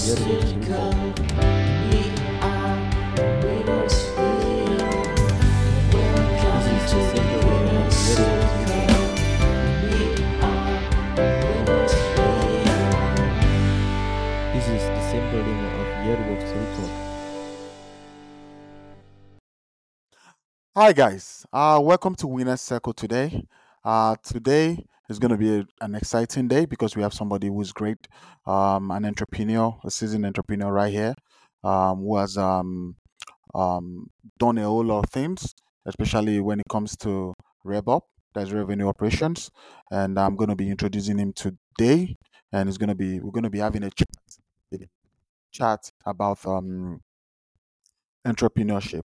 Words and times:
This 0.00 0.18
is 0.18 0.24
the 14.88 15.00
symbolism 15.10 15.68
of 15.74 15.86
Yearbook 16.06 16.40
Circle. 16.48 16.88
Hi 20.74 20.92
guys, 20.94 21.44
uh, 21.52 21.78
welcome 21.82 22.14
to 22.14 22.26
Winners 22.26 22.62
Circle 22.62 22.94
today. 22.94 23.46
Uh, 23.84 24.16
today 24.22 24.86
is 25.10 25.18
going 25.18 25.32
to 25.32 25.36
be 25.36 25.58
a- 25.58 25.66
an 25.82 25.94
exciting 25.94 26.48
day 26.48 26.64
because 26.66 26.96
we 26.96 27.02
have 27.02 27.12
somebody 27.12 27.48
who's 27.48 27.72
great, 27.72 28.08
um, 28.46 28.90
an 28.92 29.04
entrepreneur, 29.04 29.78
a 29.84 29.90
seasoned 29.90 30.24
entrepreneur 30.24 30.72
right 30.72 30.92
here, 30.92 31.14
um, 31.64 31.98
who 31.98 32.16
has 32.16 32.38
um, 32.38 32.96
um, 33.54 34.06
done 34.38 34.58
a 34.58 34.64
whole 34.64 34.84
lot 34.84 35.04
of 35.04 35.10
things, 35.10 35.54
especially 35.86 36.40
when 36.40 36.60
it 36.60 36.66
comes 36.70 36.96
to 36.98 37.34
RevOps, 37.66 38.02
that's 38.34 38.52
revenue 38.52 38.88
operations, 38.88 39.50
and 39.90 40.18
I'm 40.18 40.36
going 40.36 40.50
to 40.50 40.56
be 40.56 40.70
introducing 40.70 41.18
him 41.18 41.32
today, 41.32 42.16
and 42.52 42.68
it's 42.68 42.78
going 42.78 42.88
to 42.90 42.94
be 42.94 43.20
we're 43.20 43.32
going 43.32 43.44
to 43.44 43.50
be 43.50 43.58
having 43.58 43.82
a 43.82 43.90
chat, 43.90 44.08
chat 45.52 45.92
about 46.06 46.44
um, 46.46 47.00
entrepreneurship. 48.26 49.02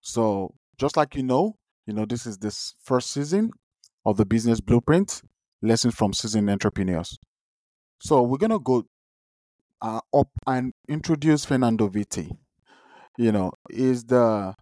So 0.00 0.54
just 0.78 0.96
like 0.96 1.14
you 1.14 1.22
know, 1.22 1.56
you 1.86 1.94
know 1.94 2.04
this 2.06 2.26
is 2.26 2.38
this 2.38 2.74
first 2.82 3.12
season 3.12 3.50
of 4.04 4.16
the 4.16 4.26
business 4.26 4.60
blueprint 4.60 5.22
lessons 5.64 5.94
from 5.94 6.12
seasoned 6.12 6.50
entrepreneurs. 6.50 7.18
So 8.00 8.22
we're 8.22 8.38
gonna 8.38 8.58
go 8.58 8.84
uh, 9.80 10.00
up 10.12 10.28
and 10.46 10.72
introduce 10.88 11.44
Fernando 11.44 11.88
Vitti. 11.88 12.30
You 13.16 13.32
know, 13.32 13.52
is 13.70 14.04
the 14.04 14.54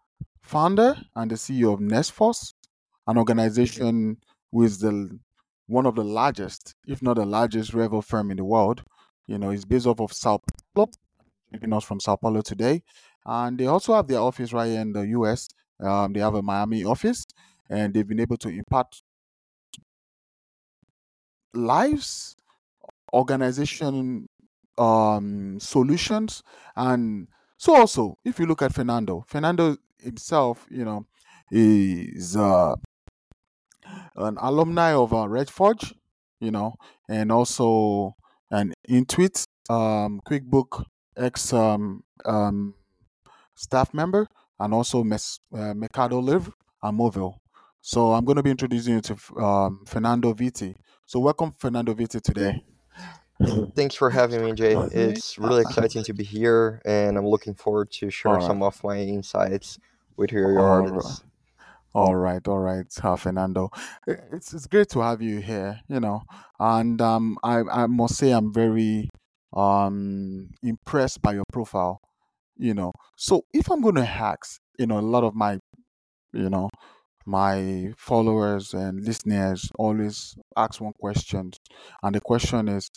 founder 0.43 0.97
and 1.17 1.31
the 1.31 1.37
CEO 1.37 1.73
of 1.73 1.81
NexForce, 1.81 2.53
an 3.07 3.19
organization 3.19 4.19
is 4.53 4.79
the 4.79 5.19
one 5.67 5.87
of 5.87 5.95
the 5.95 6.05
largest, 6.05 6.75
if 6.87 7.03
not 7.03 7.17
the 7.17 7.25
largest, 7.25 7.73
revel 7.73 8.03
firm 8.03 8.31
in 8.31 8.37
the 8.37 8.45
world. 8.45 8.83
You 9.27 9.39
know, 9.39 9.51
it's 9.51 9.65
based 9.65 9.87
off 9.87 10.01
of 10.01 10.13
Sao 10.13 10.41
Paulo, 10.75 10.91
joining 11.53 11.73
us 11.73 11.85
from 11.85 12.01
Sao 12.01 12.17
Paulo 12.17 12.43
today, 12.43 12.83
and 13.25 13.59
they 13.59 13.67
also 13.67 13.95
have 13.95 14.07
their 14.07 14.19
office 14.19 14.53
right 14.53 14.69
here 14.69 14.81
in 14.81 14.93
the 14.93 15.07
U.S. 15.09 15.49
Um, 15.81 16.13
they 16.13 16.21
have 16.21 16.35
a 16.35 16.43
Miami 16.43 16.85
office, 16.85 17.25
and 17.71 17.95
they've 17.95 18.07
been 18.07 18.21
able 18.21 18.37
to 18.39 18.49
impact 18.49 19.03
lives, 21.55 22.37
organization 23.13 24.29
um, 24.79 25.59
solutions, 25.61 26.43
and 26.77 27.29
so 27.59 27.77
also 27.77 28.17
if 28.25 28.39
you 28.39 28.47
look 28.47 28.63
at 28.63 28.75
Fernando, 28.75 29.25
Fernando 29.27 29.77
himself, 29.99 30.67
you 30.71 30.85
know, 30.85 31.07
is 31.51 32.37
uh, 32.37 32.75
an 34.17 34.37
alumni 34.41 34.93
of 34.93 35.13
uh, 35.13 35.29
Red 35.29 35.51
Forge, 35.51 35.95
you 36.41 36.51
know, 36.51 36.75
and 37.09 37.31
also 37.33 38.15
an 38.51 38.73
Intuit, 38.89 39.45
um, 39.71 40.21
QuickBook 40.27 40.85
ex 41.17 41.53
um, 41.53 42.03
um, 42.25 42.75
staff 43.55 43.93
member, 43.95 44.27
and 44.59 44.75
also 44.75 45.03
Mes- 45.05 45.41
uh, 45.55 45.75
Mercado 45.75 46.19
Livre 46.21 46.53
and 46.83 46.99
Movile. 46.99 47.37
So 47.81 48.13
I'm 48.13 48.25
going 48.25 48.37
to 48.37 48.43
be 48.43 48.51
introducing 48.51 48.95
you 48.95 49.01
to 49.03 49.17
um, 49.43 49.85
Fernando 49.87 50.33
Vitti. 50.35 50.75
So 51.07 51.21
welcome, 51.21 51.53
Fernando 51.59 51.95
Vitti, 51.95 52.21
today. 52.23 52.65
Thanks 53.75 53.95
for 53.95 54.11
having 54.11 54.43
me, 54.45 54.53
Jay. 54.55 54.87
It's 54.91 55.39
really 55.39 55.63
exciting 55.63 56.03
to 56.05 56.15
be 56.15 56.25
here, 56.25 56.83
and 56.85 57.17
I'm 57.19 57.27
looking 57.27 57.55
forward 57.55 57.91
to 57.93 58.11
share 58.11 58.39
All 58.39 58.49
right. 58.49 58.59
some 58.59 58.63
of 58.63 58.83
my 58.85 58.99
insights 58.99 59.79
with 60.17 60.33
your, 60.33 60.53
your 60.53 60.71
All 60.71 60.83
right. 60.83 61.05
audience. 61.05 61.25
All 61.95 62.17
right, 62.17 62.47
all 62.49 62.61
right, 62.61 62.87
uh, 63.05 63.17
Fernando. 63.17 63.71
I- 64.09 64.19
It's 64.33 64.55
it's 64.55 64.67
great 64.69 64.89
to 64.91 65.01
have 65.01 65.23
you 65.23 65.41
here, 65.41 65.81
you 65.89 66.01
know, 66.01 66.23
and 66.61 67.01
um, 67.03 67.39
I 67.45 67.61
I 67.71 67.87
must 67.87 68.17
say 68.17 68.31
I'm 68.33 68.53
very 68.55 69.11
um 69.55 70.51
impressed 70.63 71.23
by 71.23 71.35
your 71.35 71.45
profile, 71.53 72.01
you 72.59 72.75
know. 72.75 72.93
So 73.17 73.43
if 73.55 73.71
I'm 73.71 73.83
going 73.83 73.97
to 73.97 74.09
ask, 74.09 74.61
you 74.79 74.87
know, 74.87 74.99
a 74.99 75.03
lot 75.15 75.25
of 75.25 75.35
my, 75.35 75.59
you 76.33 76.51
know, 76.51 76.71
my 77.27 77.93
followers 77.97 78.75
and 78.75 79.05
listeners 79.05 79.71
always 79.79 80.37
ask 80.57 80.81
one 80.81 80.93
question, 81.01 81.53
and 82.03 82.15
the 82.15 82.21
question 82.21 82.69
is, 82.69 82.91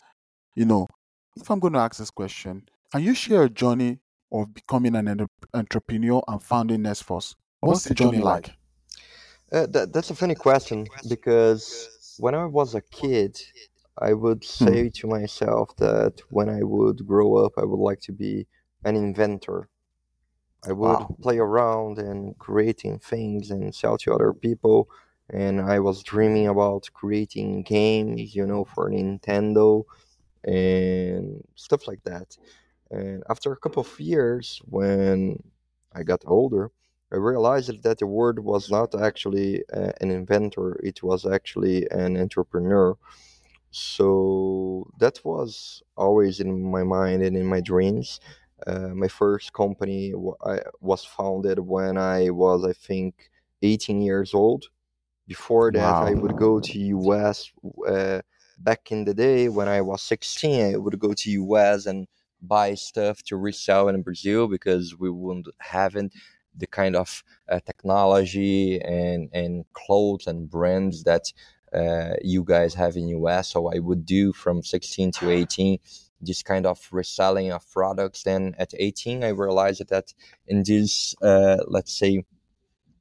you 0.56 0.66
know, 0.66 0.88
if 1.36 1.50
I'm 1.50 1.60
going 1.60 1.74
to 1.74 1.80
ask 1.80 1.98
this 1.98 2.12
question, 2.12 2.68
can 2.92 3.04
you 3.04 3.14
share 3.14 3.44
a 3.44 3.50
journey 3.50 4.00
of 4.32 4.54
becoming 4.54 4.96
an 4.96 5.28
entrepreneur 5.54 6.24
and 6.28 6.42
founding 6.44 6.82
NexForce? 6.82 7.36
What's 7.62 7.84
the 7.88 7.96
journey 7.96 8.20
like? 8.20 8.52
Uh, 9.52 9.66
that, 9.68 9.94
that's 9.94 10.10
a 10.10 10.16
funny 10.16 10.36
question 10.36 10.88
because 11.08 11.90
when 12.18 12.36
I 12.36 12.46
was 12.46 12.76
a 12.76 12.82
kid, 12.82 13.40
I 13.98 14.14
would 14.14 14.44
Hmm. 14.60 14.66
say 14.66 14.90
to 14.96 15.08
myself 15.08 15.76
that 15.78 16.22
when 16.30 16.50
I 16.50 16.64
would 16.64 17.06
grow 17.08 17.36
up, 17.46 17.54
I 17.58 17.64
would 17.64 17.80
like 17.80 18.02
to 18.02 18.12
be 18.12 18.48
an 18.84 18.96
inventor. 18.96 19.70
I 20.68 20.74
would 20.74 21.02
Wow. 21.02 21.18
play 21.22 21.38
around 21.38 22.00
and 22.00 22.38
creating 22.40 23.00
things 23.00 23.52
and 23.52 23.74
sell 23.74 23.98
to 24.00 24.14
other 24.14 24.34
people. 24.34 24.90
And 25.30 25.62
I 25.62 25.80
was 25.80 26.04
dreaming 26.04 26.48
about 26.48 26.90
creating 26.94 27.64
games, 27.64 28.36
you 28.36 28.46
know, 28.46 28.66
for 28.66 28.90
Nintendo 28.90 29.84
and 30.44 31.44
stuff 31.56 31.88
like 31.88 32.04
that. 32.04 32.38
And 32.92 33.24
after 33.30 33.52
a 33.52 33.58
couple 33.58 33.82
of 33.84 34.00
years, 34.00 34.62
when 34.66 35.44
I 35.94 36.04
got 36.04 36.24
older, 36.26 36.72
I 37.12 37.18
realized 37.18 37.84
that 37.84 38.00
the 38.00 38.08
word 38.08 38.40
was 38.40 38.72
not 38.72 38.96
actually 38.96 39.64
uh, 39.74 39.92
an 40.02 40.12
inventor, 40.12 40.80
it 40.84 41.04
was 41.04 41.26
actually 41.26 41.88
an 41.92 42.18
entrepreneur. 42.18 42.98
So 43.72 44.88
that 45.00 45.20
was 45.26 45.84
always 45.98 46.40
in 46.40 46.72
my 46.72 46.84
mind 46.84 47.24
and 47.24 47.36
in 47.36 47.46
my 47.46 47.62
dreams. 47.62 48.20
Uh, 48.66 48.90
my 48.90 49.08
first 49.08 49.54
company 49.54 50.14
wa- 50.14 50.36
I, 50.44 50.62
was 50.82 51.06
founded 51.06 51.60
when 51.60 51.98
I 51.98 52.30
was, 52.32 52.66
I 52.66 52.74
think, 52.74 53.30
18 53.62 54.02
years 54.02 54.34
old. 54.34 54.66
Before 55.28 55.72
that, 55.72 55.98
I 56.02 56.14
would 56.14 56.38
go 56.38 56.60
to 56.60 56.80
US. 56.80 57.52
Uh, 57.88 58.22
back 58.60 58.92
in 58.92 59.06
the 59.06 59.14
day 59.14 59.50
when 59.50 59.68
I 59.68 59.82
was 59.82 60.02
16, 60.02 60.74
I 60.74 60.78
would 60.78 61.00
go 61.00 61.14
to 61.14 61.32
US 61.32 61.86
and 61.86 62.08
buy 62.42 62.76
stuff 62.76 63.24
to 63.24 63.38
resell 63.38 63.90
in 63.90 64.02
Brazil 64.04 64.48
because 64.48 64.98
we 64.98 65.10
wouldn't 65.10 65.48
having 65.60 66.12
the 66.56 66.68
kind 66.68 66.96
of 66.96 67.24
uh, 67.50 67.60
technology 67.66 68.80
and 68.82 69.30
and 69.34 69.66
clothes 69.74 70.28
and 70.28 70.50
brands 70.50 71.04
that 71.04 71.34
uh, 71.74 72.14
you 72.22 72.44
guys 72.44 72.74
have 72.76 72.96
in 72.96 73.08
US. 73.10 73.50
So 73.50 73.72
I 73.74 73.80
would 73.80 74.06
do 74.06 74.34
from 74.34 74.64
16 74.64 75.12
to 75.14 75.30
18 75.30 75.80
this 76.22 76.44
kind 76.44 76.66
of 76.66 76.88
reselling 76.92 77.52
of 77.52 77.70
products. 77.72 78.24
Then 78.24 78.56
at 78.58 78.74
18, 78.78 79.24
I 79.24 79.30
realized 79.30 79.88
that 79.90 80.14
in 80.48 80.64
this, 80.64 81.16
uh, 81.22 81.58
let's 81.68 81.94
say, 81.94 82.26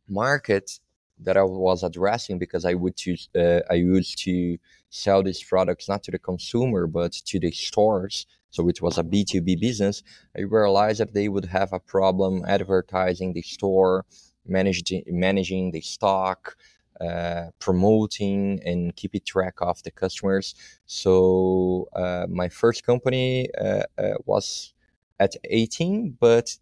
market 0.09 0.79
that 1.21 1.37
I 1.37 1.43
was 1.43 1.83
addressing 1.83 2.39
because 2.39 2.65
I 2.65 2.75
would 2.75 2.97
choose 2.97 3.29
uh, 3.37 3.61
I 3.71 3.75
used 3.75 4.19
to 4.25 4.59
sell 4.91 5.23
these 5.23 5.43
products 5.43 5.89
not 5.89 6.03
to 6.05 6.11
the 6.11 6.19
consumer 6.19 6.87
but 6.87 7.13
to 7.13 7.39
the 7.39 7.51
stores. 7.51 8.27
So 8.51 8.69
it 8.69 8.81
was 8.81 8.99
a 8.99 9.03
B2B 9.03 9.61
business. 9.61 10.03
I 10.37 10.43
realized 10.43 11.01
that 11.01 11.15
they 11.15 11.29
would 11.29 11.47
have 11.47 11.73
a 11.73 11.81
problem 11.81 12.45
advertising 12.47 13.33
the 13.33 13.43
store, 13.43 14.05
managing 14.47 15.05
managing 15.07 15.71
the 15.73 15.81
stock, 15.81 16.57
uh, 17.01 17.47
promoting 17.59 18.61
and 18.65 18.95
keeping 18.97 19.21
track 19.25 19.55
of 19.61 19.83
the 19.83 19.91
customers. 19.91 20.55
So 20.87 21.89
uh, 21.95 22.27
my 22.29 22.49
first 22.49 22.85
company 22.85 23.49
uh, 23.61 23.83
uh, 23.99 24.15
was 24.27 24.73
at 25.19 25.35
18, 25.45 26.17
but 26.21 26.57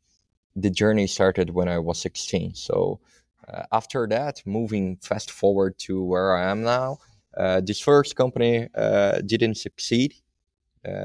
the 0.57 0.71
journey 0.71 1.07
started 1.07 1.51
when 1.51 1.69
I 1.69 1.79
was 1.79 2.01
16. 2.01 2.55
So 2.55 3.01
uh, 3.49 3.65
after 3.73 4.07
that, 4.09 4.43
moving 4.47 4.97
fast 5.03 5.31
forward 5.31 5.79
to 5.81 6.03
where 6.03 6.37
I 6.37 6.51
am 6.51 6.63
now, 6.63 6.99
uh, 7.37 7.61
this 7.61 7.81
first 7.81 8.17
company 8.17 8.69
didn't 9.27 9.57
succeed. 9.57 10.15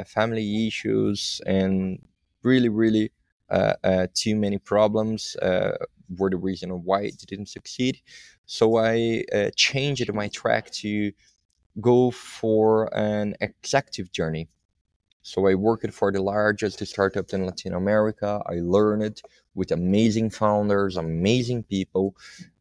Family 0.06 0.68
issues 0.68 1.40
and 1.46 2.00
really, 2.44 2.70
really 2.70 3.12
too 4.14 4.36
many 4.36 4.58
problems 4.58 5.36
uh, 5.38 5.78
were 6.18 6.30
the 6.30 6.38
reason 6.38 6.70
why 6.84 7.02
it 7.02 7.18
didn't 7.28 7.50
succeed. 7.50 8.02
So 8.46 8.78
I 8.78 9.24
uh, 9.34 9.50
changed 9.56 10.12
my 10.14 10.28
track 10.30 10.72
to 10.82 11.12
go 11.82 12.12
for 12.12 12.94
an 12.98 13.36
executive 13.42 14.12
journey. 14.12 14.48
So 15.22 15.48
I 15.48 15.56
worked 15.56 15.94
for 15.94 16.12
the 16.12 16.22
largest 16.22 16.86
startup 16.88 17.34
in 17.34 17.46
Latin 17.46 17.74
America. 17.74 18.42
I 18.46 18.60
learned 18.62 19.22
with 19.56 19.72
amazing 19.72 20.30
founders, 20.30 20.96
amazing 20.96 21.64
people, 21.64 22.16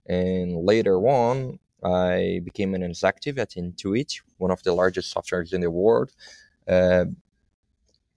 and 0.06 0.56
later 0.56 0.96
on, 1.06 1.58
I 1.84 2.40
became 2.44 2.74
an 2.74 2.82
executive 2.82 3.38
at 3.38 3.50
Intuit, 3.50 4.20
one 4.38 4.50
of 4.50 4.62
the 4.64 4.72
largest 4.72 5.14
softwares 5.14 5.52
in 5.52 5.60
the 5.60 5.70
world. 5.70 6.10
Uh, 6.66 7.04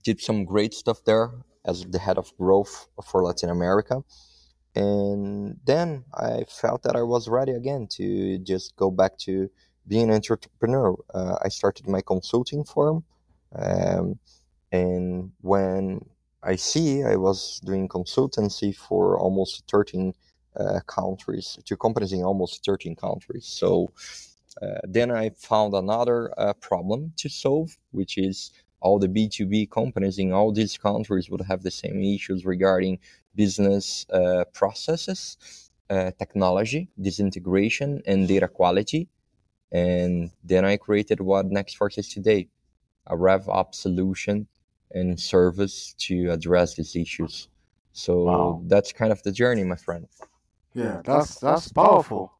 did 0.02 0.20
some 0.20 0.44
great 0.44 0.74
stuff 0.74 1.04
there 1.04 1.30
as 1.64 1.84
the 1.84 1.98
head 1.98 2.18
of 2.18 2.36
growth 2.38 2.88
for 3.04 3.22
Latin 3.22 3.50
America. 3.50 4.02
And 4.74 5.58
then 5.64 6.04
I 6.14 6.44
felt 6.48 6.82
that 6.84 6.96
I 6.96 7.02
was 7.02 7.28
ready 7.28 7.52
again 7.52 7.88
to 7.92 8.38
just 8.38 8.76
go 8.76 8.90
back 8.90 9.18
to 9.18 9.50
being 9.88 10.08
an 10.08 10.14
entrepreneur. 10.14 10.96
Uh, 11.12 11.36
I 11.42 11.48
started 11.48 11.88
my 11.88 12.00
consulting 12.00 12.64
firm. 12.64 13.04
Um, 13.54 14.18
and 14.70 15.32
when 15.40 16.00
I 16.42 16.56
see, 16.56 17.02
I 17.02 17.16
was 17.16 17.60
doing 17.64 17.88
consultancy 17.88 18.74
for 18.74 19.18
almost 19.18 19.64
13 19.68 20.14
uh, 20.58 20.80
countries, 20.86 21.58
to 21.64 21.76
companies 21.76 22.12
in 22.12 22.22
almost 22.22 22.64
13 22.64 22.94
countries. 22.94 23.46
So 23.46 23.92
uh, 24.62 24.78
then 24.84 25.10
I 25.10 25.30
found 25.30 25.74
another 25.74 26.32
uh, 26.38 26.52
problem 26.54 27.12
to 27.16 27.28
solve, 27.28 27.76
which 27.90 28.18
is 28.18 28.52
all 28.80 28.98
the 28.98 29.08
B2B 29.08 29.70
companies 29.70 30.18
in 30.18 30.32
all 30.32 30.52
these 30.52 30.76
countries 30.78 31.30
would 31.30 31.42
have 31.42 31.62
the 31.62 31.70
same 31.70 32.02
issues 32.02 32.44
regarding 32.44 32.98
business 33.34 34.06
uh, 34.10 34.44
processes, 34.52 35.70
uh, 35.90 36.10
technology, 36.18 36.88
disintegration, 37.00 38.02
and 38.06 38.28
data 38.28 38.48
quality. 38.48 39.08
And 39.72 40.30
then 40.44 40.64
I 40.64 40.76
created 40.76 41.20
what 41.20 41.46
NexForce 41.50 41.98
is 41.98 42.08
today 42.08 42.48
a 43.06 43.16
rev 43.16 43.44
RevOps 43.46 43.74
solution 43.76 44.46
and 44.92 45.18
service 45.18 45.94
to 45.98 46.30
address 46.30 46.74
these 46.74 46.96
issues. 46.96 47.48
So 47.92 48.24
Wow. 48.24 48.62
that's 48.66 48.92
kind 48.92 49.12
of 49.12 49.22
the 49.22 49.32
journey, 49.32 49.64
my 49.64 49.76
friend. 49.76 50.06
Yeah, 50.74 51.02
that's 51.04 51.38
that's 51.40 51.68
powerful. 51.72 52.32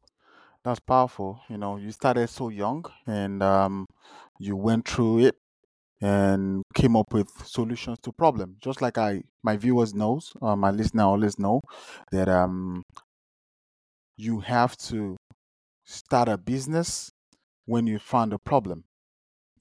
That's 0.63 0.79
powerful. 0.79 1.41
You 1.49 1.57
know, 1.57 1.77
you 1.77 1.91
started 1.91 2.27
so 2.29 2.49
young 2.49 2.85
and 3.07 3.41
um, 3.41 3.87
you 4.39 4.55
went 4.55 4.87
through 4.87 5.19
it 5.19 5.35
and 6.01 6.63
came 6.73 6.95
up 6.95 7.13
with 7.13 7.29
solutions 7.45 7.99
to 8.03 8.11
problems. 8.11 8.57
Just 8.59 8.81
like 8.81 8.97
I, 8.97 9.23
my 9.43 9.55
viewers 9.57 9.93
knows, 9.93 10.33
uh, 10.41 10.55
my 10.55 10.71
listener 10.71 11.03
always 11.03 11.37
know 11.37 11.61
that 12.11 12.27
um, 12.27 12.81
you 14.17 14.39
have 14.39 14.75
to 14.77 15.15
start 15.85 16.29
a 16.29 16.37
business 16.37 17.11
when 17.65 17.87
you 17.87 17.99
find 17.99 18.33
a 18.33 18.39
problem. 18.39 18.83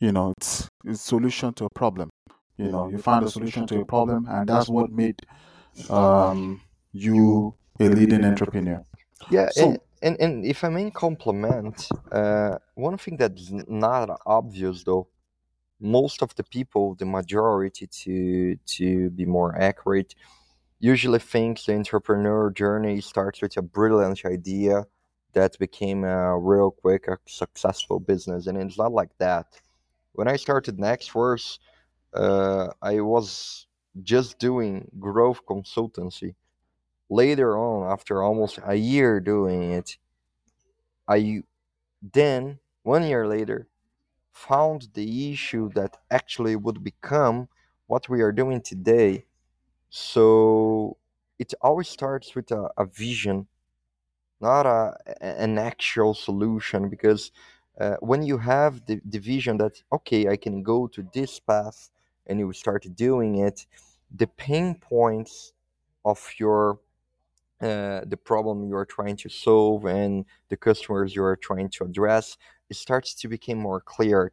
You 0.00 0.12
know, 0.12 0.32
it's 0.38 0.68
it's 0.84 1.02
solution 1.02 1.52
to 1.54 1.66
a 1.66 1.68
problem. 1.74 2.08
You 2.56 2.68
know, 2.68 2.88
you 2.88 2.98
find 2.98 3.24
a 3.24 3.30
solution 3.30 3.66
to 3.68 3.80
a 3.80 3.84
problem, 3.84 4.26
and 4.28 4.48
that's 4.48 4.68
what 4.68 4.90
made 4.90 5.16
um, 5.88 6.60
you 6.92 7.54
a 7.78 7.84
leading 7.84 8.24
entrepreneur. 8.24 8.84
Yeah, 9.30 9.48
So, 9.50 9.64
and, 9.64 9.80
and, 10.02 10.20
and 10.20 10.44
if 10.44 10.64
I 10.64 10.68
may 10.68 10.90
compliment, 10.90 11.88
uh, 12.10 12.58
one 12.74 12.96
thing 12.98 13.16
that's 13.16 13.50
not 13.50 14.20
obvious 14.26 14.84
though, 14.84 15.08
most 15.80 16.22
of 16.22 16.34
the 16.36 16.44
people, 16.44 16.94
the 16.94 17.06
majority 17.06 17.86
to 17.86 18.56
to 18.56 19.10
be 19.10 19.26
more 19.26 19.56
accurate, 19.58 20.14
usually 20.78 21.18
thinks 21.18 21.66
the 21.66 21.74
entrepreneur 21.74 22.50
journey 22.50 23.00
starts 23.00 23.42
with 23.42 23.56
a 23.56 23.62
brilliant 23.62 24.24
idea 24.24 24.84
that 25.32 25.58
became 25.58 26.04
a 26.04 26.38
real 26.38 26.70
quick 26.70 27.06
a 27.08 27.18
successful 27.26 28.00
business, 28.00 28.46
and 28.46 28.58
it's 28.58 28.78
not 28.78 28.92
like 28.92 29.10
that. 29.18 29.46
When 30.12 30.28
I 30.28 30.36
started 30.36 30.76
NexForce, 30.78 31.58
uh, 32.14 32.68
I 32.82 33.00
was 33.00 33.66
just 34.02 34.38
doing 34.38 34.90
growth 34.98 35.40
consultancy. 35.46 36.34
Later 37.08 37.56
on, 37.58 37.90
after 37.92 38.22
almost 38.22 38.58
a 38.64 38.74
year 38.74 39.20
doing 39.20 39.72
it, 39.72 39.98
I 41.08 41.42
then, 42.14 42.58
one 42.82 43.04
year 43.04 43.26
later, 43.26 43.68
found 44.48 44.88
the 44.94 45.32
issue 45.32 45.70
that 45.74 45.96
actually 46.10 46.56
would 46.56 46.82
become 46.82 47.48
what 47.86 48.08
we 48.08 48.22
are 48.22 48.32
doing 48.32 48.60
today. 48.60 49.24
So 49.90 50.96
it 51.38 51.52
always 51.60 51.88
starts 51.88 52.34
with 52.34 52.50
a, 52.50 52.70
a 52.76 52.86
vision, 52.86 53.46
not 54.40 54.64
a, 54.66 54.94
an 55.20 55.58
actual 55.58 56.14
solution. 56.14 56.88
Because 56.88 57.32
uh, 57.78 57.96
when 58.00 58.22
you 58.22 58.38
have 58.38 58.86
the, 58.86 59.00
the 59.04 59.18
vision 59.18 59.58
that, 59.58 59.82
okay, 59.92 60.28
I 60.28 60.36
can 60.36 60.62
go 60.62 60.86
to 60.88 61.06
this 61.12 61.38
path 61.40 61.90
and 62.26 62.38
you 62.38 62.52
start 62.52 62.86
doing 62.94 63.36
it, 63.36 63.66
the 64.14 64.26
pain 64.26 64.74
points 64.74 65.52
of 66.04 66.18
your 66.38 66.78
uh, 67.60 68.00
the 68.06 68.16
problem 68.16 68.64
you 68.64 68.74
are 68.74 68.86
trying 68.86 69.16
to 69.16 69.28
solve 69.28 69.84
and 69.84 70.24
the 70.48 70.56
customers 70.56 71.14
you 71.14 71.22
are 71.22 71.36
trying 71.36 71.68
to 71.68 71.84
address 71.84 72.38
it 72.70 72.76
starts 72.76 73.14
to 73.16 73.28
become 73.28 73.58
more 73.58 73.80
clear. 73.80 74.32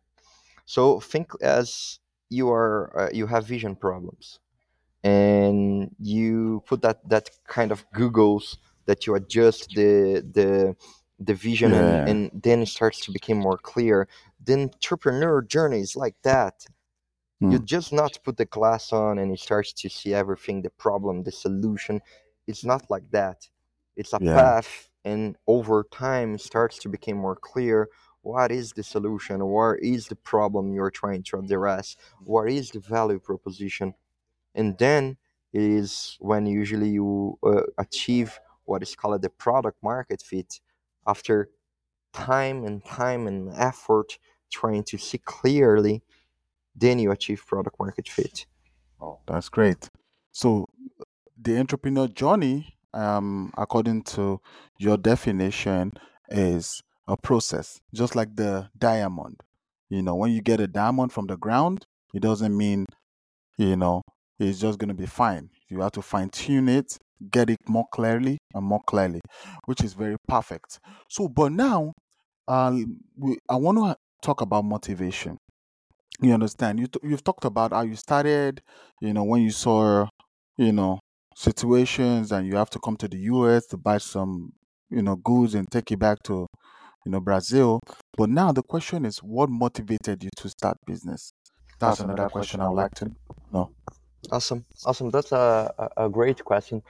So 0.65 0.99
think 0.99 1.31
as 1.41 1.99
you 2.29 2.49
are 2.51 2.99
uh, 2.99 3.09
you 3.13 3.27
have 3.27 3.45
vision 3.47 3.75
problems 3.75 4.39
and 5.03 5.95
you 5.99 6.63
put 6.67 6.81
that 6.81 7.07
that 7.09 7.29
kind 7.47 7.71
of 7.71 7.89
googles 7.91 8.57
that 8.85 9.05
you 9.07 9.15
adjust 9.15 9.71
the 9.75 10.23
the 10.33 10.75
the 11.19 11.33
vision 11.33 11.73
and 11.73 12.01
yeah, 12.01 12.07
and 12.07 12.31
then 12.33 12.61
it 12.61 12.67
starts 12.67 13.01
to 13.05 13.11
become 13.11 13.37
more 13.37 13.57
clear. 13.57 14.07
The 14.43 14.53
entrepreneur 14.55 15.41
journey 15.41 15.81
is 15.81 15.95
like 15.95 16.15
that. 16.23 16.65
You 17.49 17.59
mm, 17.59 17.61
just 17.61 17.93
not 17.93 18.19
put 18.23 18.37
the 18.37 18.45
glass 18.45 18.91
on 18.93 19.17
and 19.19 19.31
it 19.31 19.39
starts 19.39 19.73
to 19.73 19.89
see 19.89 20.13
everything 20.13 20.61
the 20.61 20.69
problem 20.69 21.23
the 21.23 21.31
solution. 21.31 22.01
It's 22.47 22.63
not 22.65 22.89
like 22.89 23.09
that. 23.11 23.49
It's 23.95 24.13
a 24.13 24.19
yeah, 24.19 24.51
path 24.59 24.89
and 25.05 25.37
over 25.47 25.83
time 25.91 26.37
starts 26.37 26.77
to 26.79 26.89
become 26.89 27.17
more 27.17 27.35
clear 27.37 27.89
what 28.27 28.51
is 28.51 28.73
the 28.73 28.83
solution? 28.83 29.45
What 29.45 29.79
is 29.81 30.07
the 30.07 30.15
problem 30.15 30.73
you're 30.73 30.91
trying 30.91 31.23
to 31.23 31.39
address? 31.39 31.95
What 32.19 32.49
is 32.49 32.71
the 32.71 32.81
value 32.81 33.19
proposition? 33.19 33.93
And 34.53 34.77
then 34.77 35.17
is 35.53 36.17
when 36.19 36.45
usually 36.45 36.89
you 36.89 37.39
uh, 37.41 37.61
achieve 37.77 38.37
what 38.65 38.83
is 38.83 38.95
called 38.95 39.21
the 39.21 39.29
product 39.29 39.77
market 39.81 40.21
fit 40.21 40.59
after 41.07 41.49
time 42.11 42.65
and 42.65 42.83
time 42.83 43.27
and 43.27 43.53
effort 43.55 44.19
trying 44.51 44.83
to 44.83 44.97
see 44.97 45.19
clearly 45.19 46.01
then 46.75 46.99
you 46.99 47.11
achieve 47.11 47.43
product 47.47 47.75
market 47.79 48.07
fit. 48.07 48.45
Oh, 49.01 49.19
that's 49.25 49.49
great. 49.49 49.89
So, 50.31 50.67
the 51.41 51.57
entrepreneur 51.57 52.07
journey, 52.07 52.75
um, 52.93 53.51
according 53.57 54.03
to 54.15 54.39
your 54.77 54.97
definition, 54.97 55.93
is 56.29 56.83
a 57.07 57.17
process, 57.17 57.79
just 57.93 58.15
like 58.15 58.35
the 58.35 58.69
diamond. 58.77 59.41
You 59.89 60.01
know, 60.01 60.15
when 60.15 60.31
you 60.31 60.41
get 60.41 60.59
a 60.59 60.67
diamond 60.67 61.11
from 61.13 61.27
the 61.27 61.37
ground, 61.37 61.85
it 62.13 62.21
doesn't 62.21 62.55
mean, 62.55 62.85
you 63.57 63.75
know, 63.75 64.03
it's 64.39 64.59
just 64.59 64.79
going 64.79 64.89
to 64.89 64.95
be 64.95 65.05
fine. 65.05 65.49
You 65.69 65.81
have 65.81 65.93
to 65.93 66.01
fine 66.01 66.29
tune 66.29 66.69
it, 66.69 66.97
get 67.31 67.49
it 67.49 67.57
more 67.67 67.85
clearly 67.91 68.37
and 68.53 68.65
more 68.65 68.81
clearly, 68.87 69.21
which 69.65 69.83
is 69.83 69.93
very 69.93 70.17
perfect. 70.27 70.79
So, 71.09 71.27
but 71.27 71.51
now, 71.51 71.93
um, 72.47 72.99
we, 73.17 73.37
I 73.49 73.55
want 73.57 73.77
to 73.79 73.95
talk 74.21 74.41
about 74.41 74.65
motivation. 74.65 75.37
You 76.21 76.33
understand? 76.33 76.79
You 76.79 76.87
t- 76.87 76.99
you've 77.03 77.23
talked 77.23 77.45
about 77.45 77.71
how 77.71 77.81
you 77.81 77.95
started, 77.95 78.61
you 79.01 79.13
know, 79.13 79.23
when 79.23 79.41
you 79.43 79.51
saw, 79.51 80.07
you 80.57 80.71
know, 80.71 80.99
situations 81.35 82.31
and 82.31 82.47
you 82.47 82.55
have 82.55 82.69
to 82.71 82.79
come 82.79 82.97
to 82.97 83.07
the 83.07 83.17
US 83.19 83.67
to 83.67 83.77
buy 83.77 83.99
some, 83.99 84.53
you 84.89 85.01
know, 85.03 85.15
goods 85.15 85.53
and 85.53 85.69
take 85.69 85.91
it 85.91 85.99
back 85.99 86.23
to, 86.23 86.47
you 87.07 87.11
know, 87.11 87.21
Brazil. 87.21 87.79
But 88.17 88.29
now 88.29 88.51
the 88.51 88.61
question 88.61 89.05
is, 89.05 89.19
what 89.19 89.49
motivated 89.49 90.23
you 90.25 90.29
to 90.35 90.49
start 90.49 90.77
business? 90.85 91.31
That's 91.79 92.01
another 92.01 92.27
question 92.27 92.59
I 92.59 92.67
would 92.67 92.75
like 92.75 92.95
to 92.95 93.11
know. 93.53 93.71
Awesome, 94.29 94.65
awesome. 94.85 95.09
That's 95.09 95.31
a, 95.31 95.73
a, 95.95 96.09
great 96.09 96.43
question. 96.43 96.81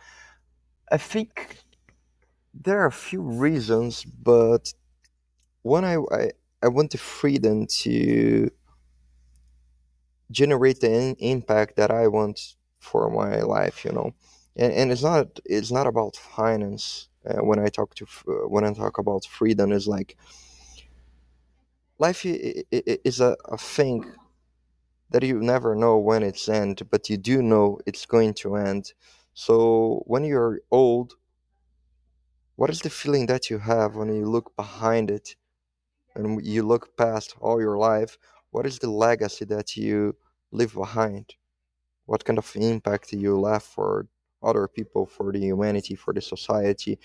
I 0.92 0.98
think 0.98 1.60
there 2.56 2.80
are 2.82 2.88
a 2.88 2.92
few 2.92 3.22
reasons, 3.22 4.04
but 4.06 4.74
one 5.62 5.86
I, 5.86 5.98
I, 6.12 6.32
I 6.64 6.68
want 6.70 6.92
the 6.92 6.98
freedom 6.98 7.68
to 7.84 8.50
generate 10.32 10.80
the 10.80 10.92
in, 10.92 11.16
impact 11.20 11.76
that 11.76 11.92
I 11.92 12.08
want 12.08 12.40
for 12.80 13.12
my 13.12 13.42
life, 13.42 13.86
you 13.86 13.92
know. 13.92 14.14
And, 14.56 14.74
and 14.74 14.92
it's 14.92 15.04
not 15.04 15.40
it's 15.46 15.72
not 15.72 15.86
about 15.86 16.16
finance. 16.16 17.07
Uh, 17.28 17.44
when 17.44 17.60
I 17.60 17.68
talk 17.68 17.94
to 17.96 18.06
uh, 18.28 18.48
when 18.48 18.64
I 18.64 18.74
talk 18.74 18.98
about 18.98 19.26
freedom, 19.26 19.72
is 19.72 19.88
like 19.88 20.18
life 22.00 22.26
is 22.26 23.20
a, 23.20 23.36
a 23.46 23.58
thing 23.58 24.06
that 25.10 25.24
you 25.24 25.40
never 25.40 25.76
know 25.76 25.98
when 25.98 26.24
it's 26.24 26.50
end, 26.50 26.82
but 26.90 27.10
you 27.10 27.18
do 27.18 27.42
know 27.42 27.80
it's 27.86 28.06
going 28.06 28.34
to 28.36 28.56
end. 28.56 28.94
So 29.34 30.04
when 30.06 30.24
you're 30.24 30.62
old, 30.72 31.14
what 32.56 32.70
is 32.70 32.80
the 32.80 32.90
feeling 32.90 33.28
that 33.28 33.50
you 33.50 33.60
have 33.60 33.96
when 33.96 34.14
you 34.14 34.26
look 34.26 34.56
behind 34.56 35.12
it 35.12 35.36
and 36.16 36.46
you 36.46 36.64
look 36.64 36.98
past 36.98 37.36
all 37.40 37.62
your 37.62 37.78
life? 37.78 38.18
What 38.52 38.66
is 38.66 38.80
the 38.80 38.90
legacy 38.90 39.46
that 39.46 39.78
you 39.78 40.16
leave 40.52 40.74
behind? 40.74 41.36
What 42.06 42.26
kind 42.26 42.40
of 42.40 42.52
impact 42.56 43.14
you 43.14 43.40
left 43.40 43.68
for 43.68 44.08
other 44.48 44.68
people, 44.68 45.06
for 45.06 45.32
the 45.32 45.40
humanity, 45.40 45.96
for 45.96 46.14
the 46.14 46.22
society? 46.22 47.00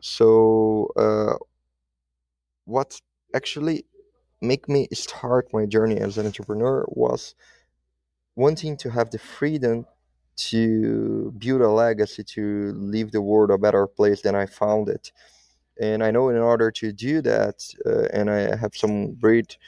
So, 0.00 0.88
uh, 0.96 1.36
what 2.64 3.00
actually 3.34 3.84
make 4.40 4.68
me 4.68 4.88
start 4.92 5.52
my 5.52 5.66
journey 5.66 5.98
as 5.98 6.18
an 6.18 6.26
entrepreneur 6.26 6.84
was 6.88 7.34
wanting 8.36 8.76
to 8.78 8.90
have 8.90 9.10
the 9.10 9.18
freedom 9.18 9.86
to 10.36 11.32
build 11.38 11.60
a 11.60 11.68
legacy 11.68 12.24
to 12.24 12.72
leave 12.76 13.12
the 13.12 13.20
world 13.20 13.50
a 13.50 13.58
better 13.58 13.86
place 13.86 14.22
than 14.22 14.34
I 14.34 14.46
found 14.46 14.88
it. 14.88 15.12
And 15.80 16.02
I 16.04 16.10
know 16.10 16.28
in 16.30 16.36
order 16.38 16.70
to 16.72 16.92
do 16.92 17.22
that, 17.22 17.56
uh, 17.86 18.06
and 18.12 18.30
I 18.30 18.56
have 18.56 18.74
some 18.74 19.14
great 19.14 19.58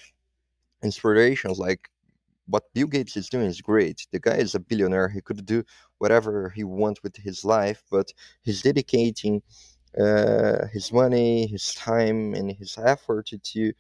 inspirations 0.83 1.59
like 1.59 1.89
what 2.53 2.73
Bill 2.75 2.87
Gates 2.87 3.17
is 3.17 3.31
doing 3.31 3.47
is 3.47 3.63
great. 3.63 4.07
The 4.13 4.21
guy 4.21 4.37
is 4.37 4.55
a 4.55 4.61
billionaire. 4.61 5.09
He 5.09 5.23
could 5.23 5.45
do 5.47 5.65
whatever 5.99 6.51
he 6.51 6.65
wants 6.65 7.03
with 7.03 7.17
his 7.17 7.45
life, 7.45 7.83
but 7.91 8.13
he's 8.43 8.63
dedicating 8.63 9.43
uh, 9.99 10.67
his 10.73 10.93
money, 10.93 11.47
his 11.47 11.75
time, 11.75 12.35
and 12.35 12.53
his 12.53 12.77
effort 12.79 13.31
to 13.43 13.73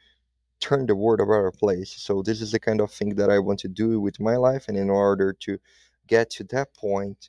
turn 0.60 0.86
the 0.86 0.96
world 0.96 1.20
a 1.20 1.26
better 1.26 1.52
place. 1.52 1.92
So 1.92 2.22
this 2.22 2.40
is 2.40 2.52
the 2.52 2.60
kind 2.60 2.80
of 2.80 2.90
thing 2.90 3.14
that 3.16 3.30
I 3.30 3.38
want 3.38 3.58
to 3.60 3.68
do 3.68 4.00
with 4.00 4.18
my 4.20 4.36
life, 4.36 4.68
and 4.68 4.78
in 4.78 4.88
order 4.88 5.34
to 5.40 5.58
get 6.06 6.30
to 6.30 6.44
that 6.44 6.74
point, 6.74 7.28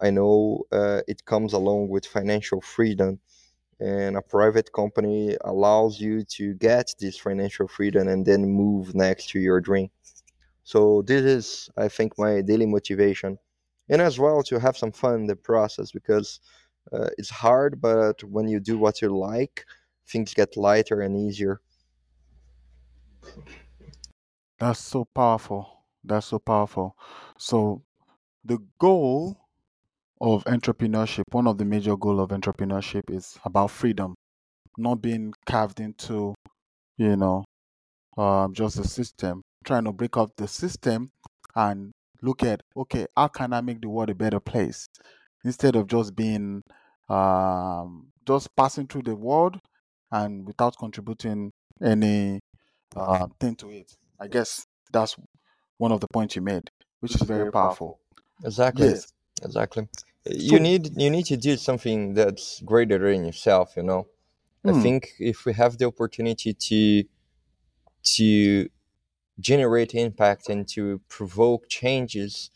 I 0.00 0.10
know 0.10 0.64
uh, 0.72 1.00
it 1.08 1.24
comes 1.24 1.52
along 1.54 1.88
with 1.88 2.04
financial 2.06 2.60
freedom. 2.60 3.20
And 3.80 4.16
a 4.16 4.22
private 4.22 4.72
company 4.72 5.36
allows 5.42 6.00
you 6.00 6.22
to 6.36 6.54
get 6.54 6.94
this 7.00 7.18
financial 7.18 7.66
freedom 7.66 8.06
and 8.06 8.24
then 8.24 8.44
move 8.44 8.94
next 8.94 9.30
to 9.30 9.40
your 9.40 9.60
dream. 9.60 9.90
So 10.64 11.02
this 11.02 11.22
is, 11.22 11.70
I 11.76 11.88
think, 11.88 12.18
my 12.18 12.40
daily 12.40 12.66
motivation, 12.66 13.38
and 13.88 14.00
as 14.00 14.18
well 14.18 14.42
to 14.44 14.60
have 14.60 14.76
some 14.76 14.92
fun 14.92 15.14
in 15.14 15.26
the 15.26 15.36
process 15.36 15.90
because 15.90 16.40
uh, 16.92 17.08
it's 17.18 17.30
hard, 17.30 17.80
but 17.80 18.22
when 18.24 18.48
you 18.48 18.60
do 18.60 18.78
what 18.78 19.02
you 19.02 19.16
like, 19.16 19.64
things 20.06 20.34
get 20.34 20.56
lighter 20.56 21.00
and 21.00 21.16
easier. 21.16 21.60
That's 24.58 24.80
so 24.80 25.06
powerful. 25.14 25.84
That's 26.04 26.26
so 26.26 26.38
powerful. 26.38 26.96
So 27.38 27.82
the 28.44 28.58
goal 28.78 29.36
of 30.20 30.44
entrepreneurship, 30.44 31.24
one 31.32 31.46
of 31.48 31.58
the 31.58 31.64
major 31.64 31.96
goal 31.96 32.20
of 32.20 32.30
entrepreneurship 32.30 33.02
is 33.10 33.38
about 33.44 33.70
freedom, 33.70 34.14
not 34.78 35.02
being 35.02 35.32
carved 35.46 35.80
into, 35.80 36.34
you 36.96 37.16
know, 37.16 37.44
um, 38.16 38.54
just 38.54 38.78
a 38.78 38.84
system. 38.84 39.42
Trying 39.64 39.84
to 39.84 39.92
break 39.92 40.16
up 40.16 40.30
the 40.36 40.48
system 40.48 41.10
and 41.54 41.92
look 42.22 42.42
at 42.42 42.62
okay, 42.76 43.06
how 43.16 43.28
can 43.28 43.52
I 43.52 43.60
make 43.60 43.80
the 43.80 43.88
world 43.88 44.10
a 44.10 44.14
better 44.14 44.40
place 44.40 44.86
instead 45.44 45.76
of 45.76 45.86
just 45.86 46.14
being 46.14 46.62
um, 47.08 48.10
just 48.26 48.48
passing 48.56 48.86
through 48.86 49.02
the 49.02 49.16
world 49.16 49.58
and 50.10 50.46
without 50.46 50.76
contributing 50.78 51.52
any 51.82 52.40
uh, 52.96 53.26
thing 53.40 53.56
to 53.56 53.70
it. 53.70 53.92
I 54.20 54.28
guess 54.28 54.64
that's 54.92 55.16
one 55.78 55.92
of 55.92 56.00
the 56.00 56.08
points 56.12 56.36
you 56.36 56.42
made, 56.42 56.70
which 57.00 57.14
is 57.14 57.22
very 57.22 57.50
powerful. 57.50 57.98
Exactly. 58.44 58.88
Yes. 58.88 59.12
Exactly. 59.42 59.88
You 60.24 60.60
need 60.60 61.00
you 61.00 61.10
need 61.10 61.26
to 61.26 61.36
do 61.36 61.56
something 61.56 62.14
that's 62.14 62.60
greater 62.62 62.98
than 62.98 63.24
yourself, 63.24 63.76
you 63.76 63.82
know. 63.82 64.06
I 64.66 64.72
mm, 64.72 64.82
think 64.82 65.14
if 65.18 65.44
we 65.44 65.52
have 65.54 65.78
the 65.78 65.86
opportunity 65.86 66.54
to 66.54 67.04
to 68.14 68.68
generate 69.40 69.94
impact 69.94 70.48
and 70.48 70.68
to 70.68 71.00
provoke 71.08 71.68
changes, 71.68 72.50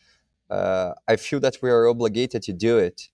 uh, 0.50 0.94
I 1.08 1.16
feel 1.16 1.40
that 1.40 1.58
we 1.62 1.70
are 1.70 1.88
obligated 1.88 2.42
to 2.44 2.52
do 2.52 2.78
it. 2.78 3.10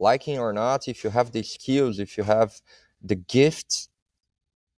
Liking 0.00 0.38
or 0.40 0.52
not, 0.52 0.88
if 0.88 1.04
you 1.04 1.10
have 1.10 1.30
the 1.30 1.44
skills, 1.44 2.00
if 2.00 2.18
you 2.18 2.24
have 2.24 2.60
the 3.00 3.14
gift, 3.14 3.88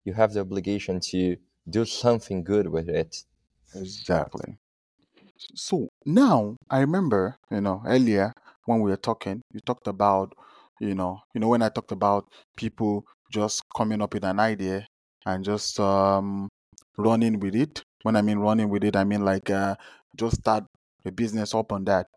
you 0.05 0.13
have 0.13 0.33
the 0.33 0.41
obligation 0.41 0.99
to 0.99 1.37
do 1.69 1.85
something 1.85 2.43
good 2.43 2.67
with 2.67 2.89
it. 2.89 3.25
exactly. 3.75 4.57
So 5.55 5.89
now 6.05 6.57
I 6.69 6.79
remember, 6.79 7.37
you 7.49 7.61
know, 7.61 7.81
earlier 7.85 8.33
when 8.65 8.81
we 8.81 8.89
were 8.91 8.97
talking, 8.97 9.41
you 9.53 9.59
talked 9.61 9.87
about, 9.87 10.33
you 10.79 10.95
know, 10.95 11.19
you 11.33 11.39
know, 11.41 11.49
when 11.49 11.61
I 11.61 11.69
talked 11.69 11.91
about 11.91 12.25
people 12.57 13.05
just 13.31 13.63
coming 13.75 14.01
up 14.01 14.13
with 14.13 14.23
an 14.23 14.39
idea 14.39 14.87
and 15.25 15.43
just 15.43 15.79
um 15.79 16.49
running 16.97 17.39
with 17.39 17.55
it. 17.55 17.83
When 18.03 18.15
I 18.15 18.21
mean 18.21 18.39
running 18.39 18.69
with 18.69 18.83
it, 18.83 18.95
I 18.95 19.03
mean 19.03 19.23
like 19.23 19.49
uh 19.49 19.75
just 20.15 20.37
start 20.37 20.65
a 21.05 21.11
business 21.11 21.53
up 21.55 21.71
on 21.71 21.85
that. 21.85 22.07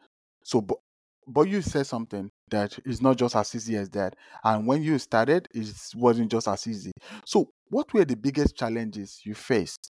So 0.42 0.60
but 0.60 0.78
but 1.26 1.42
you 1.48 1.62
said 1.62 1.86
something 1.86 2.30
that 2.50 2.78
is 2.84 3.00
not 3.00 3.16
just 3.16 3.34
as 3.36 3.54
easy 3.54 3.76
as 3.76 3.88
that. 3.90 4.14
And 4.44 4.66
when 4.66 4.82
you 4.82 4.98
started, 4.98 5.48
it 5.54 5.68
wasn't 5.94 6.30
just 6.30 6.48
as 6.48 6.66
easy. 6.66 6.92
So 7.24 7.48
what 7.68 7.92
were 7.94 8.04
the 8.04 8.16
biggest 8.16 8.56
challenges 8.56 9.20
you 9.24 9.34
faced? 9.34 9.90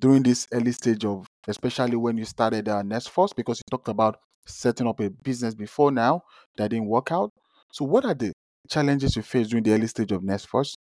during 0.00 0.22
this 0.22 0.46
early 0.52 0.72
stage 0.72 1.04
of, 1.04 1.26
especially 1.46 1.96
when 1.96 2.16
you 2.16 2.24
started 2.24 2.68
uh, 2.68 2.82
NexForce, 2.82 3.34
because 3.34 3.58
you 3.58 3.64
talked 3.70 3.88
about 3.88 4.20
setting 4.46 4.86
up 4.86 5.00
a 5.00 5.10
business 5.10 5.54
before 5.54 5.90
now 5.90 6.22
that 6.56 6.68
didn't 6.70 6.86
work 6.86 7.10
out. 7.12 7.32
So, 7.72 7.84
what 7.84 8.04
are 8.04 8.14
the 8.14 8.32
challenges 8.68 9.16
you 9.16 9.22
faced 9.22 9.50
during 9.50 9.64
the 9.64 9.72
early 9.72 9.86
stage 9.86 10.12
of 10.12 10.22
NexForce? 10.22 10.74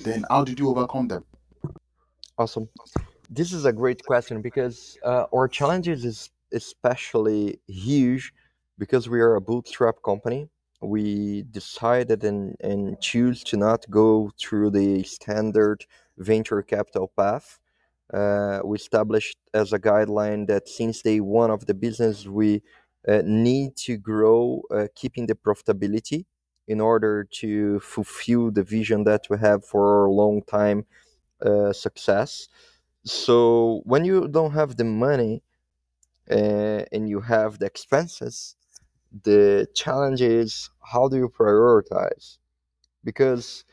Then, 0.00 0.24
how 0.30 0.44
did 0.44 0.58
you 0.58 0.68
overcome 0.70 1.08
them? 1.08 1.24
Awesome. 2.38 2.68
This 3.30 3.52
is 3.52 3.64
a 3.64 3.72
great 3.72 4.04
question 4.04 4.42
because 4.42 4.98
uh, 5.04 5.26
our 5.34 5.48
challenges 5.48 6.04
is 6.04 6.30
especially 6.52 7.60
huge 7.66 8.32
because 8.78 9.08
we 9.08 9.20
are 9.20 9.36
a 9.36 9.40
bootstrap 9.40 9.96
company. 10.04 10.48
We 10.82 11.44
decided 11.50 12.24
and, 12.24 12.54
and 12.60 13.00
choose 13.00 13.42
to 13.44 13.56
not 13.56 13.86
go 13.90 14.30
through 14.38 14.70
the 14.70 15.02
standard 15.04 15.86
venture 16.18 16.62
capital 16.62 17.10
path. 17.16 17.58
Uh, 18.12 18.60
we 18.64 18.76
established 18.76 19.36
as 19.54 19.72
a 19.72 19.78
guideline 19.78 20.46
that 20.46 20.68
since 20.68 21.02
day 21.02 21.20
one 21.20 21.50
of 21.50 21.66
the 21.66 21.74
business, 21.74 22.26
we 22.26 22.62
uh, 23.08 23.22
need 23.24 23.76
to 23.76 23.96
grow, 23.96 24.62
uh, 24.70 24.86
keeping 24.94 25.26
the 25.26 25.34
profitability 25.34 26.26
in 26.68 26.80
order 26.80 27.24
to 27.24 27.80
fulfill 27.80 28.50
the 28.50 28.62
vision 28.62 29.04
that 29.04 29.22
we 29.30 29.38
have 29.38 29.64
for 29.64 30.04
a 30.04 30.10
long 30.12 30.42
time 30.42 30.84
uh, 31.44 31.72
success. 31.72 32.48
So 33.04 33.82
when 33.84 34.04
you 34.04 34.28
don't 34.28 34.52
have 34.52 34.76
the 34.76 34.84
money 34.84 35.42
uh, 36.30 36.84
and 36.92 37.08
you 37.08 37.20
have 37.20 37.58
the 37.58 37.66
expenses, 37.66 38.56
the 39.24 39.66
challenge 39.74 40.22
is 40.22 40.70
how 40.92 41.08
do 41.08 41.16
you 41.16 41.28
prioritize? 41.28 42.38
Because 43.04 43.64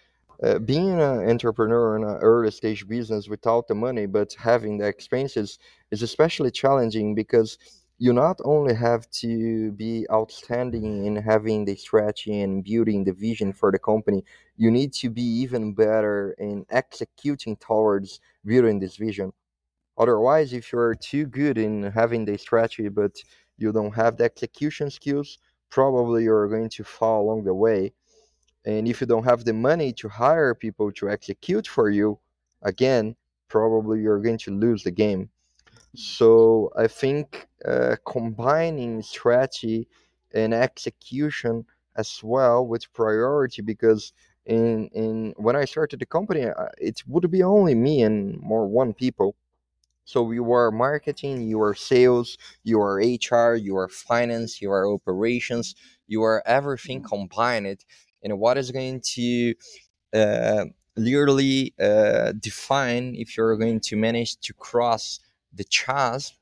uh, 0.44 0.60
being 0.60 0.92
an 0.92 1.30
entrepreneur 1.30 1.98
in 1.98 2.04
an 2.04 2.18
early 2.18 2.52
stage 2.52 2.88
business 2.88 3.30
without 3.30 3.68
the 3.68 3.76
money 3.76 4.06
but 4.06 4.34
having 4.40 4.78
the 4.78 4.88
expenses 4.88 5.60
is 5.92 6.02
especially 6.02 6.52
challenging 6.52 7.16
because 7.16 7.58
you 8.04 8.12
not 8.12 8.38
only 8.44 8.74
have 8.74 9.10
to 9.12 9.72
be 9.72 10.06
outstanding 10.12 11.06
in 11.06 11.16
having 11.16 11.64
the 11.64 11.74
strategy 11.74 12.42
and 12.42 12.62
building 12.62 13.06
the 13.06 13.14
vision 13.14 13.54
for 13.54 13.72
the 13.72 13.80
company, 13.80 14.22
you 14.58 14.70
need 14.70 14.92
to 14.92 15.10
be 15.10 15.22
even 15.22 15.74
better 15.74 16.36
in 16.38 16.66
executing 16.70 17.56
towards 17.56 18.20
building 18.46 18.78
this 18.78 18.98
vision. 18.98 19.32
Otherwise, 19.98 20.52
if 20.52 20.70
you're 20.74 20.96
too 20.96 21.26
good 21.26 21.58
in 21.58 21.84
having 21.84 22.26
the 22.26 22.38
strategy 22.38 22.90
but 22.90 23.16
you 23.58 23.72
don't 23.72 23.96
have 23.96 24.18
the 24.18 24.26
execution 24.26 24.90
skills, 24.90 25.38
probably 25.70 26.24
you're 26.24 26.50
going 26.50 26.68
to 26.68 26.84
fall 26.84 27.22
along 27.22 27.46
the 27.46 27.54
way. 27.54 27.94
And 28.66 28.86
if 28.86 29.00
you 29.00 29.08
don't 29.08 29.24
have 29.24 29.46
the 29.46 29.54
money 29.54 29.94
to 29.94 30.10
hire 30.10 30.54
people 30.54 30.92
to 30.92 31.10
execute 31.10 31.68
for 31.70 31.90
you, 31.90 32.20
again, 32.64 33.16
probably 33.48 34.02
you're 34.02 34.20
going 34.20 34.40
to 34.40 34.52
lose 34.52 34.84
the 34.84 34.92
game. 34.92 35.30
So 35.96 36.72
I 36.76 36.88
think 36.88 37.48
uh, 37.66 37.98
combining 38.06 39.02
strategy 39.04 39.88
and 40.34 40.54
execution 40.54 41.66
as 41.96 42.22
well 42.24 42.66
with 42.66 42.92
priority 42.94 43.62
because 43.62 44.14
in 44.46 44.88
in 44.90 45.34
when 45.38 45.56
I 45.56 45.66
started 45.66 46.00
the 46.00 46.06
company, 46.08 46.46
uh, 46.46 46.70
it 46.80 47.04
would 47.08 47.30
be 47.30 47.44
only 47.44 47.76
me 47.76 48.02
and 48.02 48.40
more 48.40 48.68
one 48.68 48.94
people 48.94 49.36
so 50.06 50.32
you 50.32 50.52
are 50.54 50.72
marketing, 50.72 51.48
you 51.48 51.62
are 51.62 51.76
sales, 51.76 52.38
you 52.64 52.82
are 52.82 53.00
HR, 53.00 53.56
you 53.56 53.78
are 53.78 53.88
finance, 53.90 54.62
you 54.62 54.72
are 54.72 54.92
operations, 54.92 55.76
you 56.08 56.24
are 56.24 56.44
everything 56.46 57.04
combined. 57.04 57.86
And 58.24 58.40
what 58.40 58.58
is 58.58 58.72
going 58.72 59.02
to 59.16 59.56
uh, 60.14 60.66
literally 60.96 61.74
uh, 61.80 62.34
define 62.40 63.16
if 63.16 63.36
you're 63.38 63.58
going 63.58 63.80
to 63.82 63.96
manage 63.96 64.38
to 64.42 64.54
cross 64.54 65.20
the 65.54 65.64
chasm 65.66 66.36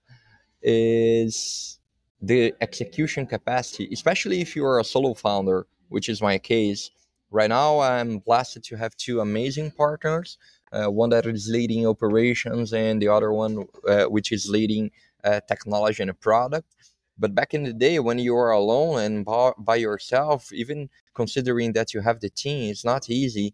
is 0.61 1.79
the 2.21 2.53
execution 2.61 3.25
capacity, 3.25 3.89
especially 3.91 4.41
if 4.41 4.55
you 4.55 4.65
are 4.65 4.79
a 4.79 4.83
solo 4.83 5.13
founder, 5.13 5.67
which 5.89 6.07
is 6.09 6.21
my 6.21 6.37
case. 6.37 6.91
Right 7.31 7.49
now, 7.49 7.79
I'm 7.79 8.19
blessed 8.19 8.63
to 8.63 8.75
have 8.75 8.95
two 8.97 9.21
amazing 9.21 9.71
partners 9.71 10.37
uh, 10.71 10.87
one 10.87 11.09
that 11.09 11.25
is 11.25 11.49
leading 11.49 11.85
operations 11.85 12.73
and 12.73 13.01
the 13.01 13.07
other 13.07 13.31
one 13.33 13.65
uh, 13.87 14.05
which 14.05 14.31
is 14.31 14.49
leading 14.49 14.91
uh, 15.23 15.41
technology 15.47 16.01
and 16.01 16.09
a 16.09 16.13
product. 16.13 16.75
But 17.17 17.35
back 17.35 17.53
in 17.53 17.63
the 17.63 17.73
day, 17.73 17.99
when 17.99 18.17
you 18.17 18.35
are 18.35 18.51
alone 18.51 18.99
and 18.99 19.25
by, 19.25 19.51
by 19.57 19.75
yourself, 19.75 20.51
even 20.53 20.89
considering 21.13 21.73
that 21.73 21.93
you 21.93 22.01
have 22.01 22.19
the 22.19 22.29
team, 22.29 22.71
it's 22.71 22.85
not 22.85 23.09
easy. 23.09 23.53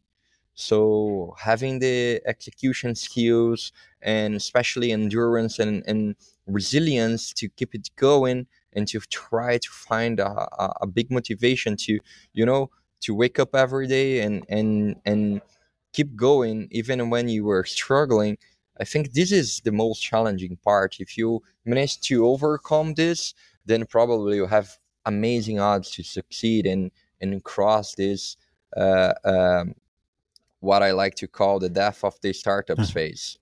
So 0.59 1.35
having 1.37 1.77
the 1.77 2.19
execution 2.25 2.95
skills 2.95 3.71
and 4.01 4.33
especially 4.35 4.91
endurance 4.91 5.59
and, 5.59 5.83
and 5.85 6.15
resilience 6.47 7.31
to 7.33 7.47
keep 7.47 7.75
it 7.75 7.89
going 7.95 8.47
and 8.73 8.87
to 8.87 8.99
try 9.01 9.59
to 9.59 9.69
find 9.69 10.19
a, 10.19 10.27
a, 10.27 10.73
a 10.81 10.87
big 10.87 11.11
motivation 11.11 11.75
to 11.77 11.99
you 12.33 12.45
know 12.45 12.71
to 13.01 13.13
wake 13.13 13.37
up 13.37 13.53
every 13.53 13.85
day 13.85 14.21
and 14.21 14.43
and 14.49 14.95
and 15.05 15.41
keep 15.93 16.15
going 16.15 16.67
even 16.71 17.09
when 17.11 17.27
you 17.29 17.43
were 17.45 17.63
struggling 17.63 18.37
i 18.79 18.83
think 18.83 19.13
this 19.13 19.31
is 19.31 19.61
the 19.61 19.71
most 19.71 19.99
challenging 20.01 20.57
part. 20.63 20.97
If 20.99 21.17
you 21.17 21.41
manage 21.65 21.99
to 22.09 22.25
overcome 22.27 22.93
this 22.95 23.33
then 23.65 23.85
probably 23.85 24.37
you 24.37 24.47
have 24.47 24.77
amazing 25.05 25.59
odds 25.59 25.91
to 25.91 26.03
succeed 26.03 26.65
and 26.65 26.91
and 27.21 27.43
cross 27.43 27.95
this 27.95 28.37
uh, 28.75 29.13
um, 29.23 29.75
what 30.59 30.83
i 30.83 30.91
like 30.91 31.15
to 31.15 31.27
call 31.27 31.59
the 31.59 31.69
death 31.69 32.03
of 32.03 32.15
the 32.21 32.33
startups 32.33 32.89
phase 32.91 33.37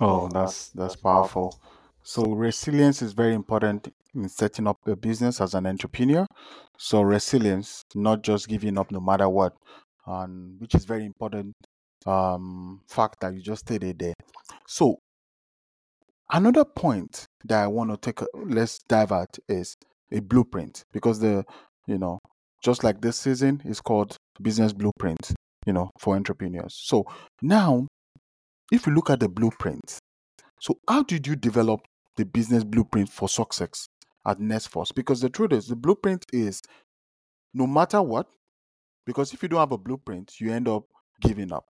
Oh, 0.00 0.28
that's 0.28 0.70
that's 0.70 0.96
powerful. 0.96 1.58
So 2.02 2.22
resilience 2.32 3.02
is 3.02 3.12
very 3.12 3.34
important 3.34 3.92
in 4.14 4.28
setting 4.28 4.66
up 4.66 4.78
a 4.86 4.96
business 4.96 5.40
as 5.40 5.54
an 5.54 5.66
entrepreneur. 5.66 6.26
So 6.78 7.02
resilience, 7.02 7.84
not 7.94 8.22
just 8.22 8.48
giving 8.48 8.78
up 8.78 8.90
no 8.90 9.00
matter 9.00 9.28
what, 9.28 9.52
and 10.06 10.58
which 10.60 10.74
is 10.74 10.84
very 10.84 11.04
important 11.04 11.54
um 12.06 12.80
fact 12.88 13.20
that 13.20 13.34
you 13.34 13.42
just 13.42 13.66
stated 13.66 13.98
there. 13.98 14.14
So 14.66 14.96
another 16.32 16.64
point 16.64 17.26
that 17.44 17.62
I 17.62 17.66
want 17.66 17.90
to 17.90 17.96
take 17.98 18.22
a, 18.22 18.26
let's 18.34 18.78
dive 18.88 19.12
at 19.12 19.38
is 19.48 19.76
a 20.10 20.20
blueprint 20.20 20.84
because 20.92 21.20
the 21.20 21.44
you 21.86 21.98
know 21.98 22.18
just 22.62 22.84
like 22.84 23.00
this 23.02 23.18
season 23.18 23.60
is 23.66 23.80
called 23.80 24.16
business 24.40 24.72
blueprint 24.72 25.34
you 25.66 25.72
know 25.72 25.90
for 25.98 26.16
entrepreneurs. 26.16 26.74
So 26.74 27.04
now 27.42 27.86
if 28.72 28.86
you 28.86 28.94
look 28.94 29.10
at 29.10 29.20
the 29.20 29.28
blueprint, 29.28 29.98
so 30.60 30.78
how 30.88 31.02
did 31.02 31.26
you 31.26 31.36
develop 31.36 31.80
the 32.16 32.24
business 32.24 32.64
blueprint 32.64 33.08
for 33.08 33.28
success 33.28 33.86
at 34.26 34.38
NexForce? 34.38 34.94
Because 34.94 35.20
the 35.20 35.30
truth 35.30 35.52
is, 35.52 35.66
the 35.66 35.76
blueprint 35.76 36.24
is 36.32 36.60
no 37.52 37.66
matter 37.66 38.00
what, 38.00 38.26
because 39.06 39.32
if 39.32 39.42
you 39.42 39.48
don't 39.48 39.60
have 39.60 39.72
a 39.72 39.78
blueprint, 39.78 40.40
you 40.40 40.52
end 40.52 40.68
up 40.68 40.84
giving 41.20 41.52
up. 41.52 41.64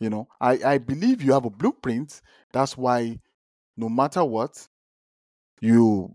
You 0.00 0.08
know, 0.08 0.28
I, 0.40 0.58
I 0.64 0.78
believe 0.78 1.22
you 1.22 1.32
have 1.32 1.44
a 1.44 1.50
blueprint. 1.50 2.22
That's 2.52 2.76
why 2.76 3.18
no 3.76 3.88
matter 3.88 4.24
what, 4.24 4.66
you 5.60 6.14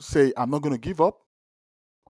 say, 0.00 0.32
I'm 0.36 0.50
not 0.50 0.62
going 0.62 0.74
to 0.74 0.80
give 0.80 1.00
up. 1.00 1.18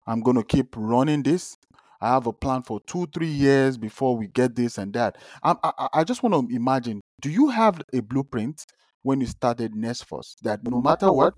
I'm 0.05 0.21
going 0.21 0.35
to 0.37 0.43
keep 0.43 0.75
running 0.75 1.23
this. 1.23 1.57
I 2.03 2.09
have 2.09 2.27
a 2.27 2.33
plan 2.33 2.63
for 2.63 2.81
two, 2.81 3.07
three 3.13 3.29
years 3.29 3.77
before 3.77 4.17
we 4.17 4.27
get 4.27 4.55
this 4.57 4.77
and 4.77 4.91
that. 4.93 5.17
I, 5.41 5.55
I, 5.63 5.87
I 5.93 6.03
just 6.03 6.21
want 6.21 6.49
to 6.49 6.53
imagine 6.53 6.99
do 7.21 7.29
you 7.29 7.47
have 7.47 7.81
a 7.93 8.01
blueprint 8.01 8.65
when 9.03 9.21
you 9.21 9.27
started 9.27 9.73
NexForce 9.73 10.35
that 10.41 10.67
no 10.67 10.81
matter 10.81 11.09
what, 11.13 11.33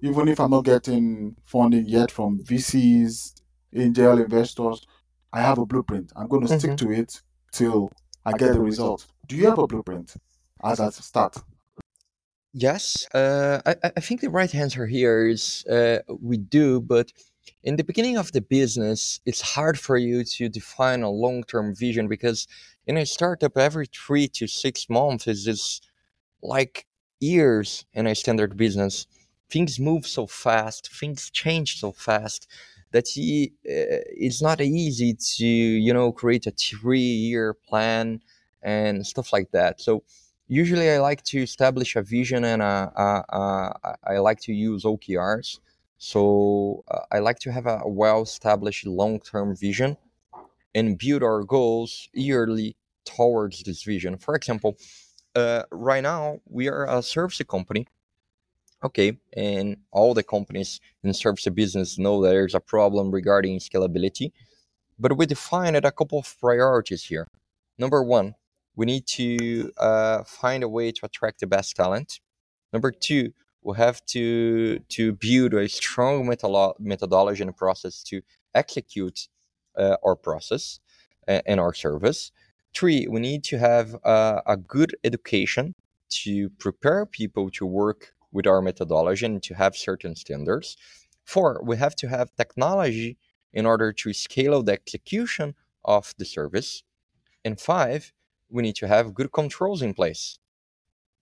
even 0.00 0.28
if 0.28 0.38
I'm 0.38 0.52
not 0.52 0.64
getting 0.64 1.34
funding 1.42 1.86
yet 1.86 2.12
from 2.12 2.38
VCs, 2.44 3.40
angel 3.74 4.18
investors, 4.20 4.86
I 5.32 5.42
have 5.42 5.58
a 5.58 5.66
blueprint. 5.66 6.12
I'm 6.14 6.28
going 6.28 6.46
to 6.46 6.58
stick 6.58 6.70
Mhm. 6.72 6.76
to 6.78 6.92
it 6.92 7.20
till 7.52 7.90
I 8.24 8.32
get 8.38 8.52
the 8.52 8.60
result. 8.60 9.04
Do 9.26 9.34
you 9.34 9.46
have 9.48 9.58
a 9.58 9.66
blueprint 9.66 10.14
as 10.62 10.78
a 10.78 10.92
start? 10.92 11.36
Yes, 12.54 13.06
uh, 13.14 13.60
I, 13.66 13.74
I- 13.82 13.92
I 13.96 14.00
think 14.00 14.20
the 14.20 14.30
right 14.30 14.54
answer 14.54 14.86
here 14.86 15.26
is 15.26 15.66
uh, 15.66 15.98
we 16.20 16.36
do, 16.38 16.80
but 16.80 17.12
in 17.62 17.76
the 17.76 17.84
beginning 17.84 18.16
of 18.16 18.32
the 18.32 18.40
business, 18.40 19.20
it's 19.26 19.40
hard 19.40 19.78
for 19.78 19.96
you 19.96 20.24
to 20.24 20.48
define 20.48 21.02
a 21.02 21.10
long 21.10 21.44
term 21.44 21.74
vision 21.74 22.08
because 22.08 22.46
in 22.86 22.96
a 22.96 23.06
startup, 23.06 23.56
every 23.56 23.86
three 23.86 24.28
to 24.28 24.46
six 24.46 24.88
months 24.88 25.26
is 25.26 25.44
just 25.44 25.86
like 26.42 26.86
years 27.20 27.84
in 27.94 28.06
a 28.06 28.14
standard 28.14 28.56
business. 28.56 29.06
Things 29.50 29.80
move 29.80 30.06
so 30.06 30.26
fast, 30.26 30.90
things 30.92 31.30
change 31.30 31.80
so 31.80 31.92
fast 31.92 32.46
that 32.92 33.08
he, 33.08 33.52
uh, 33.66 34.02
it's 34.16 34.42
not 34.42 34.60
easy 34.60 35.14
to, 35.36 35.46
you 35.46 35.92
know, 35.92 36.12
create 36.12 36.46
a 36.46 36.50
three 36.50 37.00
year 37.00 37.54
plan 37.54 38.20
and 38.62 39.06
stuff 39.06 39.32
like 39.32 39.50
that. 39.52 39.80
So 39.80 40.02
usually 40.48 40.90
I 40.90 40.98
like 40.98 41.22
to 41.24 41.42
establish 41.42 41.96
a 41.96 42.02
vision 42.02 42.44
and 42.44 42.62
a, 42.62 42.92
a, 42.96 43.36
a, 43.36 43.96
I 44.04 44.18
like 44.18 44.40
to 44.42 44.52
use 44.52 44.84
OKRs. 44.84 45.58
So 45.98 46.84
uh, 46.88 47.00
I 47.10 47.18
like 47.18 47.38
to 47.40 47.52
have 47.52 47.66
a 47.66 47.82
well 47.84 48.22
established 48.22 48.86
long 48.86 49.20
term 49.20 49.54
vision 49.54 49.96
and 50.74 50.98
build 50.98 51.22
our 51.22 51.44
goals 51.44 52.08
yearly 52.12 52.76
towards 53.04 53.62
this 53.64 53.82
vision. 53.82 54.16
For 54.18 54.34
example, 54.34 54.76
uh, 55.34 55.62
right 55.70 56.02
now 56.02 56.40
we 56.48 56.68
are 56.68 56.86
a 56.86 57.02
service 57.02 57.42
company 57.48 57.86
okay 58.84 59.18
and 59.36 59.76
all 59.90 60.14
the 60.14 60.22
companies 60.22 60.80
in 61.02 61.12
service 61.12 61.46
business 61.48 61.98
know 61.98 62.22
that 62.22 62.30
there's 62.30 62.54
a 62.54 62.60
problem 62.60 63.10
regarding 63.10 63.58
scalability 63.58 64.32
but 64.98 65.16
we 65.16 65.26
defined 65.26 65.76
a 65.76 65.92
couple 65.92 66.18
of 66.18 66.36
priorities 66.40 67.04
here 67.04 67.26
number 67.76 68.02
one 68.02 68.34
we 68.76 68.86
need 68.86 69.06
to 69.06 69.72
uh, 69.78 70.22
find 70.22 70.62
a 70.62 70.68
way 70.68 70.92
to 70.92 71.04
attract 71.04 71.40
the 71.40 71.46
best 71.46 71.74
talent 71.74 72.20
number 72.72 72.90
two 72.92 73.32
we 73.62 73.76
have 73.76 74.04
to 74.06 74.78
to 74.88 75.12
build 75.12 75.54
a 75.54 75.68
strong 75.68 76.26
methodolo- 76.26 76.78
methodology 76.78 77.42
and 77.42 77.56
process 77.56 78.02
to 78.02 78.22
execute 78.54 79.28
uh, 79.76 79.96
our 80.04 80.16
process 80.16 80.80
uh, 81.26 81.40
and 81.46 81.60
our 81.60 81.74
service 81.74 82.32
three 82.74 83.06
we 83.08 83.20
need 83.20 83.44
to 83.44 83.58
have 83.58 83.96
uh, 84.04 84.40
a 84.46 84.56
good 84.56 84.94
education 85.04 85.74
to 86.08 86.50
prepare 86.58 87.06
people 87.06 87.50
to 87.50 87.66
work 87.66 88.12
with 88.32 88.46
our 88.46 88.62
methodology 88.62 89.26
and 89.26 89.42
to 89.42 89.54
have 89.54 89.76
certain 89.76 90.14
standards. 90.14 90.76
Four, 91.24 91.60
we 91.64 91.76
have 91.76 91.94
to 91.96 92.08
have 92.08 92.34
technology 92.36 93.16
in 93.52 93.66
order 93.66 93.92
to 93.92 94.12
scale 94.12 94.62
the 94.62 94.72
execution 94.72 95.54
of 95.84 96.14
the 96.18 96.24
service. 96.24 96.82
And 97.44 97.60
five, 97.60 98.12
we 98.50 98.62
need 98.62 98.76
to 98.76 98.88
have 98.88 99.14
good 99.14 99.32
controls 99.32 99.82
in 99.82 99.94
place 99.94 100.38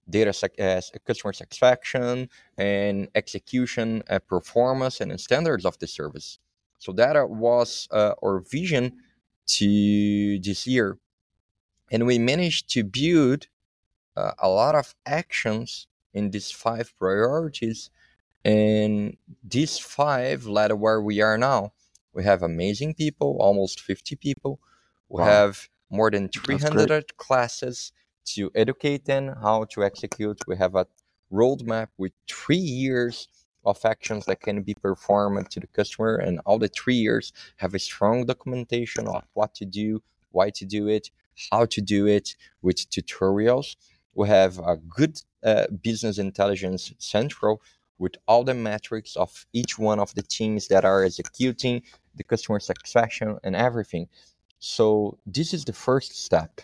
data 0.08 0.32
sec- 0.32 0.58
uh, 0.60 0.80
customer 1.06 1.32
satisfaction 1.32 2.28
and 2.56 3.08
execution 3.14 4.02
uh, 4.08 4.18
performance 4.20 5.00
and 5.00 5.18
standards 5.20 5.64
of 5.64 5.78
the 5.78 5.86
service. 5.86 6.38
So 6.78 6.92
that 6.92 7.30
was 7.30 7.88
uh, 7.90 8.14
our 8.22 8.40
vision 8.40 8.98
to 9.48 10.38
this 10.40 10.66
year. 10.66 10.98
And 11.90 12.06
we 12.06 12.18
managed 12.18 12.68
to 12.70 12.84
build 12.84 13.46
uh, 14.16 14.32
a 14.38 14.48
lot 14.48 14.74
of 14.74 14.94
actions 15.06 15.86
in 16.14 16.30
these 16.30 16.50
five 16.50 16.92
priorities. 16.98 17.90
And 18.44 19.16
these 19.44 19.78
five 19.78 20.46
led 20.46 20.68
to 20.68 20.76
where 20.76 21.00
we 21.00 21.20
are 21.20 21.38
now. 21.38 21.72
We 22.12 22.24
have 22.24 22.42
amazing 22.42 22.94
people 22.94 23.36
almost 23.40 23.80
50 23.80 24.16
people. 24.16 24.60
We 25.08 25.22
Wow. 25.22 25.28
have 25.28 25.68
more 25.90 26.10
than 26.10 26.28
300 26.28 27.16
classes 27.16 27.92
to 28.34 28.50
educate 28.54 29.04
them 29.04 29.34
how 29.42 29.64
to 29.64 29.84
execute. 29.84 30.40
We 30.46 30.56
have 30.56 30.74
a 30.74 30.86
roadmap 31.32 31.88
with 31.98 32.12
three 32.28 32.56
years 32.56 33.28
of 33.64 33.84
actions 33.84 34.24
that 34.26 34.40
can 34.40 34.62
be 34.62 34.74
performed 34.74 35.50
to 35.50 35.60
the 35.60 35.66
customer 35.66 36.16
and 36.16 36.40
all 36.46 36.58
the 36.58 36.68
three 36.68 36.94
years 36.94 37.32
have 37.56 37.74
a 37.74 37.78
strong 37.78 38.24
documentation 38.24 39.08
of 39.08 39.24
what 39.34 39.54
to 39.56 39.64
do 39.64 40.00
why 40.30 40.50
to 40.50 40.64
do 40.64 40.86
it 40.88 41.10
how 41.50 41.66
to 41.66 41.80
do 41.80 42.06
it 42.06 42.34
with 42.62 42.88
tutorials. 42.90 43.76
We 44.14 44.28
have 44.28 44.58
a 44.58 44.76
good 44.76 45.20
uh, 45.44 45.66
business 45.82 46.18
intelligence 46.18 46.94
central 46.98 47.60
with 47.98 48.14
all 48.26 48.44
the 48.44 48.54
metrics 48.54 49.16
of 49.16 49.46
each 49.52 49.78
one 49.78 49.98
of 49.98 50.14
the 50.14 50.22
teams 50.22 50.68
that 50.68 50.84
are 50.84 51.04
executing 51.04 51.82
the 52.14 52.24
customer 52.24 52.60
satisfaction 52.60 53.38
and 53.44 53.54
everything. 53.54 54.08
So 54.58 55.18
this 55.26 55.52
is 55.52 55.64
the 55.64 55.72
first 55.72 56.16
step 56.24 56.60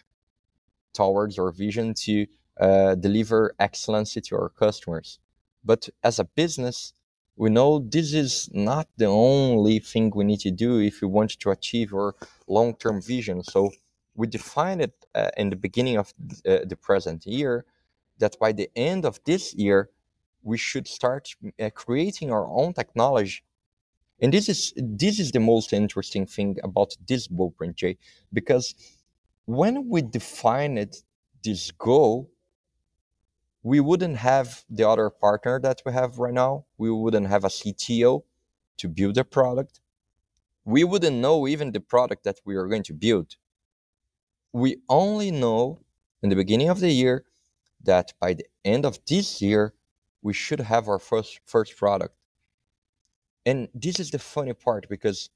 towards 0.92 1.38
our 1.38 1.50
vision 1.50 1.94
to 1.94 2.26
uh, 2.60 2.94
deliver 2.94 3.54
excellency 3.58 4.20
to 4.20 4.36
our 4.36 4.48
customers. 4.48 5.18
But 5.64 5.88
as 6.02 6.18
a 6.18 6.24
business, 6.24 6.92
we 7.36 7.50
know 7.50 7.78
this 7.78 8.12
is 8.12 8.50
not 8.52 8.88
the 8.96 9.06
only 9.06 9.78
thing 9.78 10.12
we 10.14 10.24
need 10.24 10.40
to 10.40 10.50
do 10.50 10.78
if 10.80 11.00
we 11.00 11.08
want 11.08 11.30
to 11.38 11.50
achieve 11.50 11.94
our 11.94 12.14
long-term 12.46 13.00
vision. 13.00 13.42
So 13.42 13.70
we 14.14 14.26
defined 14.26 14.82
it 14.82 14.94
uh, 15.14 15.30
in 15.36 15.50
the 15.50 15.56
beginning 15.56 15.96
of 15.96 16.12
uh, 16.46 16.58
the 16.64 16.76
present 16.76 17.26
year 17.26 17.64
that 18.18 18.38
by 18.38 18.52
the 18.52 18.70
end 18.76 19.04
of 19.04 19.20
this 19.24 19.54
year 19.54 19.90
we 20.42 20.58
should 20.58 20.86
start 20.86 21.34
uh, 21.60 21.70
creating 21.74 22.30
our 22.30 22.46
own 22.46 22.72
technology 22.72 23.42
and 24.20 24.32
this 24.32 24.48
is 24.48 24.72
this 24.76 25.18
is 25.18 25.32
the 25.32 25.40
most 25.40 25.72
interesting 25.72 26.26
thing 26.26 26.56
about 26.62 26.96
this 27.08 27.26
blueprint 27.26 27.76
jay 27.76 27.98
because 28.32 28.74
when 29.44 29.88
we 29.88 30.02
defined 30.02 30.94
this 31.42 31.70
goal 31.72 32.30
we 33.62 33.78
wouldn't 33.78 34.16
have 34.16 34.64
the 34.68 34.88
other 34.88 35.08
partner 35.08 35.60
that 35.60 35.82
we 35.86 35.92
have 35.92 36.18
right 36.18 36.34
now. 36.34 36.64
We 36.78 36.90
wouldn't 36.90 37.28
have 37.28 37.44
a 37.44 37.48
cto 37.48 38.22
to 38.78 38.88
build 38.88 39.18
a 39.18 39.24
product. 39.24 39.80
We 40.64 40.84
wouldn't 40.84 41.16
know 41.16 41.46
even 41.46 41.72
the 41.72 41.80
product 41.80 42.24
that 42.24 42.40
we 42.44 42.56
are 42.56 42.66
going 42.66 42.82
to 42.84 42.92
build. 42.92 43.36
We 44.52 44.78
only 44.88 45.30
know 45.30 45.80
in 46.22 46.28
the 46.28 46.36
beginning 46.36 46.68
of 46.68 46.80
the 46.80 46.90
year 46.90 47.24
that 47.84 48.12
by 48.20 48.34
the 48.34 48.46
end 48.64 48.84
of 48.84 48.98
this 49.06 49.40
year 49.40 49.74
we 50.22 50.32
should 50.32 50.60
have 50.60 50.88
our 50.88 50.98
first 50.98 51.40
first 51.44 51.76
product. 51.76 52.14
And 53.46 53.68
this 53.74 53.98
is 53.98 54.10
the 54.10 54.18
funny 54.18 54.52
part 54.52 54.88
because 54.88 55.30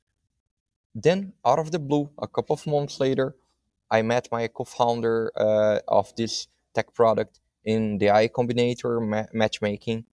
then 0.94 1.32
out 1.44 1.58
of 1.58 1.70
the 1.70 1.78
blue 1.78 2.10
a 2.18 2.28
couple 2.28 2.54
of 2.54 2.66
months 2.66 2.98
later 3.00 3.36
i 3.90 4.02
met 4.02 4.28
my 4.30 4.48
co-founder 4.48 5.32
uh, 5.36 5.78
of 5.88 6.14
this 6.16 6.48
tech 6.74 6.92
product 6.94 7.40
in 7.66 7.98
the 7.98 8.06
Y 8.06 8.28
Combinator 8.28 9.06
ma- 9.06 9.30
matchmaking. 9.32 10.04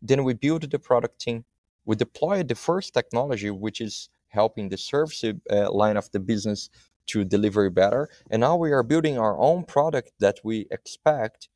Then 0.00 0.24
we 0.24 0.34
built 0.34 0.70
the 0.70 0.78
product 0.78 1.20
team. 1.20 1.44
We 1.84 1.96
deployed 1.96 2.48
the 2.48 2.54
first 2.54 2.94
technology 2.94 3.50
which 3.50 3.80
is 3.80 4.08
helping 4.28 4.70
the 4.70 4.78
service 4.78 5.22
uh, 5.24 5.70
line 5.70 5.96
of 5.96 6.10
the 6.10 6.20
business 6.20 6.70
to 7.06 7.24
deliver 7.24 7.68
better. 7.70 8.08
And 8.30 8.40
now 8.40 8.56
we 8.56 8.72
are 8.72 8.82
building 8.82 9.18
our 9.18 9.38
own 9.38 9.64
product 9.64 10.12
that 10.20 10.40
we 10.42 10.66
expect 10.70 11.48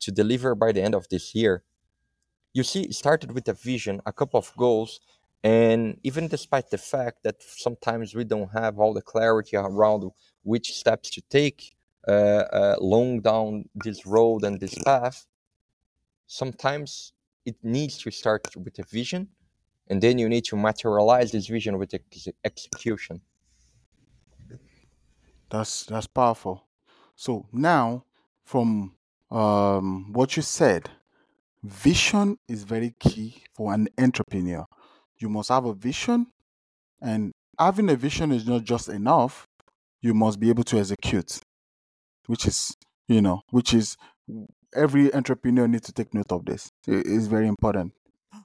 to 0.00 0.10
deliver 0.10 0.54
by 0.54 0.72
the 0.72 0.82
end 0.82 0.94
of 0.94 1.08
this 1.08 1.34
year. 1.34 1.62
You 2.52 2.64
see 2.64 2.82
it 2.82 2.94
started 2.94 3.32
with 3.32 3.48
a 3.48 3.54
vision 3.54 4.00
a 4.04 4.12
couple 4.12 4.38
of 4.38 4.52
goals 4.56 5.00
and 5.46 5.98
even 6.02 6.24
despite 6.26 6.68
the 6.70 6.78
fact 6.94 7.18
that 7.22 7.36
sometimes 7.40 8.14
we 8.18 8.24
don't 8.24 8.50
have 8.62 8.74
all 8.80 8.92
the 8.92 9.06
clarity 9.12 9.56
around 9.56 10.02
which 10.42 10.68
steps 10.74 11.08
to 11.10 11.20
take 11.38 11.76
uh, 12.08 12.10
uh, 12.60 12.76
along 12.80 13.20
down 13.20 13.68
this 13.74 14.06
road 14.06 14.40
and 14.44 14.58
this 14.60 14.74
path 14.88 15.18
sometimes 16.26 17.12
it 17.44 17.56
needs 17.62 17.96
to 17.98 18.10
start 18.10 18.44
with 18.64 18.76
a 18.80 18.86
vision 18.98 19.28
and 19.88 20.02
then 20.02 20.18
you 20.18 20.28
need 20.28 20.44
to 20.44 20.56
materialize 20.56 21.30
this 21.30 21.46
vision 21.46 21.78
with 21.78 21.94
ex- 21.94 22.28
execution 22.44 23.20
That's 25.50 25.86
that's 25.86 26.06
powerful. 26.06 26.66
So 27.14 27.46
now, 27.52 28.04
from 28.44 28.94
um, 29.30 30.12
what 30.12 30.36
you 30.36 30.42
said, 30.42 30.90
vision 31.62 32.38
is 32.48 32.64
very 32.64 32.94
key 32.98 33.44
for 33.54 33.72
an 33.72 33.88
entrepreneur. 33.98 34.66
You 35.18 35.28
must 35.28 35.48
have 35.48 35.64
a 35.64 35.74
vision, 35.74 36.26
and 37.00 37.32
having 37.58 37.88
a 37.90 37.96
vision 37.96 38.32
is 38.32 38.46
not 38.46 38.64
just 38.64 38.88
enough. 38.88 39.46
You 40.02 40.14
must 40.14 40.38
be 40.38 40.50
able 40.50 40.64
to 40.64 40.78
execute, 40.78 41.40
which 42.26 42.46
is 42.46 42.76
you 43.08 43.22
know, 43.22 43.42
which 43.50 43.72
is 43.72 43.96
every 44.74 45.12
entrepreneur 45.14 45.66
needs 45.66 45.86
to 45.86 45.92
take 45.92 46.12
note 46.12 46.30
of 46.30 46.44
this. 46.44 46.70
It 46.86 47.06
is 47.06 47.26
very 47.28 47.48
important. 47.48 47.92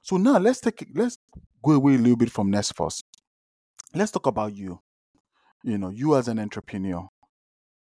So 0.01 0.17
now 0.17 0.37
let's 0.37 0.59
take 0.59 0.87
let's 0.93 1.17
go 1.63 1.73
away 1.73 1.95
a 1.95 1.97
little 1.97 2.17
bit 2.17 2.31
from 2.31 2.51
NexForce. 2.51 3.03
Let's 3.93 4.11
talk 4.11 4.27
about 4.27 4.55
you. 4.55 4.79
You 5.63 5.77
know, 5.77 5.89
you 5.89 6.15
as 6.15 6.27
an 6.27 6.39
entrepreneur. 6.39 7.07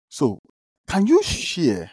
So 0.09 0.39
can 0.87 1.07
you 1.07 1.23
share 1.23 1.91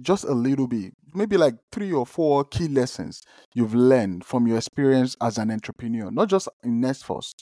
just 0.00 0.24
a 0.24 0.32
little 0.32 0.66
bit, 0.66 0.92
maybe 1.14 1.36
like 1.36 1.54
three 1.70 1.92
or 1.92 2.06
four 2.06 2.44
key 2.44 2.68
lessons 2.68 3.22
you've 3.54 3.74
learned 3.74 4.24
from 4.24 4.46
your 4.46 4.56
experience 4.56 5.16
as 5.20 5.38
an 5.38 5.50
entrepreneur, 5.50 6.10
not 6.10 6.28
just 6.28 6.48
in 6.62 6.80
NexForce, 6.80 7.34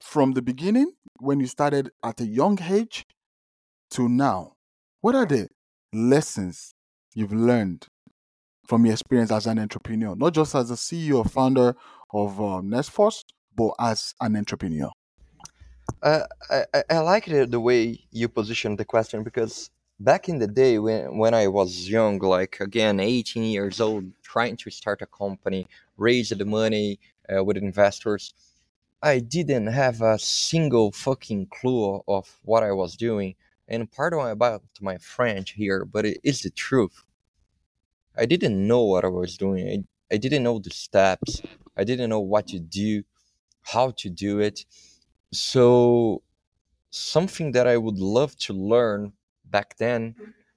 from 0.00 0.32
the 0.32 0.42
beginning 0.42 0.92
when 1.18 1.40
you 1.40 1.46
started 1.46 1.90
at 2.02 2.20
a 2.20 2.26
young 2.26 2.58
age 2.62 3.04
to 3.90 4.08
now? 4.08 4.54
What 5.00 5.14
are 5.14 5.26
the 5.26 5.48
lessons 5.92 6.74
you've 7.14 7.32
learned 7.32 7.86
from 8.66 8.86
your 8.86 8.94
experience 8.94 9.30
as 9.30 9.46
an 9.46 9.58
entrepreneur, 9.58 10.14
not 10.14 10.34
just 10.34 10.54
as 10.54 10.70
a 10.70 10.74
CEO 10.74 11.18
or 11.18 11.24
founder 11.24 11.74
of 12.14 12.40
um, 12.40 12.70
NexForce, 12.70 13.24
but 13.54 13.74
as 13.78 14.14
an 14.20 14.36
entrepreneur? 14.36 14.90
uh, 16.02 16.22
I, 16.50 16.64
I 16.74 16.82
I 16.90 16.98
like 16.98 17.26
the, 17.26 17.46
the 17.46 17.60
way 17.60 18.00
you 18.10 18.28
position 18.28 18.76
the 18.76 18.84
question 18.84 19.22
because 19.22 19.70
back 20.00 20.30
in 20.30 20.38
the 20.38 20.46
day 20.46 20.78
when, 20.78 21.18
when 21.18 21.34
I 21.34 21.46
was 21.46 21.88
young, 21.88 22.18
like 22.18 22.58
again, 22.60 22.98
18 22.98 23.44
years 23.44 23.80
old, 23.80 24.10
trying 24.22 24.56
to 24.56 24.70
start 24.70 25.02
a 25.02 25.06
company, 25.06 25.66
raise 25.98 26.30
the 26.30 26.44
money 26.44 26.98
uh, 27.32 27.44
with 27.44 27.58
investors, 27.58 28.32
I 29.02 29.18
didn't 29.20 29.68
have 29.68 30.00
a 30.00 30.18
single 30.18 30.90
fucking 30.92 31.46
clue 31.46 32.02
of 32.08 32.38
what 32.42 32.62
I 32.62 32.72
was 32.72 32.96
doing. 32.96 33.34
And 33.68 33.90
pardon 33.90 34.30
about 34.30 34.62
my 34.80 34.98
French 34.98 35.52
here, 35.52 35.84
but 35.84 36.04
it 36.04 36.20
is 36.24 36.42
the 36.42 36.50
truth. 36.50 37.04
I 38.16 38.26
didn't 38.26 38.66
know 38.66 38.82
what 38.82 39.04
I 39.04 39.08
was 39.08 39.36
doing. 39.36 39.86
I, 40.10 40.14
I 40.14 40.16
didn't 40.16 40.42
know 40.42 40.58
the 40.58 40.70
steps. 40.70 41.40
I 41.76 41.84
didn't 41.84 42.10
know 42.10 42.20
what 42.20 42.48
to 42.48 42.58
do, 42.58 43.04
how 43.62 43.92
to 43.98 44.10
do 44.10 44.40
it. 44.40 44.64
So 45.32 46.22
something 46.90 47.52
that 47.52 47.68
I 47.68 47.76
would 47.76 47.98
love 47.98 48.36
to 48.38 48.52
learn 48.52 49.12
back 49.50 49.76
then 49.76 50.14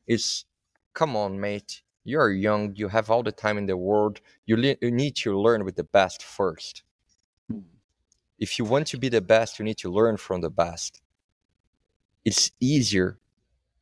is 0.07 0.45
come 0.93 1.15
on, 1.15 1.39
mate. 1.39 1.81
You're 2.05 2.31
young, 2.31 2.75
you 2.75 2.89
have 2.89 3.09
all 3.09 3.23
the 3.23 3.31
time 3.31 3.57
in 3.57 3.65
the 3.65 3.77
world. 3.77 4.19
You, 4.45 4.57
le- 4.57 4.75
you 4.81 4.91
need 4.91 5.15
to 5.17 5.39
learn 5.39 5.63
with 5.63 5.75
the 5.75 5.85
best 5.85 6.21
first. 6.21 6.83
If 8.37 8.59
you 8.59 8.65
want 8.65 8.87
to 8.87 8.97
be 8.97 9.09
the 9.09 9.21
best, 9.21 9.57
you 9.57 9.65
need 9.65 9.77
to 9.77 9.91
learn 9.91 10.17
from 10.17 10.41
the 10.41 10.49
best. 10.49 11.01
It's 12.25 12.51
easier. 12.59 13.19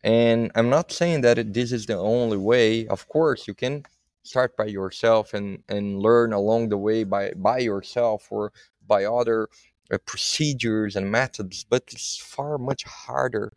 And 0.03 0.51
I'm 0.55 0.69
not 0.69 0.91
saying 0.91 1.21
that 1.21 1.37
it, 1.39 1.53
this 1.53 1.71
is 1.71 1.85
the 1.85 1.97
only 1.97 2.37
way. 2.37 2.87
Of 2.87 3.07
course, 3.07 3.47
you 3.47 3.53
can 3.53 3.83
start 4.23 4.55
by 4.55 4.65
yourself 4.65 5.33
and, 5.33 5.63
and 5.67 5.99
learn 5.99 6.31
along 6.33 6.69
the 6.69 6.77
way 6.77 7.03
by, 7.03 7.31
by 7.35 7.59
yourself 7.59 8.27
or 8.29 8.51
by 8.87 9.05
other 9.05 9.47
uh, 9.91 9.97
procedures 10.05 10.95
and 10.95 11.11
methods, 11.11 11.63
but 11.63 11.83
it's 11.91 12.17
far 12.17 12.57
much 12.57 12.83
harder 12.83 13.51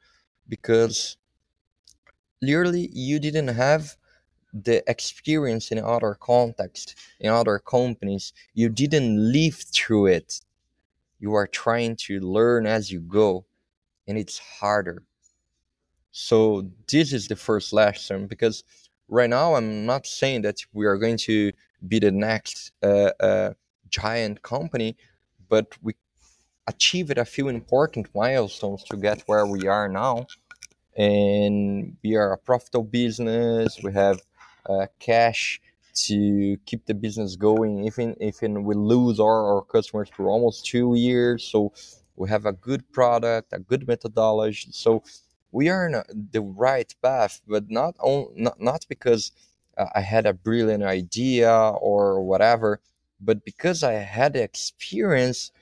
because 0.49 1.17
literally 2.43 2.91
you 2.93 3.19
didn't 3.19 3.49
have 3.49 3.97
the 4.53 4.89
experience 4.89 5.73
in 5.73 5.79
other 5.79 6.17
context 6.21 6.97
in 7.21 7.31
other 7.31 7.59
companies. 7.59 8.33
You 8.55 8.69
didn't 8.69 9.33
live 9.33 9.55
through 9.55 10.07
it. 10.07 10.41
You 11.19 11.35
are 11.35 11.47
trying 11.47 11.97
to 12.07 12.21
learn 12.21 12.67
as 12.67 12.91
you 12.91 13.01
go 13.01 13.45
and 14.07 14.19
it's 14.19 14.39
harder. 14.39 15.03
So 16.13 16.71
this 16.87 17.13
is 17.13 17.27
the 17.27 17.37
first 17.37 17.73
lesson 17.73 18.27
because 18.27 18.63
right 19.09 19.29
now 19.31 19.55
i'm 19.55 19.85
not 19.85 20.07
saying 20.07 20.43
that 20.43 20.65
we 20.73 20.87
are 20.87 20.97
going 20.97 21.17
to 21.17 21.53
be 21.89 21.99
the 21.99 22.11
next 22.11 22.73
uh, 22.83 23.11
uh, 23.21 23.53
giant 23.89 24.41
company 24.43 24.97
but 25.49 25.67
we 25.83 25.95
achieved 26.67 27.19
a 27.19 27.25
few 27.25 27.49
important 27.49 28.09
milestones 28.15 28.83
to 28.85 28.97
get 28.97 29.23
where 29.27 29.47
we 29.47 29.67
are 29.67 29.89
now 29.89 30.27
and 30.97 31.97
we 32.03 32.15
are 32.17 32.33
a 32.33 32.39
profitable 32.39 32.85
business. 32.85 33.83
We 33.83 33.93
have 33.93 34.21
uh, 34.69 34.87
cash 34.99 35.61
to 35.95 36.57
keep 36.67 36.87
the 36.87 36.95
business 36.95 37.37
going, 37.37 37.85
even 37.85 38.17
if 38.21 38.43
we 38.43 38.75
lose 38.75 39.21
our, 39.21 39.55
our 39.55 39.63
customers 39.63 40.09
for 40.15 40.29
almost 40.29 40.67
two 40.67 40.95
years. 40.97 41.45
So 41.45 41.73
we 42.17 42.29
have 42.29 42.47
a 42.47 42.53
good 42.53 42.91
product, 42.93 43.53
a 43.53 43.59
good 43.59 43.87
methodology. 43.87 44.69
So 44.73 45.03
we 45.53 45.69
are 45.69 45.87
in 45.87 45.95
a, 45.95 46.05
the 46.33 46.41
right 46.41 46.93
path, 47.03 47.41
but 47.47 47.71
not 47.71 47.95
on, 48.01 48.33
not, 48.37 48.61
not 48.61 48.87
because 48.89 49.33
uh, 49.79 49.87
I 49.95 50.01
had 50.01 50.27
a 50.27 50.33
brilliant 50.33 50.83
idea 50.83 51.53
or 51.53 52.23
whatever, 52.23 52.81
but 53.21 53.45
because 53.45 53.83
I 53.83 53.93
had 53.93 54.35
experience 54.37 55.53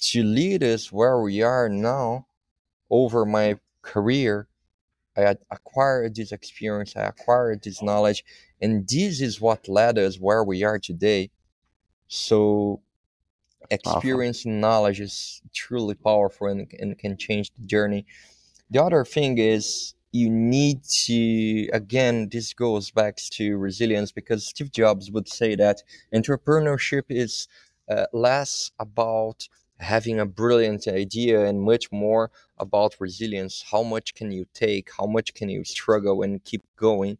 to 0.00 0.22
lead 0.22 0.62
us 0.62 0.92
where 0.92 1.20
we 1.20 1.42
are 1.42 1.68
now 1.68 2.26
over 2.90 3.26
my 3.26 3.58
career 3.82 4.46
I 5.26 5.36
acquired 5.50 6.14
this 6.14 6.32
experience, 6.32 6.96
I 6.96 7.02
acquired 7.02 7.62
this 7.62 7.82
knowledge, 7.82 8.24
and 8.60 8.88
this 8.88 9.20
is 9.20 9.40
what 9.40 9.68
led 9.68 9.98
us 9.98 10.16
where 10.16 10.44
we 10.44 10.62
are 10.64 10.78
today. 10.78 11.30
So, 12.08 12.80
experience 13.70 14.44
and 14.44 14.60
knowledge 14.60 15.00
is 15.00 15.42
truly 15.54 15.94
powerful 15.94 16.48
and, 16.48 16.66
and 16.78 16.98
can 16.98 17.16
change 17.16 17.52
the 17.54 17.66
journey. 17.66 18.04
The 18.70 18.82
other 18.82 19.04
thing 19.04 19.38
is 19.38 19.94
you 20.12 20.28
need 20.28 20.82
to, 20.84 21.68
again, 21.72 22.28
this 22.30 22.52
goes 22.52 22.90
back 22.90 23.16
to 23.16 23.56
resilience 23.56 24.12
because 24.12 24.46
Steve 24.46 24.72
Jobs 24.72 25.10
would 25.10 25.28
say 25.28 25.54
that 25.56 25.82
entrepreneurship 26.14 27.04
is 27.08 27.46
uh, 27.88 28.06
less 28.12 28.70
about 28.78 29.48
having 29.78 30.20
a 30.20 30.26
brilliant 30.26 30.86
idea 30.88 31.44
and 31.44 31.62
much 31.62 31.90
more 31.92 32.30
about 32.60 32.94
resilience 33.00 33.64
how 33.72 33.82
much 33.82 34.14
can 34.14 34.30
you 34.30 34.44
take 34.54 34.90
how 34.98 35.06
much 35.06 35.34
can 35.34 35.48
you 35.48 35.64
struggle 35.64 36.22
and 36.22 36.44
keep 36.44 36.62
going 36.76 37.18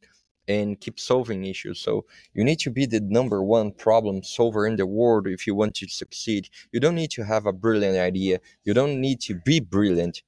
and 0.49 0.81
keep 0.81 0.99
solving 0.99 1.45
issues. 1.45 1.81
So 1.81 2.07
you 2.35 2.43
need 2.45 2.59
to 2.61 2.71
be 2.71 2.87
the 2.87 3.01
number 3.01 3.43
one 3.43 3.73
problem 3.73 4.23
solver 4.23 4.67
in 4.67 4.77
the 4.77 4.87
world 4.87 5.29
if 5.29 5.47
you 5.47 5.55
want 5.55 5.75
to 5.77 5.89
succeed. 5.89 6.49
You 6.73 6.81
don't 6.81 6.97
need 6.97 7.11
to 7.13 7.25
have 7.25 7.47
a 7.47 7.53
brilliant 7.53 7.97
idea. 7.99 8.41
You 8.65 8.75
don't 8.75 9.01
need 9.01 9.21
to 9.23 9.35
be 9.45 9.61
brilliant. 9.61 10.23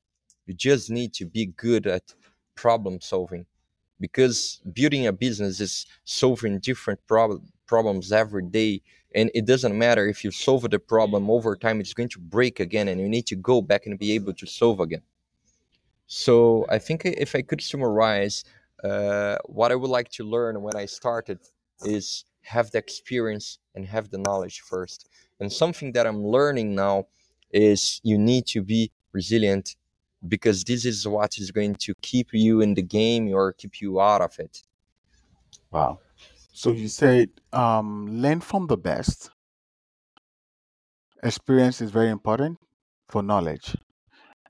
You 0.46 0.55
just 0.55 0.90
need 0.90 1.12
to 1.14 1.27
be 1.27 1.46
good 1.46 1.87
at 1.87 2.14
problem 2.55 3.01
solving 3.01 3.46
because 4.01 4.61
building 4.72 5.07
a 5.07 5.12
business 5.12 5.61
is 5.61 5.87
solving 6.05 6.59
different 6.61 7.01
prob- 7.07 7.42
problems 7.66 8.12
every 8.12 8.44
day 8.44 8.83
and 9.14 9.31
it 9.35 9.44
doesn't 9.46 9.77
matter 9.77 10.07
if 10.09 10.25
you 10.25 10.31
solve 10.31 10.68
the 10.70 10.79
problem 10.79 11.31
over 11.31 11.57
time 11.57 11.81
it's 11.81 11.94
going 11.94 12.09
to 12.09 12.18
break 12.20 12.61
again 12.61 12.88
and 12.88 13.01
you 13.01 13.09
need 13.09 13.27
to 13.27 13.37
go 13.37 13.61
back 13.62 13.87
and 13.87 13.98
be 13.98 14.12
able 14.12 14.33
to 14.35 14.46
solve 14.46 14.81
again 14.81 15.03
So 16.07 16.66
I 16.68 16.79
think 16.79 17.05
if 17.05 17.35
I 17.35 17.42
could 17.42 17.61
summarize, 17.61 18.44
uh, 18.85 19.37
what 19.46 19.72
I 19.72 19.77
would 19.77 19.90
like 19.90 20.11
to 20.11 20.25
learn 20.25 20.61
when 20.62 20.77
I 20.77 20.87
started 20.87 21.38
is 21.85 22.25
have 22.42 22.70
the 22.70 22.79
experience 22.79 23.59
and 23.75 23.87
have 23.87 24.11
the 24.11 24.18
knowledge 24.18 24.61
first. 24.61 25.09
And 25.40 25.53
something 25.53 25.92
that 25.92 26.07
I'm 26.07 26.25
learning 26.25 26.75
now 26.75 27.07
is 27.51 28.01
you 28.03 28.18
need 28.18 28.46
to 28.48 28.62
be 28.62 28.90
resilient 29.12 29.77
because 30.29 30.64
this 30.64 30.85
is 30.85 31.07
what 31.07 31.38
is 31.38 31.51
going 31.51 31.77
to 31.77 31.94
keep 32.03 32.29
you 32.33 32.61
in 32.61 32.75
the 32.75 32.83
game 32.83 33.33
or 33.33 33.53
keep 33.53 33.81
you 33.81 34.01
out 34.01 34.20
of 34.20 34.38
it. 34.38 34.62
Wow. 35.70 36.01
So 36.53 36.71
you 36.71 36.88
said 36.88 37.31
um, 37.53 38.07
learn 38.23 38.41
from 38.41 38.67
the 38.69 38.77
best. 38.77 39.31
Experience 41.23 41.81
is 41.81 41.91
very 41.91 42.11
important 42.11 42.59
for 43.09 43.23
knowledge 43.23 43.77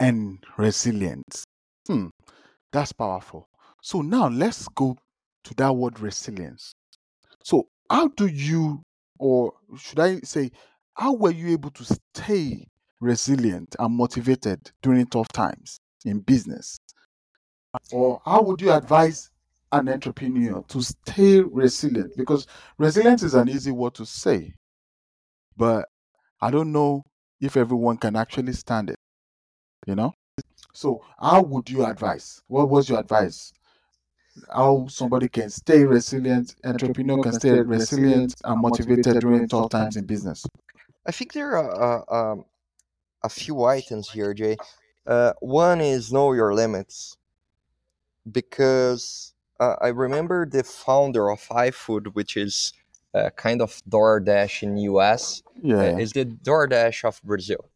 and 0.01 0.45
resilience. 0.59 1.45
Hmm, 1.87 2.09
that's 2.73 2.93
powerful. 2.93 3.49
So 3.83 4.03
now 4.03 4.29
let's 4.29 4.69
go 4.69 4.97
to 5.45 5.55
that 5.57 5.75
word 5.77 6.01
resilience. 6.01 6.75
So 7.45 7.69
how 7.91 8.09
do 8.09 8.27
you, 8.27 8.83
or 9.19 9.55
should 9.79 10.01
I 10.01 10.21
say, 10.21 10.51
how 10.95 11.15
were 11.15 11.33
you 11.33 11.49
able 11.51 11.71
to 11.73 11.85
stay 11.85 12.69
resilient 13.01 13.77
and 13.79 13.97
motivated 13.97 14.73
during 14.83 15.07
tough 15.07 15.29
times 15.29 15.79
in 16.05 16.21
business? 16.21 16.79
Or 17.93 18.21
how 18.25 18.43
would 18.43 18.61
you 18.61 18.73
advise 18.73 19.31
an 19.73 19.89
entrepreneur 19.89 20.63
to 20.69 20.83
stay 20.83 21.41
resilient? 21.41 22.17
Because 22.17 22.47
resilience 22.79 23.23
is 23.23 23.35
an 23.35 23.49
easy 23.49 23.71
word 23.71 23.95
to 23.95 24.07
say, 24.07 24.55
but 25.57 25.89
I 26.41 26.51
don't 26.51 26.73
know 26.73 27.05
if 27.41 27.57
everyone 27.57 27.97
can 27.97 28.17
actually 28.17 28.53
stand 28.53 28.91
it. 28.91 28.97
You 29.87 29.97
know? 29.97 30.13
So, 30.73 31.05
how 31.21 31.43
would 31.43 31.69
you 31.69 31.85
advise? 31.85 32.43
What 32.47 32.71
was 32.71 32.89
your 32.89 33.01
advice? 33.01 33.53
How 34.51 34.87
somebody 34.89 35.29
can 35.29 35.51
stay 35.51 35.85
resilient, 35.85 36.55
entrepreneur 36.65 37.23
can 37.23 37.35
stay 37.35 37.61
resilient 37.61 38.35
and 38.45 38.61
motivated 38.61 39.21
during 39.21 39.47
tough 39.49 39.69
times 39.71 39.97
in 39.97 40.07
business? 40.07 40.47
I 41.07 41.13
think 41.13 41.33
there 41.33 41.57
are 41.59 42.09
uh, 42.11 42.33
um, 42.33 42.45
a 43.23 43.29
few 43.29 43.65
items 43.65 44.09
here, 44.09 44.33
Jay. 44.33 44.57
Uh, 45.07 45.33
one 45.41 45.81
is 45.81 46.13
know 46.13 46.33
your 46.33 46.55
limits 46.55 47.17
because 48.31 49.32
uh, 49.61 49.77
I 49.81 49.89
remember 49.89 50.47
the 50.47 50.63
founder 50.65 51.31
of 51.31 51.41
iFood, 51.49 52.15
which 52.15 52.37
is 52.37 52.73
uh, 53.15 53.31
kind 53.37 53.61
of 53.63 53.83
DoorDash 53.89 54.63
in 54.63 54.77
US, 54.79 55.43
uh, 55.47 55.63
Yeah. 55.63 55.99
is 55.99 56.13
the 56.13 56.25
DoorDash 56.25 57.05
of 57.05 57.21
Brazil. 57.23 57.69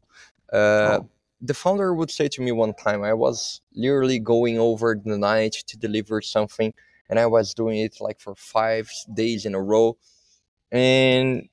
Uh, 0.53 1.01
Oh, 1.03 1.09
the 1.41 1.55
founder 1.55 1.93
would 1.95 2.11
say 2.11 2.29
to 2.29 2.41
me 2.43 2.51
one 2.53 2.73
time, 2.75 3.03
I 3.05 3.13
was 3.13 3.61
literally 3.75 4.19
going 4.19 4.59
over 4.59 4.95
the 5.05 5.19
night 5.19 5.53
to 5.67 5.77
deliver 5.77 6.23
something, 6.23 6.73
and 7.11 7.19
I 7.19 7.27
was 7.27 7.53
doing 7.55 7.79
it 7.79 8.01
like 8.01 8.21
for 8.21 8.35
five 8.35 8.91
days 9.15 9.45
in 9.45 9.55
a 9.55 9.61
row. 9.61 9.99
And 10.73 11.49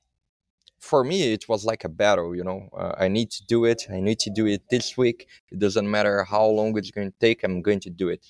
for 0.80 1.04
me, 1.04 1.34
it 1.34 1.48
was 1.50 1.66
like 1.66 1.84
a 1.84 1.90
battle, 1.90 2.36
you 2.36 2.44
know. 2.44 2.70
Uh, 2.78 2.94
I 2.98 3.08
need 3.08 3.32
to 3.32 3.46
do 3.46 3.66
it. 3.66 3.84
I 3.90 4.00
need 4.00 4.20
to 4.20 4.30
do 4.30 4.46
it 4.48 4.64
this 4.70 4.98
week. 4.98 5.28
It 5.52 5.60
doesn't 5.60 5.90
matter 5.90 6.24
how 6.24 6.46
long 6.46 6.78
it's 6.78 6.92
going 6.92 7.12
to 7.12 7.18
take, 7.20 7.44
I'm 7.44 7.62
going 7.62 7.80
to 7.82 7.90
do 7.90 8.10
it. 8.10 8.26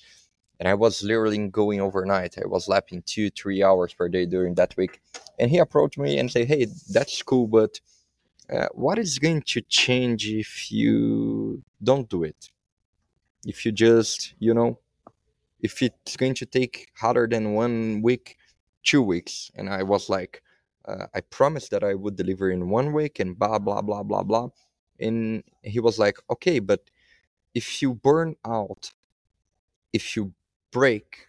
And 0.64 0.70
I 0.70 0.74
was 0.74 1.02
literally 1.02 1.46
going 1.48 1.82
overnight. 1.82 2.38
I 2.38 2.46
was 2.46 2.68
lapping 2.68 3.02
two, 3.02 3.28
three 3.28 3.62
hours 3.62 3.92
per 3.92 4.08
day 4.08 4.24
during 4.24 4.54
that 4.54 4.74
week. 4.78 5.02
And 5.38 5.50
he 5.50 5.58
approached 5.58 5.98
me 5.98 6.18
and 6.18 6.32
said, 6.32 6.48
Hey, 6.48 6.66
that's 6.90 7.22
cool, 7.22 7.46
but 7.46 7.80
uh, 8.50 8.68
what 8.72 8.98
is 8.98 9.18
going 9.18 9.42
to 9.42 9.60
change 9.60 10.26
if 10.26 10.72
you 10.72 11.62
don't 11.82 12.08
do 12.08 12.24
it? 12.24 12.48
If 13.44 13.66
you 13.66 13.72
just, 13.72 14.32
you 14.38 14.54
know, 14.54 14.78
if 15.60 15.82
it's 15.82 16.16
going 16.16 16.32
to 16.36 16.46
take 16.46 16.88
harder 16.96 17.26
than 17.26 17.52
one 17.52 18.00
week, 18.00 18.38
two 18.84 19.02
weeks. 19.02 19.50
And 19.54 19.68
I 19.68 19.82
was 19.82 20.08
like, 20.08 20.42
uh, 20.88 21.08
I 21.14 21.20
promised 21.20 21.72
that 21.72 21.84
I 21.84 21.92
would 21.92 22.16
deliver 22.16 22.50
in 22.50 22.70
one 22.70 22.94
week 22.94 23.20
and 23.20 23.38
blah, 23.38 23.58
blah, 23.58 23.82
blah, 23.82 24.02
blah, 24.02 24.22
blah. 24.22 24.48
And 24.98 25.44
he 25.60 25.80
was 25.80 25.98
like, 25.98 26.16
okay, 26.30 26.58
but 26.58 26.88
if 27.54 27.82
you 27.82 27.92
burn 27.92 28.36
out, 28.46 28.92
if 29.92 30.16
you 30.16 30.32
break, 30.74 31.28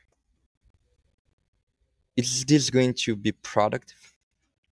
is 2.17 2.43
this 2.45 2.71
going 2.71 2.95
to 2.95 3.15
be 3.15 3.31
productive? 3.31 4.15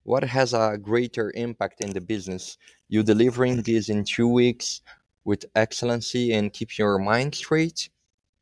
What 0.01 0.23
has 0.23 0.53
a 0.53 0.77
greater 0.81 1.31
impact 1.35 1.79
in 1.79 1.91
the 1.93 2.01
business? 2.01 2.57
You 2.89 3.03
delivering 3.03 3.61
this 3.61 3.87
in 3.89 4.03
two 4.03 4.27
weeks 4.27 4.81
with 5.25 5.45
excellency 5.55 6.33
and 6.33 6.51
keep 6.51 6.77
your 6.77 6.97
mind 6.97 7.35
straight, 7.35 7.89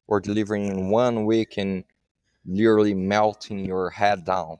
or 0.07 0.21
delivering 0.21 0.67
in 0.67 0.89
one 0.89 1.25
week 1.25 1.57
and 1.57 1.83
literally 2.45 2.93
melting 2.93 3.65
your 3.65 3.89
head 3.89 4.23
down? 4.25 4.57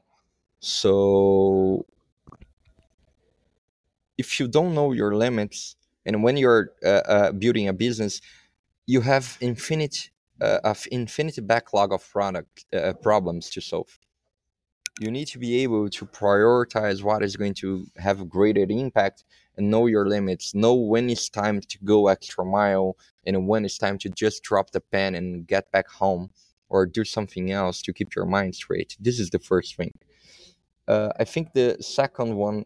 So 0.60 1.86
if 4.18 4.38
you 4.38 4.46
don't 4.46 4.74
know 4.74 4.92
your 4.92 5.16
limits, 5.16 5.76
and 6.04 6.22
when 6.22 6.36
you're 6.36 6.72
uh, 6.84 7.02
uh, 7.14 7.32
building 7.32 7.68
a 7.68 7.72
business, 7.72 8.20
you 8.86 9.00
have 9.00 9.38
infinite 9.40 10.11
uh, 10.42 10.58
of 10.64 10.86
infinite 10.90 11.46
backlog 11.46 11.92
of 11.92 12.08
product 12.10 12.66
uh, 12.74 12.92
problems 13.00 13.48
to 13.50 13.60
solve. 13.60 13.98
You 15.00 15.10
need 15.10 15.28
to 15.28 15.38
be 15.38 15.62
able 15.62 15.88
to 15.88 16.06
prioritize 16.06 17.02
what 17.02 17.22
is 17.22 17.36
going 17.36 17.54
to 17.54 17.86
have 17.96 18.20
a 18.20 18.26
greater 18.26 18.66
impact 18.68 19.24
and 19.56 19.70
know 19.70 19.86
your 19.86 20.06
limits. 20.08 20.54
Know 20.54 20.74
when 20.74 21.08
it's 21.08 21.28
time 21.28 21.60
to 21.60 21.78
go 21.84 22.08
extra 22.08 22.44
mile 22.44 22.96
and 23.24 23.48
when 23.48 23.64
it's 23.64 23.78
time 23.78 23.98
to 23.98 24.10
just 24.10 24.42
drop 24.42 24.70
the 24.72 24.80
pen 24.80 25.14
and 25.14 25.46
get 25.46 25.70
back 25.70 25.88
home 25.88 26.30
or 26.68 26.86
do 26.86 27.04
something 27.04 27.50
else 27.52 27.80
to 27.82 27.92
keep 27.92 28.14
your 28.14 28.26
mind 28.26 28.54
straight. 28.54 28.96
This 29.00 29.18
is 29.18 29.30
the 29.30 29.38
first 29.38 29.76
thing. 29.76 29.92
Uh, 30.88 31.10
I 31.18 31.24
think 31.24 31.52
the 31.52 31.76
second 31.80 32.36
one 32.36 32.64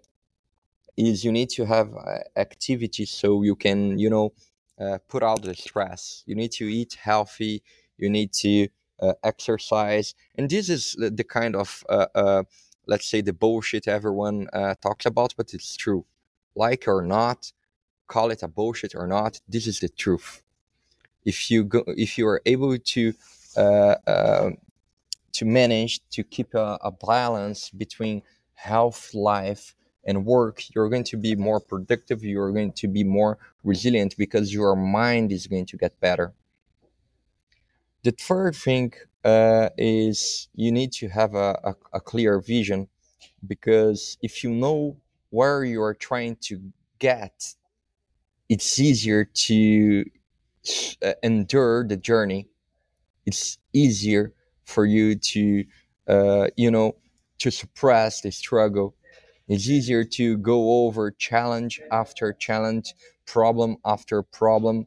is 0.96 1.24
you 1.24 1.30
need 1.30 1.50
to 1.50 1.66
have 1.66 1.94
uh, 1.94 2.18
activity 2.36 3.04
so 3.04 3.42
you 3.42 3.54
can 3.54 3.98
you 3.98 4.08
know 4.08 4.32
uh, 4.80 4.98
put 5.08 5.22
out 5.22 5.42
the 5.42 5.54
stress. 5.54 6.22
You 6.26 6.34
need 6.34 6.52
to 6.52 6.64
eat 6.64 6.96
healthy. 7.00 7.62
You 7.98 8.10
need 8.10 8.32
to 8.34 8.68
uh, 9.00 9.14
exercise. 9.22 10.14
And 10.36 10.48
this 10.50 10.68
is 10.68 10.96
the 10.98 11.24
kind 11.24 11.56
of 11.56 11.84
uh, 11.88 12.06
uh, 12.14 12.42
let's 12.86 13.06
say 13.06 13.20
the 13.20 13.32
bullshit 13.32 13.88
everyone 13.88 14.48
uh, 14.52 14.74
talks 14.80 15.06
about 15.06 15.34
but 15.36 15.52
it's 15.54 15.76
true. 15.76 16.04
Like 16.54 16.88
or 16.88 17.02
not 17.02 17.52
call 18.08 18.30
it 18.30 18.42
a 18.42 18.48
bullshit 18.48 18.94
or 18.94 19.06
not 19.06 19.40
this 19.48 19.66
is 19.66 19.80
the 19.80 19.88
truth. 19.88 20.42
If 21.24 21.50
you 21.50 21.64
go 21.64 21.84
if 21.88 22.18
you 22.18 22.26
are 22.28 22.40
able 22.46 22.78
to 22.78 23.14
uh, 23.56 23.96
uh, 24.06 24.50
to 25.32 25.44
manage 25.44 26.00
to 26.10 26.22
keep 26.22 26.54
a, 26.54 26.78
a 26.82 26.90
balance 26.90 27.70
between 27.70 28.22
health 28.54 29.12
life 29.14 29.74
and 30.06 30.24
work 30.24 30.62
you're 30.74 30.88
going 30.88 31.04
to 31.04 31.16
be 31.16 31.34
more 31.34 31.60
productive 31.60 32.24
you're 32.24 32.52
going 32.52 32.72
to 32.72 32.88
be 32.88 33.04
more 33.04 33.38
resilient 33.64 34.16
because 34.16 34.52
your 34.54 34.76
mind 34.76 35.32
is 35.32 35.46
going 35.46 35.66
to 35.66 35.76
get 35.76 35.98
better. 36.00 36.32
The 38.04 38.12
third 38.12 38.54
thing 38.54 38.92
uh, 39.24 39.70
is 39.76 40.48
you 40.54 40.70
need 40.70 40.92
to 40.92 41.08
have 41.08 41.34
a, 41.34 41.58
a, 41.64 41.74
a 41.94 42.00
clear 42.00 42.40
vision 42.40 42.88
because 43.46 44.16
if 44.22 44.44
you 44.44 44.50
know 44.50 44.96
where 45.30 45.64
you 45.64 45.82
are 45.82 45.94
trying 45.94 46.36
to 46.42 46.60
get 46.98 47.54
it's 48.48 48.78
easier 48.78 49.24
to 49.24 50.04
uh, 51.02 51.12
endure 51.22 51.86
the 51.86 51.96
journey. 51.96 52.48
It's 53.24 53.58
easier 53.72 54.34
for 54.64 54.86
you 54.86 55.16
to 55.16 55.64
uh, 56.08 56.48
you 56.56 56.70
know 56.70 56.96
to 57.38 57.50
suppress 57.50 58.22
the 58.22 58.32
struggle 58.32 58.95
it's 59.48 59.68
easier 59.68 60.04
to 60.04 60.36
go 60.38 60.86
over 60.86 61.10
challenge 61.10 61.80
after 61.90 62.32
challenge 62.32 62.94
problem 63.24 63.76
after 63.84 64.22
problem 64.22 64.86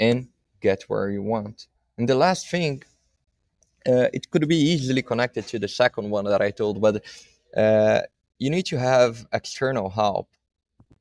and 0.00 0.28
get 0.60 0.82
where 0.88 1.10
you 1.10 1.22
want. 1.22 1.66
And 1.98 2.08
the 2.08 2.14
last 2.14 2.50
thing 2.50 2.82
uh, 3.86 4.08
it 4.12 4.30
could 4.30 4.46
be 4.48 4.56
easily 4.56 5.02
connected 5.02 5.46
to 5.48 5.58
the 5.58 5.66
second 5.66 6.08
one 6.08 6.24
that 6.24 6.40
i 6.40 6.52
told 6.52 6.80
but 6.80 7.04
uh, 7.56 8.00
you 8.38 8.50
need 8.50 8.66
to 8.66 8.78
have 8.78 9.26
external 9.32 9.88
help. 9.88 10.28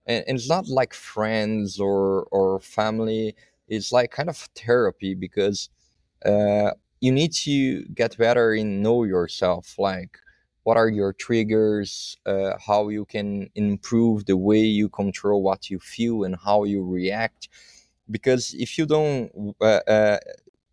And, 0.06 0.24
it's 0.28 0.50
not 0.50 0.68
like 0.68 0.94
friends 0.94 1.80
or 1.80 2.28
or 2.32 2.60
family. 2.60 3.36
It's 3.68 3.92
like 3.92 4.12
kind 4.12 4.30
of 4.30 4.38
therapy 4.56 5.16
because 5.16 5.70
uh, 6.26 6.72
you 7.00 7.12
need 7.12 7.34
to 7.46 7.86
get 7.86 8.18
better 8.18 8.54
in 8.54 8.82
know 8.82 9.04
yourself 9.04 9.76
like 9.80 10.18
what 10.64 10.78
are 10.78 10.90
your 10.90 11.14
triggers 11.14 12.18
uh, 12.26 12.54
how 12.66 12.90
you 12.90 13.06
can 13.06 13.50
improve 13.56 14.26
the 14.26 14.38
way 14.38 14.60
you 14.60 14.90
control 14.90 15.42
what 15.42 15.70
you 15.70 15.80
feel 15.80 16.24
and 16.24 16.36
how 16.46 16.64
you 16.64 16.84
react? 16.84 17.50
Because 18.10 18.54
if 18.54 18.78
you 18.78 18.86
don't 18.86 19.56
uh, 19.62 19.80
uh, 19.88 20.18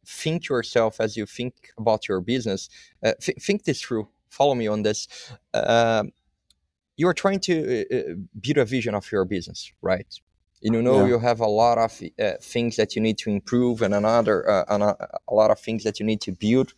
think 0.07 0.49
yourself 0.49 1.01
as 1.01 1.17
you 1.17 1.27
think 1.27 1.55
about 1.79 2.09
your 2.09 2.21
business 2.21 2.69
uh, 3.05 3.13
th- 3.21 3.39
think 3.41 3.65
this 3.65 3.81
through. 3.83 4.09
Follow 4.31 4.55
me 4.55 4.67
on 4.67 4.83
this. 4.83 5.09
Um, 5.55 6.13
you're 6.97 7.15
trying 7.15 7.41
to 7.41 7.55
uh, 7.91 7.97
uh, 7.97 8.15
build 8.41 8.59
a 8.59 8.65
vision 8.65 8.95
of 8.95 9.11
your 9.13 9.25
business 9.25 9.73
right? 9.83 10.21
You 10.61 10.83
know 10.83 11.05
Yeah. 11.05 11.07
you 11.07 11.19
have 11.21 11.41
a 11.41 11.47
lot 11.47 11.79
of 11.79 12.03
uh, 12.19 12.33
things 12.41 12.77
that 12.77 12.97
you 12.97 13.03
need 13.03 13.19
to 13.19 13.31
improve 13.31 13.83
and 13.83 13.95
another 13.95 14.49
uh, 14.51 14.65
an- 14.69 14.83
a 14.83 15.35
lot 15.35 15.51
of 15.51 15.61
things 15.61 15.85
that 15.85 16.01
you 16.01 16.07
need 16.07 16.21
to 16.23 16.33
build 16.33 16.75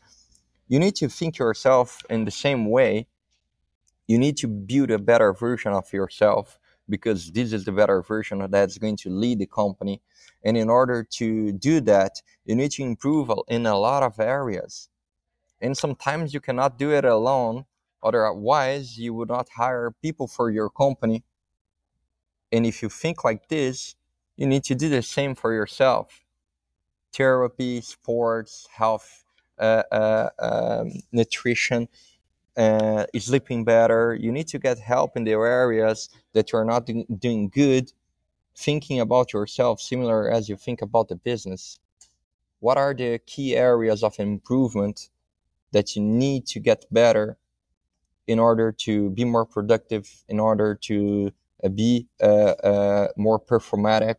you 0.71 0.79
need 0.79 0.95
to 0.95 1.09
think 1.09 1.37
yourself 1.37 2.01
in 2.09 2.25
the 2.25 2.31
same 2.31 2.71
way. 2.71 3.09
You 4.07 4.19
need 4.19 4.37
to 4.37 4.47
build 4.47 4.93
a 4.93 5.01
better 5.01 5.33
version 5.33 5.73
of 5.73 5.93
yourself 5.93 6.61
because 6.89 7.33
this 7.33 7.53
is 7.53 7.65
the 7.65 7.73
better 7.73 8.03
version 8.03 8.47
that's 8.49 8.79
going 8.79 8.97
to 8.99 9.11
lead 9.11 9.41
the 9.41 9.47
company. 9.47 10.01
And 10.45 10.57
in 10.57 10.71
order 10.71 11.03
to 11.19 11.51
do 11.53 11.81
that 11.83 12.23
you 12.45 12.55
need 12.55 12.71
to 12.73 12.85
improve 12.85 13.33
in 13.49 13.67
a 13.67 13.77
lot 13.77 14.05
of 14.05 14.21
areas. 14.21 14.89
And 15.61 15.77
sometimes 15.77 16.33
you 16.33 16.41
cannot 16.41 16.79
do 16.79 16.93
it 16.93 17.05
alone. 17.05 17.65
Otherwise 18.01 18.97
you 18.97 19.13
would 19.15 19.29
not 19.29 19.49
hire 19.49 19.93
people 20.01 20.29
for 20.29 20.51
your 20.51 20.71
company. 20.71 21.25
And 22.53 22.65
if 22.65 22.81
you 22.81 22.89
think 22.89 23.25
like 23.25 23.49
this 23.49 23.97
you 24.37 24.47
need 24.47 24.63
to 24.65 24.77
do 24.77 24.89
the 24.89 25.03
same 25.03 25.35
for 25.35 25.53
yourself. 25.53 26.25
Therapy 27.13 27.81
sports 27.81 28.69
health 28.73 29.25
nutrition 31.13 31.89
uh, 32.57 33.07
sleeping 33.19 33.65
better. 33.65 34.15
You 34.15 34.33
need 34.33 34.49
to 34.49 34.59
get 34.59 34.79
help 34.79 35.17
in 35.17 35.25
the 35.25 35.33
areas 35.33 36.09
that 36.33 36.53
you're 36.53 36.65
not 36.65 36.89
doing, 37.19 37.49
good 37.49 37.93
thinking 38.57 39.01
about 39.01 39.33
yourself 39.33 39.81
similar 39.81 40.31
as 40.31 40.49
you 40.49 40.57
think 40.57 40.83
about 40.83 41.09
the 41.09 41.17
business. 41.17 41.79
What 42.59 42.77
are 42.77 42.93
the 42.93 43.19
key 43.25 43.57
areas 43.57 44.03
of 44.03 44.19
improvement 44.19 45.09
that 45.73 45.97
you 45.97 46.03
need 46.03 46.47
to 46.49 46.61
get 46.61 46.85
better 46.91 47.39
in 48.27 48.39
order 48.39 48.71
to 48.71 49.11
be 49.11 49.25
more 49.25 49.47
productive, 49.47 50.09
in 50.29 50.39
order 50.39 50.75
to 50.75 51.33
uh, 51.65 51.69
be 51.69 52.07
uh, 52.21 52.55
uh, 52.63 53.09
more 53.17 53.41
performatic, 53.41 54.17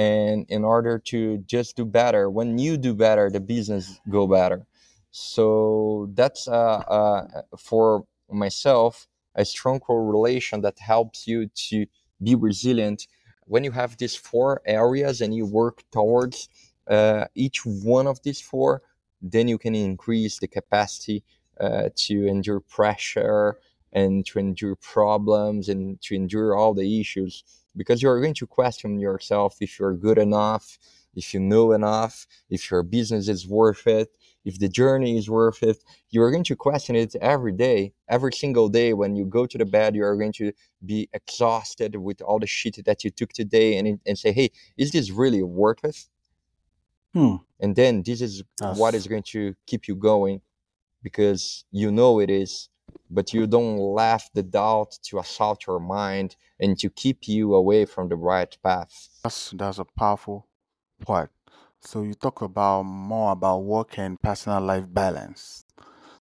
and 0.00 0.46
in 0.48 0.64
order 0.64 0.98
to 0.98 1.18
just 1.54 1.76
do 1.76 1.84
better. 1.84 2.30
When 2.30 2.58
you 2.58 2.78
do 2.78 2.94
better, 2.94 3.28
the 3.30 3.44
business 3.54 4.00
go 4.08 4.26
better. 4.26 4.66
So 5.10 6.08
that's 6.14 6.48
uh, 6.48 6.82
uh, 6.98 7.42
for 7.58 8.06
myself 8.30 9.06
a 9.34 9.44
strong 9.44 9.78
correlation 9.78 10.62
that 10.62 10.78
helps 10.78 11.26
you 11.26 11.48
to 11.68 11.86
be 12.22 12.34
resilient. 12.34 13.06
When 13.44 13.62
you 13.62 13.72
have 13.72 13.98
these 13.98 14.16
four 14.16 14.62
areas 14.64 15.20
and 15.20 15.34
you 15.34 15.44
work 15.44 15.76
towards 15.92 16.48
uh, 16.88 17.26
each 17.34 17.66
one 17.66 18.06
of 18.06 18.22
these 18.22 18.40
four, 18.40 18.82
then 19.20 19.48
you 19.48 19.58
can 19.58 19.74
increase 19.74 20.38
the 20.38 20.48
capacity 20.48 21.22
uh, 21.60 21.90
to 22.06 22.26
endure 22.26 22.60
pressure 22.60 23.58
and 23.92 24.24
to 24.24 24.38
endure 24.38 24.76
problems 24.76 25.68
and 25.68 26.00
to 26.00 26.14
endure 26.14 26.56
all 26.56 26.72
the 26.72 27.00
issues 27.00 27.44
because 27.76 28.02
you're 28.02 28.20
going 28.20 28.34
to 28.34 28.46
question 28.46 28.98
yourself 28.98 29.56
if 29.60 29.78
you're 29.78 29.94
good 29.94 30.18
enough, 30.18 30.78
if 31.14 31.34
you 31.34 31.40
know 31.40 31.72
enough, 31.72 32.26
if 32.48 32.70
your 32.70 32.82
business 32.82 33.28
is 33.28 33.46
worth 33.46 33.86
it, 33.86 34.08
if 34.44 34.58
the 34.58 34.68
journey 34.68 35.18
is 35.18 35.28
worth 35.28 35.62
it. 35.62 35.82
You're 36.10 36.30
going 36.30 36.44
to 36.44 36.56
question 36.56 36.96
it 36.96 37.14
every 37.20 37.52
day, 37.52 37.92
every 38.08 38.32
single 38.32 38.68
day. 38.68 38.92
When 38.94 39.14
you 39.16 39.24
go 39.24 39.46
to 39.46 39.58
the 39.58 39.64
bed, 39.64 39.94
you're 39.94 40.16
going 40.16 40.32
to 40.34 40.52
be 40.84 41.08
exhausted 41.12 41.96
with 41.96 42.22
all 42.22 42.38
the 42.38 42.46
shit 42.46 42.84
that 42.84 43.04
you 43.04 43.10
took 43.10 43.32
today 43.32 43.76
and, 43.76 44.00
and 44.06 44.18
say, 44.18 44.32
hey, 44.32 44.50
is 44.76 44.92
this 44.92 45.10
really 45.10 45.42
worth 45.42 45.84
it? 45.84 45.98
Hmm. 47.12 47.36
And 47.58 47.76
then 47.76 48.02
this 48.02 48.20
is 48.20 48.42
what 48.60 48.94
is 48.94 49.06
going 49.06 49.24
to 49.24 49.54
keep 49.66 49.88
you 49.88 49.96
going 49.96 50.40
because 51.02 51.64
you 51.70 51.90
know 51.90 52.20
it 52.20 52.30
is, 52.30 52.69
but 53.10 53.32
you 53.32 53.46
don't 53.46 53.78
let 53.78 54.22
the 54.34 54.42
doubt 54.42 54.98
to 55.04 55.18
assault 55.18 55.66
your 55.66 55.80
mind 55.80 56.36
and 56.60 56.78
to 56.78 56.90
keep 56.90 57.28
you 57.28 57.54
away 57.54 57.84
from 57.84 58.08
the 58.08 58.16
right 58.16 58.56
path. 58.62 59.08
That's 59.24 59.50
that's 59.50 59.78
a 59.78 59.84
powerful 59.84 60.46
part. 61.04 61.30
So 61.82 62.02
you 62.02 62.14
talk 62.14 62.42
about 62.42 62.82
more 62.84 63.32
about 63.32 63.60
work 63.64 63.98
and 63.98 64.20
personal 64.20 64.60
life 64.60 64.86
balance. 64.92 65.62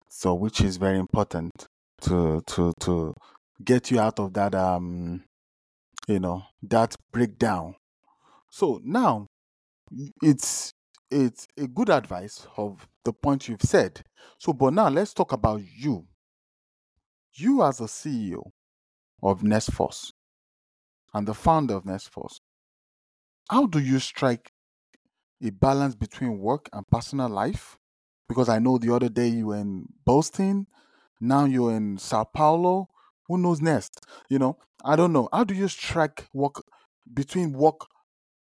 So 0.09 0.35
which 0.35 0.61
is 0.61 0.77
very 0.77 0.99
important 0.99 1.51
to 2.03 2.43
to 2.47 2.73
to 2.81 3.15
get 3.65 3.91
you 3.91 4.01
out 4.01 4.19
of 4.19 4.35
that 4.35 4.55
um 4.55 5.25
you 6.09 6.21
know 6.21 6.45
that 6.63 6.97
breakdown. 7.13 7.77
So 8.51 8.81
now 8.85 9.27
it's 10.23 10.73
it's 11.11 11.47
a 11.59 11.67
good 11.67 11.91
advice 11.91 12.47
of 12.57 12.89
the 13.05 13.13
point 13.13 13.49
you've 13.49 13.63
said. 13.63 14.03
So 14.39 14.53
but 14.53 14.73
now 14.75 14.89
let's 14.89 15.13
talk 15.15 15.33
about 15.33 15.63
you. 15.77 16.07
You 17.35 17.63
as 17.65 17.81
a 17.81 17.89
CEO 17.89 18.53
of 19.23 19.43
NexForce 19.43 20.13
and 21.15 21.27
the 21.27 21.35
founder 21.35 21.75
of 21.75 21.85
NexForce, 21.85 22.41
how 23.51 23.67
do 23.67 23.79
you 23.79 23.99
strike 23.99 24.53
a 25.43 25.51
balance 25.51 25.95
between 25.95 26.39
work 26.39 26.69
and 26.73 26.89
personal 26.89 27.29
life? 27.29 27.79
Because 28.29 28.49
I 28.49 28.59
know 28.59 28.79
the 28.79 28.95
other 28.95 29.09
day 29.09 29.29
you 29.29 29.49
were 29.49 29.57
in 29.57 29.87
Boston, 30.05 30.67
now 31.21 31.45
you're 31.45 31.73
in 31.73 31.99
Sao 31.99 32.25
Paulo. 32.25 32.89
Who 33.29 33.39
knows 33.39 33.61
next? 33.61 34.05
You 34.29 34.39
know, 34.39 34.59
I 34.85 34.97
don't 34.97 35.13
know. 35.13 35.29
How 35.33 35.45
do 35.45 35.55
you 35.55 35.69
strike 35.69 36.29
work 36.35 36.63
between 37.13 37.53
work 37.53 37.87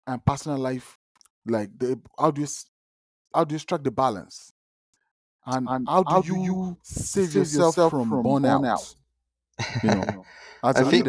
and 0.06 0.24
personal 0.24 0.58
life? 0.58 0.98
Like 1.46 1.70
the 1.78 2.00
how 2.18 2.30
do 2.30 2.40
you 2.42 2.48
how 3.34 3.44
do 3.44 3.54
you 3.54 3.58
strike 3.58 3.84
the 3.84 3.90
balance? 3.90 4.52
And, 5.46 5.68
And 5.68 5.88
how 5.88 6.02
do 6.02 6.14
how 6.14 6.22
do 6.22 6.28
you 6.28 6.44
you 6.44 6.76
save, 6.82 7.34
yourself, 7.34 7.76
yourself 7.76 7.90
from, 7.90 8.10
from 8.10 8.24
burnout? 8.24 8.62
burnout? 8.62 8.94
You 9.82 9.90
know, 9.90 10.24
I 10.62 10.72
think-. 10.84 11.08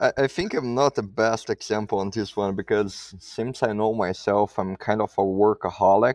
I, 0.00 0.12
I 0.18 0.26
think 0.26 0.54
I'm 0.54 0.74
not 0.74 0.94
the 0.96 1.02
best 1.02 1.48
example 1.48 2.00
on 2.00 2.10
this 2.10 2.36
one 2.36 2.56
because 2.56 3.14
since 3.18 3.62
I 3.62 3.72
know 3.72 3.94
myself, 3.94 4.58
I'm 4.58 4.76
kind 4.76 5.00
of 5.00 5.12
a 5.16 5.22
workaholic, 5.22 6.14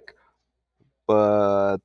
but 1.07 1.79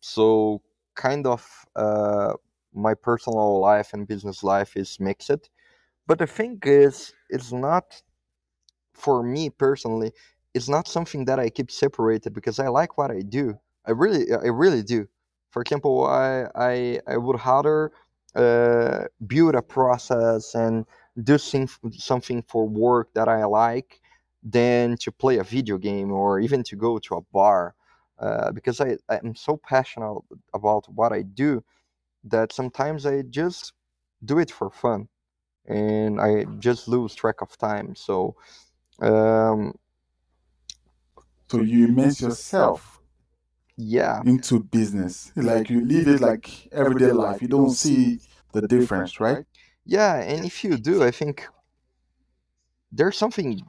so 0.00 0.62
kind 0.94 1.26
of 1.26 1.44
uh, 1.74 2.34
my 2.72 2.94
personal 2.94 3.60
life 3.60 3.92
and 3.92 4.06
business 4.06 4.42
life 4.44 4.76
is 4.76 5.00
mixed. 5.00 5.50
But 6.06 6.18
the 6.18 6.26
thing 6.26 6.60
is, 6.62 7.12
it's 7.28 7.52
not 7.52 8.00
for 8.94 9.22
me 9.22 9.50
personally. 9.50 10.12
It's 10.54 10.68
not 10.68 10.86
something 10.88 11.24
that 11.26 11.38
I 11.38 11.50
keep 11.50 11.70
separated 11.70 12.32
because 12.32 12.58
I 12.58 12.68
like 12.68 12.96
what 12.96 13.10
I 13.10 13.20
do. 13.20 13.58
I 13.88 13.92
really, 13.92 14.32
I 14.32 14.48
really 14.48 14.84
do. 14.84 15.08
For 15.50 15.62
example, 15.62 16.06
I 16.06 16.46
I, 16.54 17.00
I 17.08 17.18
would 17.18 17.40
rather 17.44 17.92
uh, 18.36 19.04
build 19.26 19.56
a 19.56 19.62
process 19.62 20.54
and 20.54 20.86
do 21.22 21.38
some, 21.38 21.68
something 21.92 22.42
for 22.42 22.68
work 22.68 23.14
that 23.14 23.28
I 23.28 23.44
like 23.46 24.00
than 24.42 24.96
to 24.98 25.12
play 25.12 25.38
a 25.38 25.44
video 25.44 25.78
game 25.78 26.12
or 26.12 26.40
even 26.40 26.62
to 26.64 26.76
go 26.76 26.98
to 27.00 27.16
a 27.16 27.22
bar. 27.32 27.74
Uh, 28.20 28.52
because 28.52 28.80
I, 28.80 28.98
I'm 29.10 29.34
so 29.36 29.56
passionate 29.56 30.20
about 30.54 30.88
what 30.92 31.12
I 31.12 31.22
do 31.22 31.64
that 32.24 32.52
sometimes 32.52 33.06
I 33.06 33.22
just 33.22 33.74
do 34.24 34.38
it 34.38 34.50
for 34.50 34.70
fun 34.70 35.08
and 35.66 36.20
I 36.20 36.44
just 36.58 36.88
lose 36.88 37.14
track 37.14 37.42
of 37.42 37.56
time. 37.58 37.94
So, 37.96 38.36
um, 39.00 39.74
So 41.50 41.60
you 41.62 41.86
immerse 41.86 42.20
yourself 42.20 42.97
yeah, 43.78 44.20
into 44.26 44.58
business. 44.60 45.30
Like 45.36 45.70
you 45.70 45.84
live 45.84 46.08
it 46.08 46.20
like 46.20 46.68
everyday 46.72 47.12
life. 47.12 47.40
You 47.40 47.48
don't 47.48 47.70
see 47.70 48.18
the 48.52 48.66
difference, 48.66 49.20
right? 49.20 49.44
yeah, 49.86 50.16
and 50.16 50.44
if 50.44 50.64
you 50.64 50.76
do, 50.76 51.04
I 51.04 51.12
think 51.12 51.46
there's 52.90 53.16
something 53.16 53.62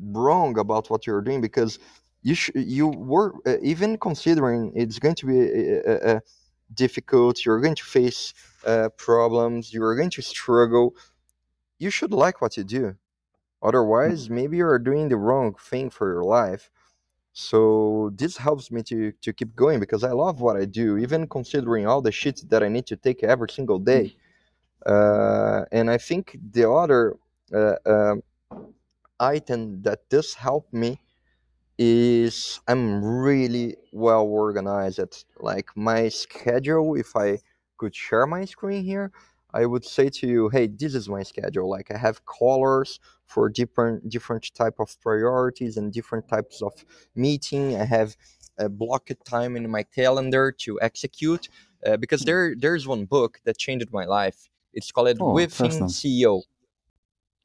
wrong 0.00 0.58
about 0.58 0.88
what 0.88 1.06
you're 1.06 1.20
doing 1.20 1.42
because 1.42 1.78
you 2.22 2.34
sh- 2.34 2.52
you 2.54 2.88
were 2.88 3.34
uh, 3.46 3.58
even 3.62 3.98
considering 3.98 4.72
it's 4.74 4.98
going 4.98 5.14
to 5.16 5.26
be 5.26 5.38
uh, 5.40 5.92
uh, 5.92 6.16
uh, 6.16 6.20
difficult. 6.72 7.44
You're 7.44 7.60
going 7.60 7.76
to 7.76 7.84
face 7.84 8.32
uh, 8.66 8.88
problems. 8.96 9.74
You're 9.74 9.94
going 9.94 10.10
to 10.10 10.22
struggle. 10.22 10.94
You 11.78 11.90
should 11.90 12.12
like 12.12 12.40
what 12.40 12.56
you 12.56 12.64
do. 12.64 12.96
Otherwise, 13.62 14.30
maybe 14.30 14.56
you're 14.56 14.78
doing 14.78 15.10
the 15.10 15.16
wrong 15.16 15.54
thing 15.54 15.90
for 15.90 16.10
your 16.10 16.24
life. 16.24 16.70
So 17.34 18.12
this 18.14 18.36
helps 18.36 18.70
me 18.70 18.82
to 18.84 19.12
to 19.22 19.32
keep 19.32 19.56
going 19.56 19.80
because 19.80 20.04
I 20.04 20.12
love 20.12 20.40
what 20.40 20.56
I 20.56 20.64
do, 20.66 20.98
even 20.98 21.26
considering 21.28 21.86
all 21.86 22.00
the 22.00 22.12
shit 22.12 22.48
that 22.48 22.62
I 22.62 22.68
need 22.68 22.86
to 22.86 22.96
take 22.96 23.24
every 23.24 23.50
single 23.50 23.80
day. 23.80 24.16
Uh, 24.86 25.64
and 25.72 25.90
I 25.90 25.98
think 25.98 26.38
the 26.52 26.70
other 26.70 27.16
uh, 27.52 27.76
um 27.86 28.22
item 29.20 29.82
that 29.82 30.08
does 30.10 30.34
help 30.34 30.72
me 30.72 31.00
is 31.78 32.60
I'm 32.68 33.04
really 33.04 33.76
well 33.92 34.24
organized. 34.26 35.24
Like 35.40 35.70
my 35.76 36.08
schedule, 36.08 36.94
if 36.96 37.16
I 37.16 37.38
could 37.78 37.94
share 37.94 38.26
my 38.26 38.44
screen 38.44 38.84
here, 38.84 39.12
I 39.52 39.66
would 39.66 39.84
say 39.84 40.08
to 40.08 40.26
you, 40.26 40.48
hey, 40.50 40.66
this 40.68 40.94
is 40.94 41.08
my 41.08 41.22
schedule. 41.22 41.68
Like 41.68 41.90
I 41.90 41.98
have 41.98 42.24
colors 42.26 43.00
for 43.26 43.48
different 43.48 44.08
different 44.08 44.52
type 44.54 44.78
of 44.78 44.96
priorities 45.00 45.76
and 45.76 45.92
different 45.92 46.28
types 46.28 46.62
of 46.62 46.72
meeting. 47.14 47.76
I 47.80 47.84
have 47.84 48.16
a 48.58 48.68
blocked 48.68 49.24
time 49.24 49.56
in 49.56 49.68
my 49.70 49.82
calendar 49.82 50.52
to 50.52 50.78
execute 50.80 51.48
uh, 51.86 51.96
because 51.96 52.22
there 52.22 52.54
there's 52.56 52.86
one 52.86 53.04
book 53.04 53.40
that 53.44 53.58
changed 53.58 53.92
my 53.92 54.04
life. 54.04 54.48
It's 54.72 54.90
called 54.92 55.16
Oh, 55.20 55.32
Within. 55.32 55.70
CEO 55.88 56.42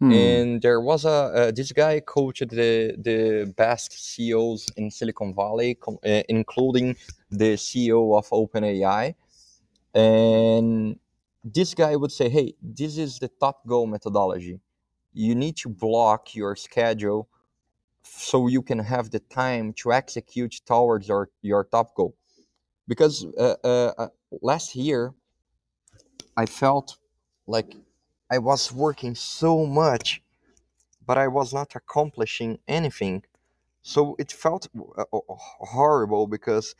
Hmm. 0.02 0.14
and 0.14 0.62
there 0.62 0.80
was 0.80 1.04
a 1.04 1.10
uh, 1.10 1.52
this 1.52 1.74
guy 1.74 2.00
coached 2.00 2.48
the 2.50 2.96
the 2.98 3.54
best 3.58 3.92
CEOs 3.92 4.72
in 4.78 4.90
Silicon 4.90 5.36
Valley, 5.36 5.76
com- 5.76 6.00
uh, 6.06 6.24
including 6.30 6.96
the 7.30 7.58
CEO 7.58 8.18
of 8.18 8.30
OpenAI, 8.30 9.14
and 9.94 10.98
this 11.44 11.74
guy 11.74 11.96
would 11.98 12.12
say, 12.14 12.30
"Hey, 12.30 12.56
this 12.62 12.98
is 12.98 13.20
the 13.20 13.28
top 13.28 13.66
goal 13.68 13.88
methodology. 13.88 14.60
You 15.20 15.36
need 15.36 15.58
to 15.58 15.70
block 15.70 16.36
your 16.36 16.56
schedule 16.56 17.30
so 18.04 18.48
you 18.48 18.64
can 18.64 18.80
have 18.80 19.12
the 19.12 19.20
time 19.20 19.74
to 19.74 19.94
execute 19.94 20.62
towards 20.66 21.08
your 21.10 21.30
your 21.44 21.66
top 21.66 21.96
goal." 21.96 22.16
Because 22.88 23.26
uh, 23.38 23.56
uh, 23.64 23.94
uh, 23.98 24.10
last 24.42 24.76
year, 24.76 25.14
I 26.38 26.46
felt 26.48 26.98
like 27.48 27.76
I 28.32 28.40
was 28.40 28.74
working 28.74 29.16
so 29.16 29.66
much 29.66 30.22
but 31.08 31.18
I 31.18 31.28
was 31.28 31.54
not 31.54 31.76
accomplishing 31.76 32.60
anything. 32.68 33.24
So 33.84 34.16
it 34.20 34.32
felt 34.32 34.68
uh, 34.98 35.06
horrible 35.62 36.28
because 36.28 36.76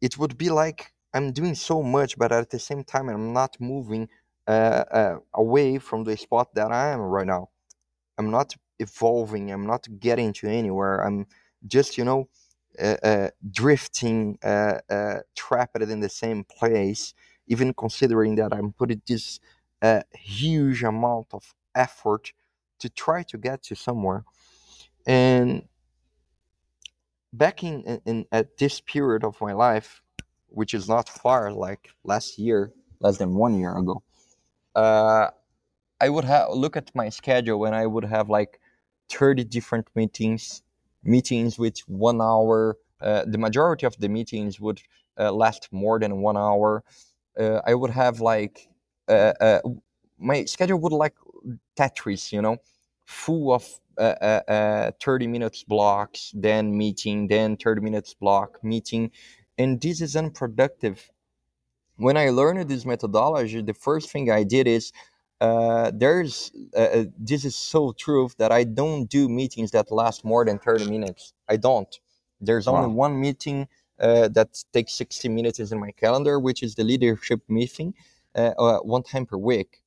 it 0.00 0.18
would 0.18 0.38
be 0.38 0.50
like 0.50 0.92
I'm 1.14 1.32
doing 1.32 1.54
so 1.56 1.82
much, 1.82 2.18
but 2.18 2.32
at 2.32 2.50
the 2.50 2.60
same 2.60 2.84
time, 2.84 3.08
I'm 3.08 3.32
not 3.32 3.56
moving 3.60 4.08
away 4.46 5.78
from 5.78 6.04
the 6.04 6.16
spot 6.16 6.54
that 6.54 6.72
I 6.72 6.90
am 6.90 7.00
right 7.00 7.26
now. 7.26 7.50
I'm 8.18 8.30
not 8.30 8.54
evolving. 8.78 9.50
I'm 9.50 9.66
not 9.66 9.86
getting 9.98 10.32
to 10.34 10.48
anywhere. 10.48 11.04
I'm 11.04 11.26
just, 11.66 11.96
you 11.96 12.04
know, 12.04 12.28
uh, 12.78 12.96
uh, 13.02 13.28
drifting, 13.50 14.38
uh, 14.42 14.78
uh, 14.90 15.20
trapped 15.34 15.80
in 15.82 16.00
the 16.00 16.08
same 16.08 16.44
place, 16.44 17.14
even 17.46 17.74
considering 17.74 18.36
that 18.36 18.52
I'm 18.52 18.72
putting 18.72 19.02
this 19.06 19.40
uh, 19.82 20.02
huge 20.14 20.82
amount 20.82 21.28
of 21.32 21.54
effort 21.74 22.32
to 22.78 22.88
try 22.88 23.22
to 23.24 23.38
get 23.38 23.62
to 23.64 23.74
somewhere. 23.74 24.24
And 25.06 25.68
back 27.32 27.62
in, 27.62 28.00
in 28.06 28.26
at 28.32 28.56
this 28.58 28.80
period 28.80 29.24
of 29.24 29.40
my 29.40 29.52
life, 29.52 30.02
which 30.48 30.74
is 30.74 30.88
not 30.88 31.08
far, 31.08 31.52
like 31.52 31.90
last 32.04 32.38
year, 32.38 32.72
less 33.00 33.18
than 33.18 33.34
one 33.34 33.58
year 33.58 33.76
ago, 33.76 34.02
uh, 34.74 35.28
I 36.00 36.08
would 36.08 36.24
have 36.24 36.50
look 36.50 36.76
at 36.76 36.90
my 36.94 37.08
schedule 37.08 37.64
and 37.64 37.74
I 37.74 37.86
would 37.86 38.04
have 38.04 38.28
like 38.28 38.60
30 39.10 39.44
different 39.44 39.88
meetings, 39.94 40.62
meetings 41.04 41.58
with 41.58 41.78
one 41.86 42.20
hour. 42.20 42.76
Uh, 43.00 43.24
the 43.26 43.38
majority 43.38 43.86
of 43.86 43.96
the 43.98 44.08
meetings 44.08 44.60
would 44.60 44.80
uh, 45.18 45.32
last 45.32 45.68
more 45.72 45.98
than 45.98 46.22
one 46.22 46.36
hour. 46.36 46.84
Uh, 47.38 47.60
I 47.66 47.74
would 47.74 47.90
have 47.90 48.20
like 48.20 48.68
uh, 49.08 49.32
uh, 49.40 49.60
my 50.18 50.44
schedule 50.44 50.78
would 50.80 50.92
like 50.92 51.14
Tetris, 51.76 52.32
you 52.32 52.42
know, 52.42 52.58
full 53.04 53.52
of 53.52 53.66
uh, 53.98 54.14
uh, 54.20 54.40
uh, 54.48 54.90
30 55.02 55.26
minutes 55.26 55.64
blocks, 55.64 56.32
then 56.34 56.76
meeting, 56.76 57.28
then 57.28 57.56
30 57.56 57.80
minutes 57.80 58.14
block, 58.14 58.62
meeting. 58.62 59.10
And 59.58 59.80
this 59.80 60.00
is 60.00 60.16
unproductive. 60.16 61.10
When 62.02 62.16
I 62.16 62.30
learned 62.30 62.68
this 62.68 62.84
methodology, 62.84 63.62
the 63.62 63.74
first 63.74 64.10
thing 64.10 64.30
I 64.30 64.42
did 64.44 64.66
is 64.66 64.92
uh, 65.40 65.90
there's 65.94 66.50
uh, 66.76 66.80
uh, 66.98 67.04
this 67.18 67.44
is 67.44 67.56
so 67.56 67.92
true 67.92 68.30
that 68.38 68.50
I 68.52 68.64
don't 68.64 69.06
do 69.06 69.28
meetings 69.28 69.70
that 69.72 69.90
last 69.92 70.24
more 70.24 70.44
than 70.44 70.58
30 70.58 70.84
minutes. 70.84 71.32
I 71.48 71.56
don't. 71.56 71.92
There's 72.40 72.66
only 72.68 72.86
Wow. 72.86 72.96
one 73.04 73.20
meeting 73.20 73.68
uh, 74.00 74.28
that 74.28 74.50
takes 74.72 74.94
60 74.94 75.28
minutes 75.28 75.58
in 75.60 75.78
my 75.78 75.92
calendar, 75.92 76.40
which 76.40 76.62
is 76.62 76.74
the 76.74 76.84
leadership 76.84 77.40
meeting, 77.48 77.94
uh, 78.34 78.52
uh, 78.58 78.78
one 78.80 79.02
time 79.04 79.26
per 79.26 79.36
week. 79.36 79.82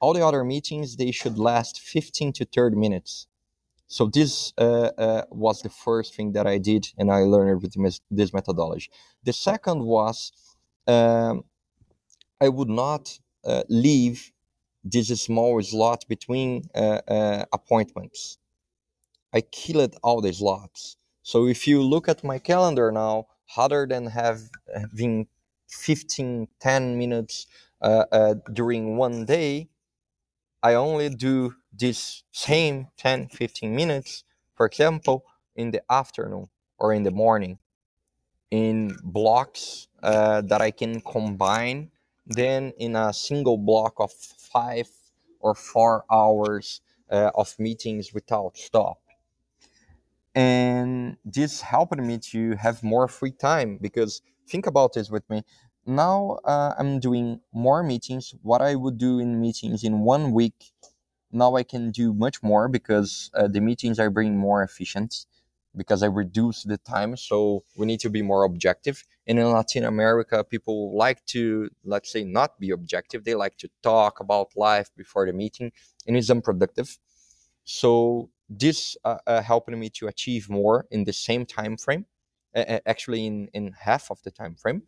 All 0.00 0.12
the 0.12 0.26
other 0.26 0.44
meetings 0.44 0.96
they 0.96 1.12
should 1.12 1.38
last 1.38 1.80
15 1.80 2.32
to 2.34 2.44
30 2.44 2.76
minutes. 2.76 3.26
So 3.88 4.06
this 4.06 4.52
uh, 4.58 4.90
uh, 4.98 5.22
was 5.30 5.62
the 5.62 5.70
first 5.70 6.14
thing 6.14 6.32
that 6.32 6.46
I 6.46 6.58
did, 6.58 6.88
and 6.98 7.10
I 7.10 7.20
learned 7.20 7.62
with 7.62 7.74
this 7.74 8.00
this 8.10 8.32
methodology. 8.34 8.90
The 9.24 9.32
second 9.32 9.84
was 9.84 10.32
um, 10.86 11.44
I 12.40 12.48
would 12.48 12.68
not 12.68 13.18
uh, 13.44 13.62
leave 13.68 14.32
this 14.84 15.08
small 15.22 15.62
slot 15.62 16.04
between 16.08 16.68
uh, 16.74 17.00
uh, 17.08 17.44
appointments. 17.52 18.38
I 19.32 19.40
killed 19.40 19.96
all 20.02 20.20
the 20.20 20.32
slots. 20.32 20.96
So 21.22 21.46
if 21.46 21.66
you 21.66 21.82
look 21.82 22.08
at 22.08 22.22
my 22.22 22.38
calendar 22.38 22.92
now, 22.92 23.26
other 23.56 23.86
than 23.86 24.06
have 24.06 24.42
having 24.74 25.26
15, 25.68 26.48
10 26.60 26.98
minutes 26.98 27.46
uh, 27.80 28.04
uh, 28.12 28.34
during 28.52 28.96
one 28.96 29.24
day, 29.24 29.68
I 30.62 30.74
only 30.74 31.08
do 31.10 31.54
this 31.72 32.22
same 32.32 32.88
10, 32.96 33.28
15 33.28 33.74
minutes, 33.74 34.24
for 34.54 34.66
example, 34.66 35.24
in 35.56 35.70
the 35.70 35.82
afternoon 35.90 36.48
or 36.78 36.92
in 36.92 37.02
the 37.02 37.10
morning 37.10 37.58
in 38.50 38.96
blocks 39.02 39.88
uh, 40.02 40.40
that 40.42 40.60
I 40.60 40.70
can 40.70 41.00
combine 41.00 41.90
then 42.26 42.72
in 42.78 42.96
a 42.96 43.12
single 43.12 43.58
block 43.58 43.94
of 43.98 44.12
five 44.12 44.88
or 45.40 45.54
four 45.54 46.04
hours 46.10 46.80
uh, 47.10 47.30
of 47.34 47.54
meetings 47.58 48.12
without 48.14 48.56
stop. 48.56 48.98
And 50.34 51.16
this 51.24 51.60
helped 51.60 51.96
me 51.96 52.18
to 52.32 52.56
have 52.56 52.82
more 52.82 53.06
free 53.08 53.30
time 53.30 53.78
because 53.80 54.22
think 54.48 54.66
about 54.66 54.94
this 54.94 55.10
with 55.10 55.28
me. 55.30 55.42
Now 55.86 56.38
uh, 56.44 56.74
I'm 56.78 56.98
doing 56.98 57.40
more 57.52 57.82
meetings. 57.82 58.34
What 58.42 58.62
I 58.62 58.74
would 58.74 58.98
do 58.98 59.18
in 59.18 59.40
meetings 59.40 59.84
in 59.84 60.00
one 60.00 60.32
week, 60.32 60.72
now 61.30 61.56
I 61.56 61.62
can 61.62 61.90
do 61.90 62.12
much 62.12 62.42
more 62.42 62.68
because 62.68 63.30
uh, 63.34 63.48
the 63.48 63.60
meetings 63.60 64.00
are 64.00 64.10
being 64.10 64.36
more 64.36 64.62
efficient 64.62 65.26
because 65.76 66.02
I 66.02 66.06
reduce 66.06 66.62
the 66.62 66.78
time. 66.78 67.16
So 67.16 67.64
we 67.76 67.86
need 67.86 68.00
to 68.00 68.10
be 68.10 68.22
more 68.22 68.44
objective. 68.44 69.04
And 69.26 69.38
in 69.38 69.50
Latin 69.50 69.84
America, 69.84 70.44
people 70.44 70.96
like 70.96 71.24
to, 71.26 71.70
let's 71.84 72.12
say, 72.12 72.24
not 72.24 72.58
be 72.58 72.70
objective. 72.70 73.24
They 73.24 73.34
like 73.34 73.56
to 73.58 73.70
talk 73.82 74.20
about 74.20 74.48
life 74.56 74.90
before 74.96 75.26
the 75.26 75.32
meeting, 75.32 75.72
and 76.06 76.16
it's 76.16 76.30
unproductive. 76.30 76.98
So 77.64 78.30
this 78.48 78.96
uh, 79.04 79.18
uh, 79.26 79.42
helped 79.42 79.70
me 79.70 79.88
to 79.90 80.08
achieve 80.08 80.50
more 80.50 80.86
in 80.90 81.04
the 81.04 81.12
same 81.12 81.46
time 81.46 81.76
frame, 81.76 82.04
uh, 82.54 82.80
actually 82.86 83.26
in, 83.26 83.48
in 83.54 83.72
half 83.72 84.10
of 84.10 84.22
the 84.22 84.30
time 84.30 84.54
frame. 84.54 84.82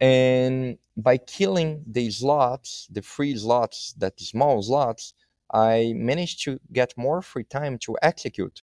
And 0.00 0.78
by 0.96 1.16
killing 1.16 1.84
the 1.86 2.10
slots, 2.10 2.86
the 2.90 3.02
free 3.02 3.36
slots, 3.36 3.94
that 3.98 4.20
small 4.20 4.62
slots, 4.62 5.14
I 5.52 5.92
managed 5.96 6.42
to 6.44 6.60
get 6.72 6.92
more 6.96 7.22
free 7.22 7.44
time 7.44 7.78
to 7.78 7.96
execute 8.02 8.62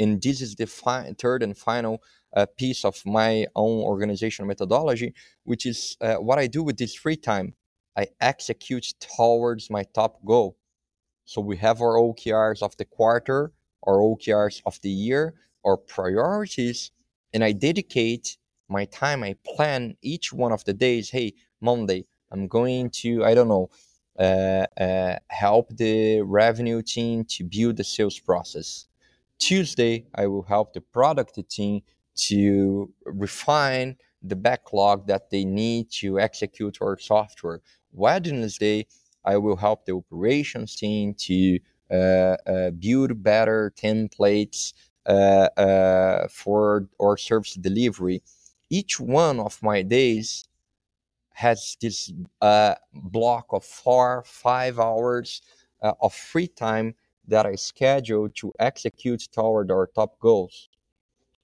and 0.00 0.22
this 0.22 0.42
is 0.42 0.56
the 0.56 0.66
fi- 0.66 1.14
third 1.18 1.44
and 1.44 1.58
final 1.58 2.02
uh, 2.36 2.46
piece 2.58 2.84
of 2.86 3.02
my 3.06 3.46
own 3.56 3.80
organizational 3.80 4.48
methodology 4.48 5.14
which 5.44 5.66
is 5.66 5.96
uh, 6.02 6.16
what 6.16 6.40
i 6.40 6.48
do 6.48 6.62
with 6.64 6.78
this 6.78 6.96
free 6.96 7.16
time. 7.16 7.54
I 7.98 8.08
execute 8.22 8.94
towards 9.00 9.70
my 9.70 9.84
top 9.94 10.24
goal. 10.24 10.56
So 11.26 11.40
we 11.42 11.56
have 11.58 11.82
our 11.82 11.96
okrs 11.96 12.62
of 12.62 12.76
the 12.78 12.86
quarter 12.86 13.52
our 13.86 13.98
okrs 13.98 14.62
of 14.66 14.80
the 14.82 14.90
year 14.90 15.34
our 15.66 15.76
priorities 15.76 16.92
and 17.34 17.44
i 17.44 17.52
dedicate 17.52 18.38
my 18.68 18.86
time. 18.86 19.24
I 19.24 19.36
plan 19.46 19.96
each 20.02 20.32
one 20.32 20.52
of 20.52 20.64
the 20.64 20.74
days. 20.74 21.10
Hey 21.10 21.34
monday 21.60 22.06
i'm 22.32 22.48
going 22.48 22.90
to 22.90 23.24
i 23.24 23.34
don't 23.34 23.48
know 23.48 23.70
uh, 24.18 24.66
uh, 24.80 25.16
help 25.28 25.76
the 25.76 26.20
revenue 26.22 26.82
team 26.82 27.24
to 27.24 27.44
build 27.44 27.76
the 27.78 27.84
sales 27.84 28.18
process 28.18 28.86
Tuesday, 29.40 30.04
I 30.14 30.26
will 30.26 30.42
help 30.42 30.74
the 30.74 30.80
product 30.80 31.38
team 31.48 31.82
to 32.28 32.92
refine 33.04 33.96
the 34.22 34.36
backlog 34.36 35.06
that 35.06 35.30
they 35.30 35.44
need 35.44 35.90
to 35.90 36.20
execute 36.20 36.78
our 36.82 36.98
software. 36.98 37.60
Wednesday, 37.92 38.86
I 39.24 39.38
will 39.38 39.56
help 39.56 39.86
the 39.86 39.92
operations 39.92 40.76
team 40.76 41.14
to 41.14 41.58
uh, 41.90 41.94
uh, 41.94 42.70
build 42.70 43.22
better 43.22 43.72
templates 43.76 44.74
uh, 45.06 45.48
uh, 45.56 46.28
for 46.28 46.88
our 47.00 47.16
service 47.16 47.54
delivery. 47.54 48.22
Each 48.68 49.00
one 49.00 49.40
of 49.40 49.60
my 49.62 49.82
days 49.82 50.44
has 51.32 51.76
this 51.80 52.12
uh, 52.42 52.74
block 52.92 53.46
of 53.50 53.64
four, 53.64 54.22
five 54.26 54.78
hours 54.78 55.40
uh, 55.82 55.94
of 56.02 56.14
free 56.14 56.48
time 56.48 56.94
that 57.28 57.46
I 57.46 57.54
schedule 57.54 58.28
to 58.36 58.52
execute 58.58 59.28
toward 59.32 59.70
our 59.70 59.86
top 59.86 60.18
goals. 60.18 60.68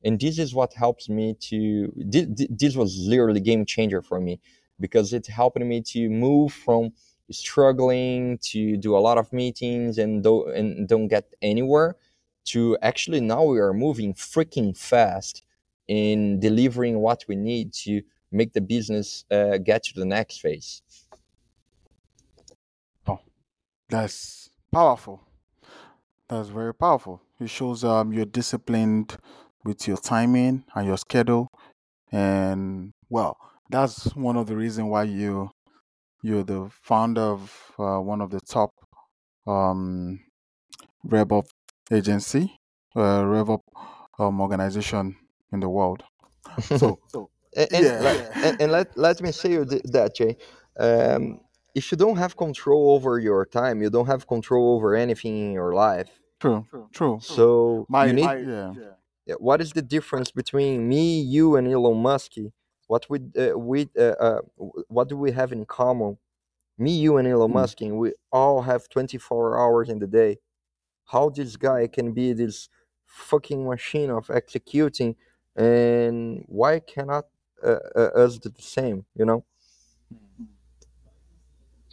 And 0.04 0.20
this 0.20 0.38
is 0.38 0.54
what 0.54 0.72
helps 0.74 1.08
me 1.08 1.34
to. 1.40 1.92
This, 1.96 2.26
this 2.48 2.76
was 2.76 3.06
literally 3.08 3.40
game 3.40 3.64
changer 3.64 4.02
for 4.02 4.20
me 4.20 4.40
because 4.78 5.12
it 5.12 5.26
helped 5.26 5.58
me 5.58 5.80
to 5.82 6.08
move 6.08 6.52
from 6.52 6.92
struggling 7.30 8.38
to 8.38 8.76
do 8.76 8.96
a 8.96 8.98
lot 8.98 9.18
of 9.18 9.32
meetings 9.32 9.98
and 9.98 10.22
don't 10.22 10.54
and 10.54 10.86
don't 10.86 11.08
get 11.08 11.34
anywhere 11.42 11.96
to 12.44 12.78
actually 12.82 13.20
now 13.20 13.42
we 13.42 13.58
are 13.58 13.72
moving 13.72 14.14
freaking 14.14 14.76
fast 14.76 15.42
in 15.88 16.38
delivering 16.40 16.98
what 16.98 17.24
we 17.28 17.34
need 17.36 17.72
to 17.72 18.02
make 18.30 18.52
the 18.52 18.60
business 18.60 19.24
uh, 19.30 19.58
get 19.58 19.82
to 19.84 19.94
the 19.94 20.04
next 20.04 20.40
phase. 20.40 20.82
Oh, 23.06 23.20
That's 23.88 24.50
powerful. 24.72 25.25
That's 26.28 26.48
very 26.48 26.74
powerful. 26.74 27.20
It 27.40 27.48
shows 27.50 27.84
um 27.84 28.12
you're 28.12 28.24
disciplined 28.40 29.16
with 29.64 29.86
your 29.86 29.96
timing 29.96 30.64
and 30.74 30.86
your 30.86 30.96
schedule, 30.98 31.48
and 32.12 32.92
well, 33.10 33.36
that's 33.70 34.14
one 34.16 34.36
of 34.36 34.46
the 34.46 34.56
reasons 34.56 34.88
why 34.90 35.04
you 35.04 35.50
you're 36.22 36.44
the 36.44 36.70
founder 36.82 37.22
of 37.22 37.72
uh, 37.78 37.98
one 38.00 38.20
of 38.20 38.30
the 38.30 38.40
top 38.40 38.70
um 39.46 40.20
RevOps 41.06 41.50
agency, 41.92 42.58
uh, 42.96 43.22
RevOps 43.24 43.62
um 44.18 44.40
organization 44.40 45.16
in 45.52 45.60
the 45.60 45.68
world. 45.68 46.04
So 47.08 47.30
and, 47.56 47.68
and, 47.72 47.84
yeah, 47.84 48.00
let, 48.00 48.36
and, 48.36 48.60
and 48.62 48.72
let, 48.72 48.96
let 48.98 49.22
me 49.22 49.32
say 49.32 49.52
you 49.52 49.64
that 49.64 50.14
jay 50.14 50.36
um, 50.78 51.40
if 51.78 51.84
you 51.90 51.96
don't 52.04 52.16
have 52.24 52.36
control 52.36 52.82
over 52.96 53.12
your 53.28 53.42
time 53.44 53.76
you 53.82 53.90
don't 53.96 54.06
have 54.14 54.26
control 54.34 54.64
over 54.74 54.88
anything 54.96 55.34
in 55.46 55.52
your 55.52 55.72
life 55.74 56.10
true, 56.40 56.60
true. 56.72 56.88
true. 56.92 57.18
so 57.20 57.86
My 57.88 58.06
you 58.06 58.12
need 58.12 58.30
yeah, 58.52 58.72
Yeah, 59.26 59.34
what 59.48 59.60
is 59.60 59.72
the 59.72 59.82
difference 59.82 60.30
between 60.30 60.88
me, 60.88 61.20
you, 61.20 61.56
and 61.56 61.66
Elon 61.66 61.98
Musk? 61.98 62.32
What 62.86 63.06
we 63.10 63.18
uh, 63.36 63.58
we 63.58 63.88
uh, 63.98 64.16
uh, 64.26 64.40
what 64.88 65.08
do 65.08 65.16
we 65.16 65.32
have 65.32 65.50
in 65.52 65.64
common? 65.66 66.18
Me, 66.78 66.92
you, 66.92 67.16
and 67.18 67.26
Elon 67.26 67.50
Mm. 67.50 67.54
Musk, 67.54 67.80
and 67.80 67.98
we 67.98 68.12
all 68.30 68.62
have 68.62 68.88
twenty 68.88 69.18
four 69.18 69.58
hours 69.58 69.88
in 69.88 69.98
the 69.98 70.06
day. 70.06 70.38
How 71.12 71.30
this 71.30 71.56
guy 71.56 71.88
can 71.88 72.12
be 72.12 72.32
this 72.32 72.68
fucking 73.06 73.66
machine 73.66 74.10
of 74.10 74.30
executing, 74.30 75.16
and 75.56 76.44
why 76.46 76.80
cannot 76.80 77.26
uh, 77.64 77.78
uh, 77.96 78.10
us 78.24 78.38
do 78.38 78.48
the 78.50 78.62
same? 78.62 79.04
You 79.18 79.24
know? 79.24 79.44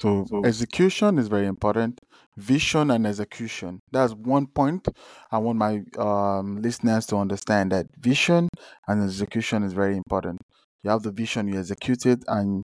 So 0.03 0.27
execution 0.43 1.17
is 1.17 1.27
very 1.27 1.47
important. 1.47 1.99
Vision 2.37 2.91
and 2.91 3.05
execution. 3.07 3.79
That's 3.91 4.13
one 4.13 4.47
point 4.47 4.87
I 5.31 5.37
want 5.37 5.57
my 5.59 5.81
um, 5.97 6.61
listeners 6.61 7.05
to 7.07 7.17
understand 7.17 7.71
that 7.71 7.87
vision 7.99 8.49
and 8.87 9.03
execution 9.03 9.63
is 9.63 9.73
very 9.73 9.95
important. 9.97 10.41
You 10.83 10.89
have 10.91 11.03
the 11.03 11.11
vision, 11.11 11.47
you 11.47 11.59
execute 11.59 12.05
it, 12.05 12.23
and 12.27 12.63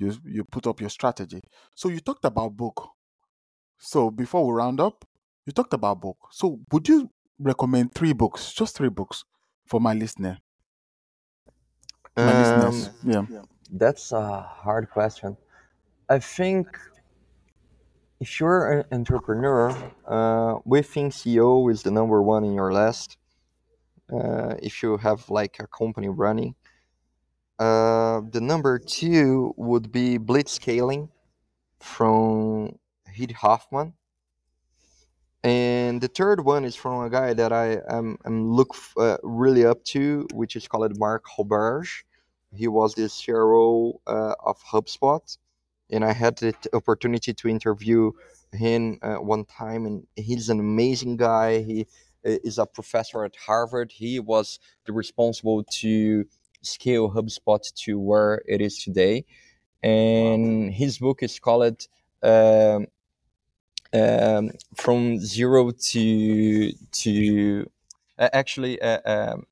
you 0.00 0.14
you 0.24 0.44
put 0.44 0.66
up 0.66 0.80
your 0.80 0.90
strategy. 0.90 1.40
So 1.74 1.88
you 1.88 2.00
talked 2.00 2.24
about 2.24 2.56
book. 2.56 2.88
So 3.78 4.10
before 4.10 4.46
we 4.46 4.52
round 4.54 4.80
up, 4.80 5.04
you 5.46 5.52
talked 5.52 5.74
about 5.74 6.00
book. 6.00 6.18
So 6.32 6.60
would 6.72 6.88
you 6.88 7.10
recommend 7.38 7.94
three 7.94 8.12
books, 8.12 8.52
just 8.52 8.76
three 8.76 8.90
books, 8.90 9.24
for 9.66 9.80
my 9.80 9.94
listener, 9.94 10.38
my 12.22 12.32
listeners? 12.32 12.90
Um, 13.06 13.26
Yeah. 13.28 13.42
that's 13.70 14.12
a 14.12 14.42
hard 14.42 14.90
question. 14.90 15.36
I 16.08 16.20
think 16.20 16.68
if 18.20 18.38
you're 18.38 18.70
an 18.70 18.84
entrepreneur, 18.92 19.70
uh, 20.06 20.60
Within 20.64 21.10
CEO 21.10 21.68
is 21.68 21.82
the 21.82 21.90
number 21.90 22.22
one 22.22 22.44
in 22.44 22.54
your 22.54 22.72
list. 22.72 23.16
Uh, 24.12 24.54
if 24.62 24.84
you 24.84 24.98
have 24.98 25.28
like 25.28 25.56
a 25.58 25.66
company 25.66 26.08
running, 26.08 26.54
uh, 27.58 28.20
the 28.30 28.40
number 28.40 28.78
two 28.78 29.52
would 29.56 29.90
be 29.90 30.16
Blitzscaling 30.16 31.08
from 31.80 32.78
Reid 33.18 33.32
Hoffman, 33.32 33.94
and 35.42 36.00
the 36.00 36.08
third 36.08 36.44
one 36.44 36.64
is 36.64 36.76
from 36.76 37.04
a 37.04 37.10
guy 37.10 37.34
that 37.34 37.52
I 37.52 37.80
am, 37.88 38.16
am 38.24 38.52
look 38.52 38.76
uh, 38.96 39.16
really 39.24 39.66
up 39.66 39.82
to, 39.86 40.28
which 40.32 40.54
is 40.54 40.68
called 40.68 40.96
Mark 41.00 41.24
Roberge. 41.36 42.04
He 42.54 42.68
was 42.68 42.94
the 42.94 43.08
CRO 43.08 44.00
uh, 44.06 44.34
of 44.44 44.62
HubSpot, 44.62 45.36
and 45.90 46.04
I 46.04 46.12
had 46.12 46.36
the 46.38 46.54
opportunity 46.72 47.32
to 47.32 47.48
interview 47.48 48.12
him 48.52 48.98
uh, 49.02 49.16
one 49.16 49.44
time, 49.44 49.86
and 49.86 50.06
he's 50.16 50.48
an 50.48 50.60
amazing 50.60 51.16
guy. 51.16 51.62
He 51.62 51.86
uh, 52.26 52.38
is 52.44 52.58
a 52.58 52.66
professor 52.66 53.24
at 53.24 53.36
Harvard. 53.36 53.92
He 53.92 54.18
was 54.20 54.58
the 54.86 54.92
responsible 54.92 55.64
to 55.64 56.24
scale 56.62 57.10
HubSpot 57.10 57.60
to 57.84 57.98
where 57.98 58.42
it 58.46 58.60
is 58.60 58.82
today, 58.82 59.24
and 59.82 60.72
his 60.72 60.98
book 60.98 61.22
is 61.22 61.38
called. 61.38 61.86
Um, 62.22 62.86
um, 63.92 64.50
from 64.74 65.18
zero 65.20 65.70
to 65.70 66.72
to 66.72 67.70
uh, 68.18 68.28
actually 68.32 68.80
uh, 68.82 69.00
um, 69.04 69.46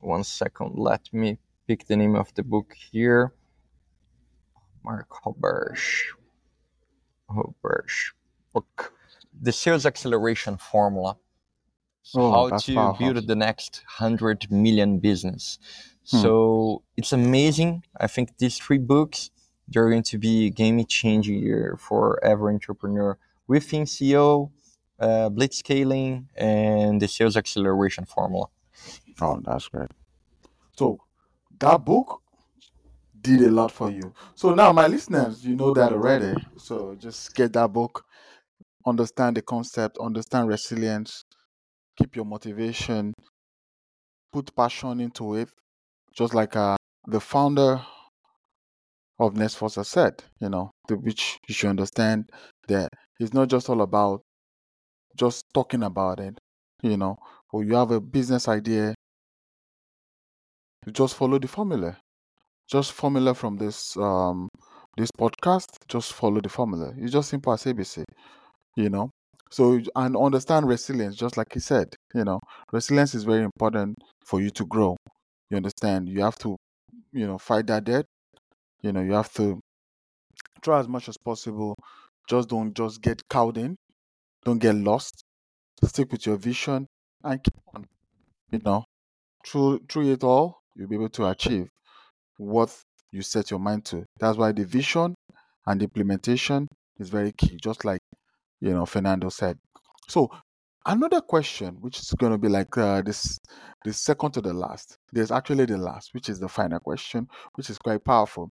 one 0.00 0.24
second 0.24 0.72
let 0.76 1.12
me 1.12 1.38
pick 1.68 1.86
the 1.86 1.96
name 1.96 2.16
of 2.16 2.32
the 2.34 2.42
book 2.42 2.74
here 2.90 3.32
mark 4.84 5.08
roberge 5.24 6.04
roberge 7.30 8.12
book. 8.52 8.92
The 9.40 9.52
sales 9.52 9.84
acceleration 9.86 10.56
formula. 10.58 11.16
So 12.02 12.20
Oh, 12.20 12.50
how 12.50 12.56
to 12.58 12.74
powerful. 12.74 13.12
build 13.12 13.26
the 13.26 13.34
next 13.34 13.82
100 13.98 14.50
million 14.50 14.98
business. 14.98 15.58
Hmm. 16.10 16.18
so 16.22 16.82
it's 16.98 17.12
amazing. 17.12 17.82
I 17.98 18.06
think 18.08 18.36
these 18.38 18.58
three 18.58 18.78
books 18.78 19.30
they're 19.66 19.88
going 19.88 20.02
to 20.02 20.18
be 20.18 20.46
a 20.46 20.50
game 20.50 20.84
changer 20.84 21.78
for 21.80 22.22
every 22.22 22.52
entrepreneur. 22.52 23.16
Within 23.48 23.84
ceo 23.84 24.50
uh, 25.00 25.30
blitzscaling 25.30 26.26
and 26.36 27.00
the 27.00 27.08
sales 27.08 27.36
acceleration 27.36 28.04
formula. 28.04 28.46
Oh, 29.22 29.40
that's 29.44 29.68
great. 29.68 29.90
So 30.76 31.00
that 31.58 31.84
book 31.84 32.20
did 33.24 33.40
a 33.40 33.50
lot 33.50 33.72
for 33.72 33.90
you. 33.90 34.12
So 34.34 34.54
now, 34.54 34.70
my 34.72 34.86
listeners, 34.86 35.44
you 35.44 35.56
know 35.56 35.72
that 35.74 35.92
already. 35.92 36.38
So 36.58 36.94
just 36.94 37.34
get 37.34 37.54
that 37.54 37.72
book, 37.72 38.04
understand 38.86 39.36
the 39.36 39.42
concept, 39.42 39.98
understand 39.98 40.48
resilience, 40.48 41.24
keep 41.96 42.14
your 42.14 42.26
motivation, 42.26 43.14
put 44.32 44.54
passion 44.54 45.00
into 45.00 45.36
it. 45.36 45.48
Just 46.12 46.34
like 46.34 46.54
uh, 46.54 46.76
the 47.08 47.18
founder 47.18 47.80
of 49.18 49.34
NexForce 49.34 49.84
said, 49.86 50.22
you 50.40 50.48
know, 50.50 50.70
the, 50.86 50.96
which 50.96 51.38
you 51.48 51.54
should 51.54 51.70
understand 51.70 52.28
that 52.68 52.90
it's 53.18 53.32
not 53.32 53.48
just 53.48 53.68
all 53.70 53.80
about 53.80 54.20
just 55.16 55.44
talking 55.54 55.82
about 55.82 56.20
it, 56.20 56.38
you 56.82 56.96
know, 56.96 57.16
or 57.52 57.64
you 57.64 57.74
have 57.74 57.90
a 57.90 58.00
business 58.00 58.48
idea, 58.48 58.94
you 60.84 60.92
just 60.92 61.14
follow 61.14 61.38
the 61.38 61.48
formula. 61.48 61.96
Just 62.68 62.92
formula 62.92 63.34
from 63.34 63.56
this 63.56 63.96
um 63.96 64.48
this 64.96 65.10
podcast, 65.18 65.66
just 65.88 66.12
follow 66.12 66.40
the 66.40 66.48
formula. 66.48 66.92
It's 66.98 67.12
just 67.12 67.28
simple 67.30 67.52
as 67.52 67.64
ABC, 67.64 68.04
you 68.76 68.90
know. 68.90 69.10
So 69.50 69.80
and 69.96 70.16
understand 70.16 70.66
resilience, 70.68 71.16
just 71.16 71.36
like 71.36 71.52
he 71.52 71.60
said, 71.60 71.94
you 72.14 72.24
know, 72.24 72.40
resilience 72.72 73.14
is 73.14 73.24
very 73.24 73.42
important 73.44 73.96
for 74.24 74.40
you 74.40 74.50
to 74.50 74.66
grow. 74.66 74.96
You 75.50 75.56
understand? 75.58 76.08
You 76.08 76.22
have 76.22 76.36
to, 76.38 76.56
you 77.12 77.26
know, 77.26 77.38
fight 77.38 77.66
that 77.68 77.84
debt. 77.84 78.06
You 78.82 78.92
know, 78.92 79.02
you 79.02 79.12
have 79.12 79.32
to 79.34 79.60
try 80.62 80.80
as 80.80 80.88
much 80.88 81.08
as 81.08 81.16
possible. 81.16 81.74
Just 82.28 82.48
don't 82.48 82.74
just 82.74 83.02
get 83.02 83.22
cowed 83.28 83.58
in. 83.58 83.76
Don't 84.44 84.58
get 84.58 84.74
lost. 84.74 85.22
Stick 85.84 86.10
with 86.12 86.26
your 86.26 86.36
vision 86.36 86.86
and 87.22 87.42
keep 87.42 87.54
on. 87.74 87.84
You 88.50 88.60
know, 88.64 88.84
through 89.46 89.80
through 89.88 90.12
it 90.12 90.24
all, 90.24 90.60
you'll 90.76 90.88
be 90.88 90.96
able 90.96 91.10
to 91.10 91.26
achieve 91.26 91.68
what 92.36 92.74
you 93.12 93.22
set 93.22 93.50
your 93.50 93.60
mind 93.60 93.84
to. 93.86 94.04
That's 94.18 94.38
why 94.38 94.52
the 94.52 94.64
vision 94.64 95.14
and 95.66 95.80
the 95.80 95.84
implementation 95.84 96.68
is 96.98 97.08
very 97.10 97.32
key, 97.32 97.58
just 97.62 97.84
like 97.84 98.00
you 98.60 98.72
know 98.72 98.86
Fernando 98.86 99.28
said. 99.28 99.58
So 100.08 100.30
another 100.86 101.20
question, 101.20 101.76
which 101.80 101.98
is 101.98 102.10
going 102.18 102.32
to 102.32 102.38
be 102.38 102.48
like 102.48 102.76
uh, 102.76 103.02
this, 103.02 103.38
the 103.84 103.92
second 103.92 104.32
to 104.32 104.40
the 104.40 104.52
last. 104.52 104.96
There's 105.12 105.30
actually 105.30 105.66
the 105.66 105.78
last, 105.78 106.10
which 106.12 106.28
is 106.28 106.38
the 106.40 106.48
final 106.48 106.78
question, 106.80 107.28
which 107.54 107.70
is 107.70 107.78
quite 107.78 108.04
powerful. 108.04 108.50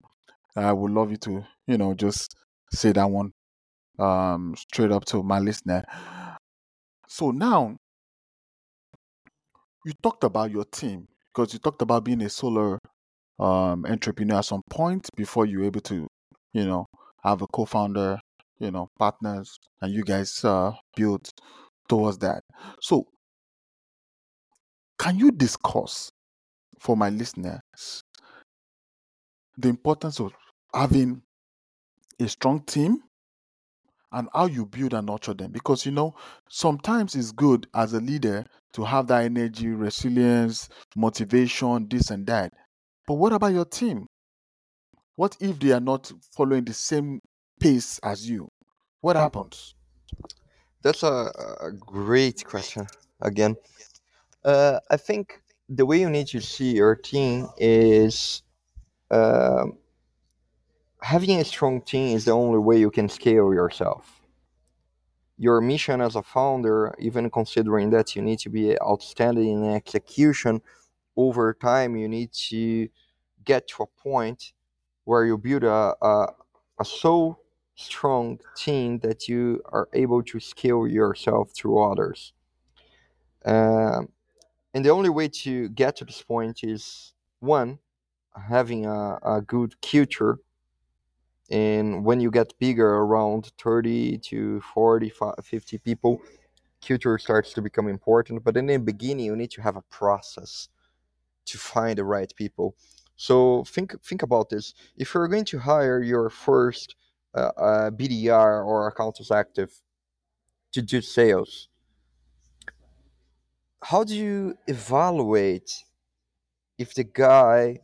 I 0.55 0.73
would 0.73 0.91
love 0.91 1.11
you 1.11 1.17
to, 1.17 1.43
you 1.67 1.77
know, 1.77 1.93
just 1.93 2.36
say 2.71 2.91
that 2.91 3.09
one 3.09 3.32
um, 3.99 4.55
straight 4.57 4.91
up 4.91 5.05
to 5.05 5.23
my 5.23 5.39
listener. 5.39 5.84
So 7.07 7.32
now 7.32 7.77
you 9.86 9.93
talked 10.01 10.23
about 10.23 10.51
your 10.51 10.65
team 10.65 11.07
because 11.34 11.53
you 11.53 11.59
talked 11.59 11.82
about 11.82 12.03
being 12.03 12.21
a 12.21 12.29
solo 12.29 12.77
um, 13.41 13.85
entrepreneur 13.87 14.37
at 14.39 14.45
some 14.45 14.63
point 14.71 15.09
before 15.17 15.47
you're 15.47 15.65
able 15.65 15.81
to, 15.81 16.07
you 16.53 16.65
know, 16.65 16.87
have 17.23 17.41
a 17.43 17.47
co-founder, 17.53 18.19
you 18.59 18.71
know, 18.71 18.89
partners, 18.99 19.57
and 19.81 19.93
you 19.93 20.03
guys 20.03 20.45
uh, 20.45 20.73
build 20.95 21.29
towards 21.89 22.19
that. 22.19 22.43
So, 22.81 23.07
can 24.99 25.17
you 25.19 25.31
discuss 25.31 26.11
for 26.79 26.97
my 26.97 27.09
listeners 27.09 28.03
the 29.57 29.69
importance 29.69 30.19
of 30.19 30.33
having 30.73 31.23
a 32.19 32.27
strong 32.29 32.61
team 32.63 33.03
and 34.13 34.27
how 34.33 34.45
you 34.45 34.65
build 34.65 34.93
and 34.93 35.07
nurture 35.07 35.33
them? 35.33 35.51
Because 35.51 35.85
you 35.85 35.91
know, 35.91 36.15
sometimes 36.49 37.15
it's 37.15 37.31
good 37.31 37.67
as 37.73 37.93
a 37.93 37.99
leader 37.99 38.45
to 38.73 38.83
have 38.83 39.07
that 39.07 39.23
energy, 39.25 39.67
resilience, 39.69 40.69
motivation, 40.95 41.87
this 41.89 42.09
and 42.11 42.25
that. 42.27 42.53
But 43.12 43.16
what 43.16 43.34
about 43.34 43.51
your 43.51 43.66
team? 43.66 44.07
What 45.18 45.36
if 45.41 45.59
they 45.59 45.74
are 45.74 45.82
not 45.82 46.09
following 46.32 46.64
the 46.64 46.72
same 46.74 47.20
pace 47.59 47.99
as 48.01 48.30
you? 48.30 48.47
What 49.01 49.18
happens? 49.18 49.76
That's 50.82 51.03
a, 51.03 51.30
a 51.59 51.74
great 51.74 52.45
question. 52.45 52.88
Again, 53.20 53.57
uh, 54.45 54.80
I 54.89 54.95
think 54.95 55.41
the 55.68 55.86
way 55.86 55.99
you 55.99 56.09
need 56.09 56.28
to 56.28 56.39
see 56.39 56.72
your 56.76 56.95
team 56.95 57.49
is 57.57 58.43
um 59.09 59.78
having 61.01 61.41
a 61.41 61.43
strong 61.43 61.82
team 61.82 62.16
is 62.16 62.24
the 62.24 62.32
only 62.32 62.59
way 62.59 62.80
you 62.80 62.91
can 62.91 63.09
scale 63.09 63.53
yourself. 63.53 64.22
Your 65.38 65.59
mission 65.59 65.99
as 65.99 66.16
a 66.16 66.24
founder, 66.24 66.95
even 66.97 67.30
considering 67.30 67.89
that 67.89 68.16
you 68.16 68.22
need 68.22 68.39
to 68.39 68.49
be 68.49 68.82
outstanding 68.82 69.66
in 69.66 69.74
execution, 69.74 70.62
over 71.28 71.53
time 71.53 71.95
you 71.95 72.07
need 72.07 72.32
to 72.49 72.88
get 73.43 73.67
to 73.67 73.84
a 73.84 73.88
point 73.88 74.53
where 75.05 75.26
you 75.26 75.38
build 75.38 75.63
a, 75.63 75.93
a, 76.01 76.28
a 76.80 76.86
so 76.86 77.38
strong 77.76 78.39
team 78.55 78.99
that 78.99 79.28
you 79.28 79.61
are 79.65 79.88
able 79.93 80.22
to 80.24 80.39
scale 80.39 80.88
yourself 80.88 81.51
through 81.55 81.80
others. 81.80 82.34
Um, 83.45 84.09
and 84.74 84.86
the 84.86 84.89
only 84.89 85.09
way 85.09 85.28
to 85.43 85.69
get 85.69 85.95
to 85.97 86.05
this 86.05 86.22
point 86.22 86.63
is 86.63 87.13
one, 87.39 87.80
having 88.49 88.86
a, 88.86 89.19
a 89.24 89.41
good 89.41 89.80
culture. 89.82 90.38
And 91.49 92.05
when 92.05 92.22
you 92.22 92.32
get 92.32 92.57
bigger, 92.59 92.88
around 92.88 93.51
30 93.61 94.19
to 94.19 94.61
40, 94.74 95.11
50 95.43 95.78
people, 95.80 96.22
culture 96.86 97.17
starts 97.17 97.51
to 97.53 97.61
become 97.61 97.88
important. 97.88 98.43
But 98.43 98.55
in 98.55 98.67
the 98.67 98.78
beginning, 98.78 99.26
you 99.26 99.36
need 99.36 99.51
to 99.51 99.61
have 99.61 99.76
a 99.76 99.82
process 99.84 100.69
to 101.45 101.57
find 101.57 101.97
the 101.97 102.03
right 102.03 102.31
people. 102.35 102.75
So 103.15 103.63
think 103.65 104.03
think 104.03 104.23
about 104.23 104.49
this. 104.49 104.73
If 104.97 105.13
you're 105.13 105.27
going 105.27 105.45
to 105.45 105.59
hire 105.59 106.01
your 106.01 106.29
first 106.29 106.95
uh, 107.35 107.51
uh, 107.57 107.91
BDR 107.91 108.65
or 108.65 108.87
account 108.87 109.19
executive 109.19 109.81
to 110.71 110.81
do 110.81 111.01
sales, 111.01 111.67
how 113.83 114.03
do 114.03 114.15
you 114.15 114.57
evaluate 114.67 115.83
if 116.77 116.93
the 116.93 117.03
guy 117.03 117.79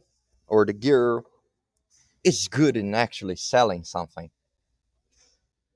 or 0.47 0.65
the 0.65 0.73
girl 0.73 1.23
is 2.23 2.47
good 2.47 2.77
in 2.77 2.93
actually 2.95 3.35
selling 3.35 3.83
something? 3.83 4.29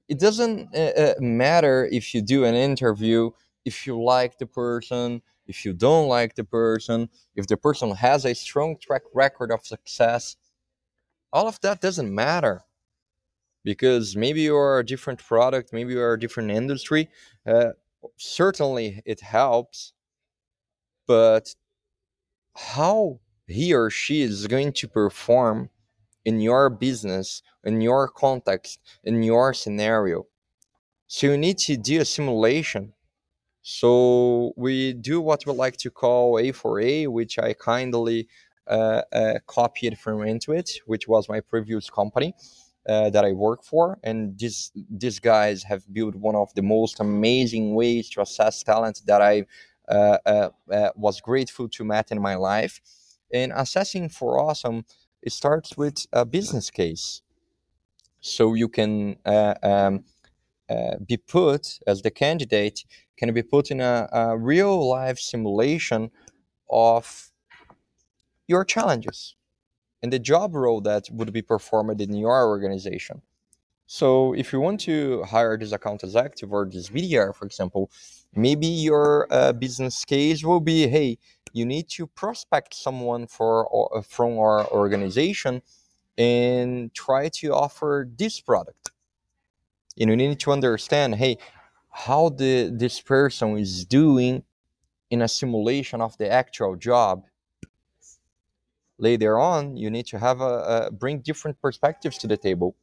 It 0.08 0.20
doesn't 0.20 0.76
uh, 0.76 0.92
uh, 0.98 1.14
matter 1.20 1.88
if 1.92 2.14
you 2.14 2.22
do 2.22 2.44
an 2.44 2.56
interview, 2.56 3.32
if 3.64 3.88
you 3.88 4.02
like 4.02 4.38
the 4.38 4.46
person, 4.46 5.22
if 5.48 5.66
you 5.66 5.74
don't 5.74 6.08
like 6.08 6.36
the 6.36 6.44
person, 6.44 7.10
if 7.36 7.48
the 7.48 7.58
person 7.58 7.92
has 7.92 8.26
a 8.26 8.36
strong 8.36 8.78
track 8.78 9.04
record 9.14 9.52
of 9.52 9.66
success. 9.66 10.36
All 11.34 11.48
of 11.48 11.60
that 11.62 11.82
doesn't 11.82 12.14
matter 12.14 12.64
because 13.64 14.16
maybe 14.16 14.42
you're 14.42 14.80
a 14.80 14.86
different 14.86 15.20
product, 15.20 15.74
maybe 15.74 15.94
you're 15.94 16.14
a 16.14 16.20
different 16.20 16.52
industry. 16.52 17.10
Uh, 17.46 17.70
certainly, 18.18 19.02
it 19.06 19.22
helps, 19.22 19.94
but 21.08 21.56
how 22.56 23.20
he 23.48 23.74
or 23.74 23.90
she 23.90 24.22
is 24.22 24.48
going 24.48 24.74
to 24.74 24.88
perform 24.88 25.70
in 26.26 26.40
your 26.40 26.70
business, 26.70 27.42
in 27.64 27.82
your 27.82 28.08
context, 28.08 28.80
in 29.04 29.24
your 29.24 29.54
scenario. 29.54 30.26
So 31.08 31.28
you 31.28 31.38
need 31.38 31.58
to 31.60 31.78
do 31.78 32.02
a 32.02 32.06
simulation. 32.06 32.94
So 33.62 34.54
we 34.58 34.94
do 34.94 35.22
what 35.22 35.46
we 35.46 35.54
like 35.54 35.78
to 35.78 35.92
call 35.92 36.36
A4A, 36.36 37.08
which 37.08 37.38
I 37.38 37.54
kindly 37.54 38.28
uh, 38.68 39.02
uh, 39.14 39.34
copied 39.46 39.98
from 40.00 40.20
Intuit, 40.20 40.80
which 40.86 41.08
was 41.08 41.30
my 41.30 41.42
previous 41.42 41.90
company 41.90 42.34
uh, 42.88 43.10
that 43.12 43.24
I 43.24 43.34
work 43.34 43.64
for. 43.64 44.00
And 44.04 44.38
these 44.38 44.72
these 44.90 45.20
guys 45.20 45.64
have 45.64 45.84
built 45.94 46.16
one 46.16 46.36
of 46.36 46.54
the 46.56 46.64
most 46.64 47.00
amazing 47.00 47.76
ways 47.76 48.10
to 48.12 48.22
assess 48.22 48.64
talent 48.64 49.02
that 49.06 49.22
I 49.22 49.46
uh, 49.88 50.18
uh, 50.26 50.50
uh, 50.72 50.90
was 50.96 51.20
grateful 51.22 51.68
to 51.68 51.84
meet 51.84 52.12
in 52.12 52.22
my 52.22 52.36
life. 52.36 52.80
And 53.34 53.52
assessing 53.56 54.10
for 54.10 54.40
awesome, 54.40 54.86
it 55.22 55.34
starts 55.34 55.78
with 55.78 56.06
a 56.14 56.26
business 56.26 56.70
case. 56.70 57.22
So 58.22 58.54
you 58.54 58.70
can 58.70 59.18
um, 59.26 60.06
be 61.06 61.18
put 61.18 61.80
as 61.88 62.02
the 62.02 62.12
candidate 62.12 62.86
can 63.18 63.34
be 63.34 63.44
put 63.44 63.72
in 63.72 63.82
a, 63.82 64.08
a 64.12 64.38
real 64.38 64.88
life 64.88 65.20
simulation 65.20 66.12
of 66.70 67.32
your 68.48 68.64
challenges 68.66 69.36
and 70.02 70.12
the 70.12 70.20
job 70.20 70.56
role 70.56 70.82
that 70.82 71.08
would 71.12 71.32
be 71.32 71.42
performed 71.42 72.02
in 72.02 72.14
your 72.14 72.48
organization. 72.48 73.22
So 73.86 74.34
if 74.34 74.54
you 74.54 74.60
want 74.62 74.80
to 74.82 75.24
hire 75.24 75.58
this 75.58 75.74
account 75.74 76.04
executive 76.04 76.52
or 76.54 76.66
this 76.66 76.90
BDR, 76.90 77.36
for 77.36 77.46
example, 77.46 77.92
maybe 78.34 78.66
your 78.66 79.28
uh, 79.30 79.54
business 79.54 80.06
case 80.06 80.44
will 80.44 80.62
be, 80.62 80.88
hey, 80.88 81.18
you 81.54 81.66
need 81.66 81.90
to 81.90 82.08
prospect 82.08 82.74
someone 82.74 83.28
for 83.28 83.68
uh, 83.98 84.02
from 84.02 84.40
our 84.40 84.66
organization 84.72 85.62
and 86.18 86.94
try 86.94 87.28
to 87.30 87.54
offer 87.54 88.08
this 88.18 88.40
product. 88.40 88.92
And 90.02 90.10
you 90.10 90.18
need 90.18 90.40
to 90.40 90.52
understand, 90.52 91.16
hey, 91.16 91.38
how 91.92 92.30
the 92.30 92.72
this 92.74 93.00
person 93.00 93.58
is 93.58 93.86
doing 93.86 94.44
in 95.12 95.22
a 95.22 95.28
simulation 95.28 96.02
of 96.02 96.18
the 96.18 96.32
actual 96.32 96.76
job. 96.76 97.26
Later 98.98 99.38
on 99.38 99.78
you 99.78 99.92
need 99.92 100.08
to 100.08 100.18
have 100.18 100.42
a, 100.42 100.88
a 100.88 100.92
bring 100.92 101.20
different 101.20 101.62
perspectives 101.62 102.18
to 102.20 102.28
the 102.28 102.38
table. 102.38 102.76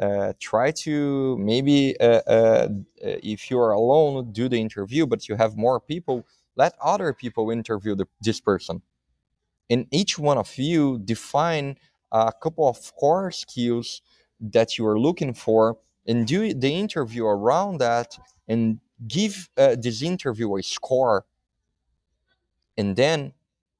Uh, 0.00 0.32
try 0.40 0.70
to 0.70 1.36
maybe 1.38 1.94
uh, 2.00 2.20
uh, 2.26 2.68
if 3.00 3.50
you 3.50 3.58
are 3.60 3.70
alone 3.70 4.32
do 4.32 4.48
the 4.48 4.60
interview 4.60 5.06
but 5.06 5.28
you 5.28 5.36
have 5.36 5.56
more 5.56 5.78
people 5.78 6.26
let 6.56 6.74
other 6.82 7.12
people 7.12 7.50
interview 7.50 7.94
the, 7.94 8.06
this 8.20 8.40
person. 8.40 8.82
And 9.70 9.86
each 9.92 10.18
one 10.18 10.36
of 10.36 10.56
you 10.58 10.98
define 10.98 11.76
a 12.10 12.32
couple 12.32 12.68
of 12.68 12.94
core 12.96 13.30
skills 13.30 14.02
that 14.40 14.78
you 14.78 14.86
are 14.86 14.98
looking 14.98 15.32
for 15.32 15.78
and 16.06 16.26
do 16.26 16.52
the 16.52 16.72
interview 16.72 17.24
around 17.26 17.78
that 17.78 18.18
and 18.48 18.78
give 19.08 19.48
uh, 19.56 19.76
this 19.78 20.02
interview 20.02 20.56
a 20.56 20.62
score. 20.62 21.24
And 22.76 22.96
then 22.96 23.32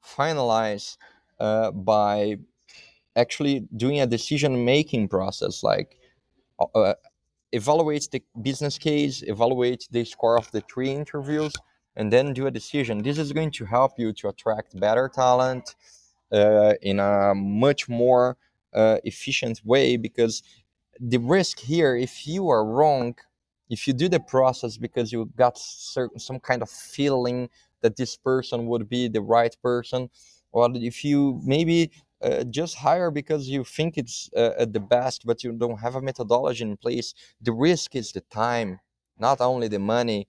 finalize 0.04 0.96
uh, 1.40 1.70
by 1.72 2.36
actually 3.16 3.66
doing 3.76 4.00
a 4.00 4.06
decision 4.06 4.64
making 4.64 5.08
process 5.08 5.62
like 5.62 5.98
uh, 6.58 6.66
uh, 6.74 6.94
evaluate 7.52 8.08
the 8.10 8.22
business 8.42 8.78
case 8.78 9.22
evaluate 9.22 9.86
the 9.90 10.04
score 10.04 10.36
of 10.36 10.50
the 10.50 10.60
three 10.62 10.90
interviews 10.90 11.54
and 11.96 12.12
then 12.12 12.32
do 12.32 12.46
a 12.46 12.50
decision. 12.50 13.02
This 13.02 13.18
is 13.18 13.32
going 13.32 13.52
to 13.52 13.64
help 13.64 13.92
you 13.98 14.12
to 14.14 14.28
attract 14.28 14.78
better 14.78 15.08
talent 15.08 15.76
uh, 16.32 16.74
in 16.82 16.98
a 16.98 17.34
much 17.34 17.88
more 17.88 18.36
uh, 18.72 18.98
efficient 19.04 19.60
way 19.64 19.96
because 19.96 20.42
the 21.00 21.18
risk 21.18 21.58
here 21.58 21.96
if 21.96 22.26
you 22.26 22.48
are 22.48 22.64
wrong 22.64 23.14
if 23.70 23.86
you 23.88 23.94
do 23.94 24.08
the 24.08 24.20
process 24.20 24.76
because 24.76 25.12
you 25.12 25.30
got 25.36 25.58
certain 25.58 26.18
some 26.18 26.38
kind 26.38 26.62
of 26.62 26.70
feeling 26.70 27.48
that 27.80 27.96
this 27.96 28.16
person 28.16 28.66
would 28.66 28.88
be 28.88 29.08
the 29.08 29.20
right 29.20 29.56
person 29.62 30.08
or 30.52 30.70
if 30.74 31.04
you 31.04 31.40
maybe 31.44 31.90
uh, 32.22 32.44
just 32.44 32.76
hire 32.76 33.10
because 33.10 33.48
you 33.48 33.64
think 33.64 33.98
it's 33.98 34.30
uh, 34.36 34.64
the 34.70 34.80
best 34.80 35.26
but 35.26 35.42
you 35.42 35.52
don't 35.52 35.80
have 35.80 35.94
a 35.94 36.00
methodology 36.02 36.62
in 36.64 36.76
place 36.76 37.14
the 37.42 37.52
risk 37.52 37.94
is 37.96 38.12
the 38.12 38.20
time 38.22 38.78
not 39.18 39.40
only 39.40 39.68
the 39.68 39.78
money. 39.78 40.28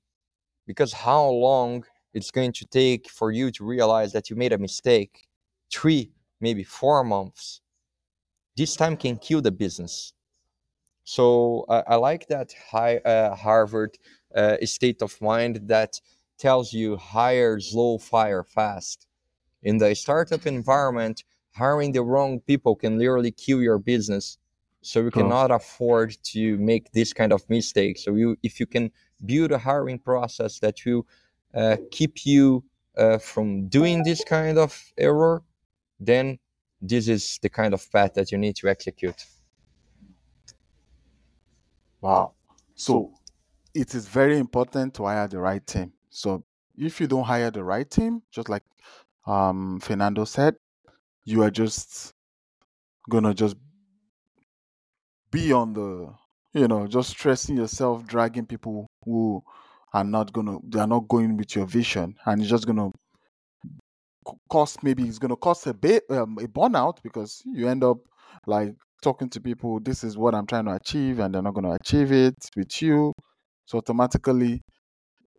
Because 0.67 0.93
how 0.93 1.27
long 1.27 1.85
it's 2.13 2.31
going 2.31 2.53
to 2.53 2.65
take 2.65 3.09
for 3.09 3.31
you 3.31 3.51
to 3.51 3.65
realize 3.65 4.13
that 4.13 4.29
you 4.29 4.35
made 4.35 4.53
a 4.53 4.57
mistake? 4.57 5.27
Three 5.71 6.11
maybe 6.41 6.63
four 6.63 7.03
months. 7.03 7.61
This 8.57 8.75
time 8.75 8.97
can 8.97 9.17
kill 9.17 9.41
the 9.41 9.51
business 9.51 10.13
so 11.05 11.65
uh, 11.69 11.83
I 11.87 11.95
like 11.95 12.27
that 12.27 12.53
high, 12.71 12.97
uh, 12.97 13.35
Harvard 13.35 13.97
uh, 14.35 14.57
state 14.63 15.01
of 15.03 15.21
mind 15.21 15.61
that 15.67 16.01
tells 16.39 16.73
you 16.73 16.97
hire 16.97 17.59
slow, 17.59 17.99
fire 17.99 18.43
fast. 18.43 19.07
In 19.61 19.77
the 19.77 19.95
startup 19.95 20.45
environment, 20.47 21.23
hiring 21.51 21.91
the 21.91 22.01
wrong 22.01 22.39
people 22.41 22.75
can 22.75 22.97
literally 22.97 23.31
kill 23.31 23.61
your 23.61 23.77
business. 23.77 24.37
So 24.81 25.01
you 25.01 25.11
cannot 25.11 25.51
afford 25.51 26.15
to 26.33 26.57
make 26.57 26.91
this 26.91 27.13
kind 27.13 27.31
of 27.31 27.47
mistake. 27.49 27.97
So 27.97 28.15
you, 28.15 28.35
if 28.43 28.59
you 28.59 28.65
can 28.65 28.91
build 29.25 29.51
a 29.51 29.57
hiring 29.57 29.99
process 29.99 30.59
that 30.59 30.83
will 30.85 31.07
uh, 31.53 31.77
keep 31.91 32.25
you 32.25 32.63
uh, 32.97 33.19
from 33.19 33.67
doing 33.67 34.03
this 34.03 34.23
kind 34.23 34.57
of 34.57 34.79
error, 34.97 35.43
then 35.99 36.39
this 36.81 37.07
is 37.07 37.39
the 37.41 37.49
kind 37.49 37.73
of 37.73 37.91
path 37.91 38.13
that 38.15 38.31
you 38.31 38.37
need 38.37 38.55
to 38.57 38.67
execute. 38.67 39.25
Wow. 42.05 42.33
So 42.75 43.13
it 43.73 43.95
is 43.95 44.07
very 44.07 44.37
important 44.37 44.93
to 44.93 45.05
hire 45.05 45.27
the 45.27 45.39
right 45.39 45.65
team. 45.65 45.91
So 46.11 46.43
if 46.77 47.01
you 47.01 47.07
don't 47.07 47.23
hire 47.23 47.49
the 47.49 47.63
right 47.63 47.89
team, 47.89 48.21
just 48.31 48.47
like 48.47 48.61
um, 49.25 49.79
Fernando 49.79 50.23
said, 50.25 50.55
you 51.23 51.41
are 51.41 51.49
just 51.49 52.13
gonna 53.09 53.33
just 53.33 53.55
be 55.31 55.51
on 55.51 55.73
the, 55.73 56.13
you 56.53 56.67
know, 56.67 56.85
just 56.85 57.09
stressing 57.09 57.57
yourself, 57.57 58.05
dragging 58.05 58.45
people 58.45 58.85
who 59.03 59.43
are 59.91 60.03
not 60.03 60.31
gonna 60.31 60.59
they 60.69 60.79
are 60.79 60.85
not 60.87 61.07
going 61.07 61.37
with 61.37 61.55
your 61.55 61.65
vision 61.65 62.15
and 62.27 62.39
it's 62.39 62.51
just 62.51 62.67
gonna 62.67 62.91
cost 64.47 64.83
maybe 64.83 65.03
it's 65.07 65.17
gonna 65.17 65.35
cost 65.35 65.65
a 65.65 65.73
bit 65.73 66.03
um, 66.11 66.37
a 66.39 66.47
burnout 66.47 66.97
because 67.01 67.41
you 67.45 67.67
end 67.67 67.83
up 67.83 67.97
like 68.45 68.75
talking 69.05 69.29
to 69.29 69.39
people 69.41 69.79
this 69.81 70.03
is 70.03 70.17
what 70.17 70.35
i'm 70.35 70.47
trying 70.47 70.65
to 70.65 70.73
achieve 70.73 71.19
and 71.19 71.33
they're 71.35 71.41
not 71.43 71.53
gonna 71.55 71.77
achieve 71.81 72.11
it 72.11 72.35
with 72.57 72.81
you 72.81 73.13
so 73.65 73.77
automatically 73.79 74.61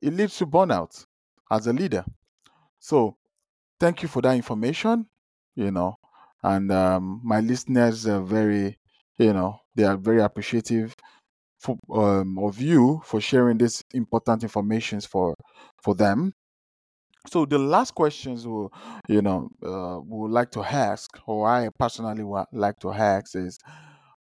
it 0.02 0.12
leads 0.12 0.36
to 0.38 0.46
burnout 0.46 1.04
as 1.50 1.66
a 1.66 1.72
leader. 1.72 2.04
So 2.80 3.16
thank 3.80 4.02
you 4.02 4.08
for 4.08 4.22
that 4.22 4.36
information 4.36 5.06
you 5.56 5.70
know 5.70 5.96
and 6.42 6.70
um, 6.72 7.20
my 7.24 7.40
listeners 7.40 8.06
are 8.06 8.22
very 8.22 8.76
you 9.18 9.32
know 9.32 9.58
they 9.76 9.84
are 9.84 9.96
very 9.98 10.22
appreciative 10.22 10.94
for, 11.60 11.76
um, 11.94 12.38
of 12.38 12.60
you 12.60 13.00
for 13.04 13.20
sharing 13.20 13.58
this 13.58 13.82
important 13.94 14.42
information 14.42 15.00
for 15.00 15.34
for 15.82 15.94
them 15.94 16.32
so 17.28 17.44
the 17.44 17.58
last 17.58 17.94
questions 17.94 18.46
we 18.46 18.66
you 19.08 19.22
know 19.22 19.48
uh, 19.64 19.98
we 20.00 20.18
would 20.20 20.30
like 20.30 20.50
to 20.50 20.62
ask 20.62 21.10
or 21.26 21.48
i 21.48 21.68
personally 21.78 22.22
would 22.22 22.44
like 22.52 22.78
to 22.78 22.92
ask 22.92 23.34
is 23.34 23.58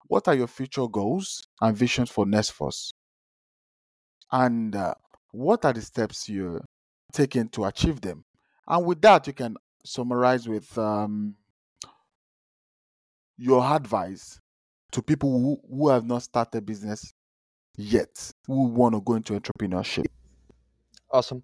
what 0.08 0.28
are 0.28 0.36
your 0.36 0.48
future 0.48 0.88
goals 0.88 1.48
and 1.62 1.76
visions 1.76 2.10
for 2.12 2.26
NexForce 2.26 2.94
and 4.32 4.76
uh, 4.76 4.94
what 5.32 5.66
are 5.66 5.74
the 5.74 5.82
steps 5.82 6.30
you're 6.30 6.64
taking 7.12 7.50
to 7.50 7.66
achieve 7.66 8.02
them? 8.02 8.24
And 8.68 8.86
with 8.86 9.02
that 9.02 9.28
you 9.28 9.34
can 9.34 9.56
summarize 9.84 10.48
with 10.48 10.78
um, 10.78 11.36
your 13.38 13.64
advice 13.64 14.40
to 14.92 15.02
people 15.02 15.32
who, 15.32 15.60
who 15.70 15.90
have 15.90 16.06
not 16.06 16.24
started 16.24 16.66
business 16.66 17.14
yet 17.78 18.32
who 18.48 18.68
want 18.68 18.96
to 18.96 19.02
go 19.02 19.16
into 19.16 19.40
entrepreneurship 19.40 20.06
Awesome. 21.12 21.44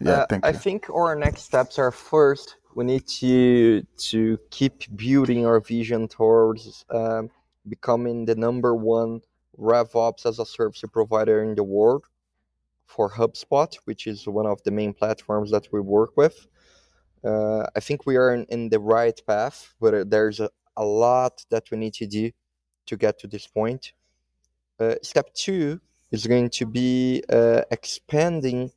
yeah 0.00 0.10
Uh, 0.10 0.26
thank 0.28 0.44
I 0.44 0.50
you 0.50 0.58
think 0.58 0.90
our 0.90 1.14
next 1.14 1.42
steps 1.42 1.78
are 1.78 1.90
first 1.90 2.56
we 2.74 2.84
need 2.84 3.06
to 3.06 3.82
to 4.10 4.38
keep 4.50 4.74
building 4.96 5.44
our 5.46 5.60
vision 5.60 6.08
towards 6.08 6.84
um, 6.90 7.30
becoming 7.68 8.24
the 8.24 8.34
number 8.34 8.74
one 8.74 9.20
RevOps 9.58 10.26
as 10.26 10.38
a 10.38 10.46
service 10.46 10.82
provider 10.92 11.42
in 11.42 11.54
the 11.54 11.64
world 11.64 12.04
for 12.86 13.10
HubSpot, 13.10 13.74
which 13.84 14.06
is 14.06 14.26
one 14.26 14.46
of 14.46 14.62
the 14.64 14.70
main 14.70 14.92
platforms 14.92 15.50
that 15.50 15.68
we 15.72 15.80
work 15.80 16.16
with. 16.16 16.46
Uh, 17.24 17.64
I 17.76 17.80
think 17.80 18.06
we 18.06 18.16
are 18.16 18.34
in, 18.34 18.44
in 18.46 18.68
the 18.68 18.80
right 18.80 19.18
path, 19.26 19.74
but 19.80 19.94
uh, 19.94 20.04
there's 20.06 20.40
a, 20.40 20.50
a 20.76 20.84
lot 20.84 21.44
that 21.50 21.70
we 21.70 21.78
need 21.78 21.94
to 21.94 22.06
do 22.06 22.30
to 22.86 22.96
get 22.96 23.18
to 23.20 23.26
this 23.28 23.46
point. 23.46 23.92
Uh, 24.80 24.96
step 25.02 25.32
two 25.34 25.80
is 26.10 26.26
going 26.26 26.50
to 26.50 26.66
be 26.66 27.22
uh, 27.30 27.62
expanding 27.70 28.70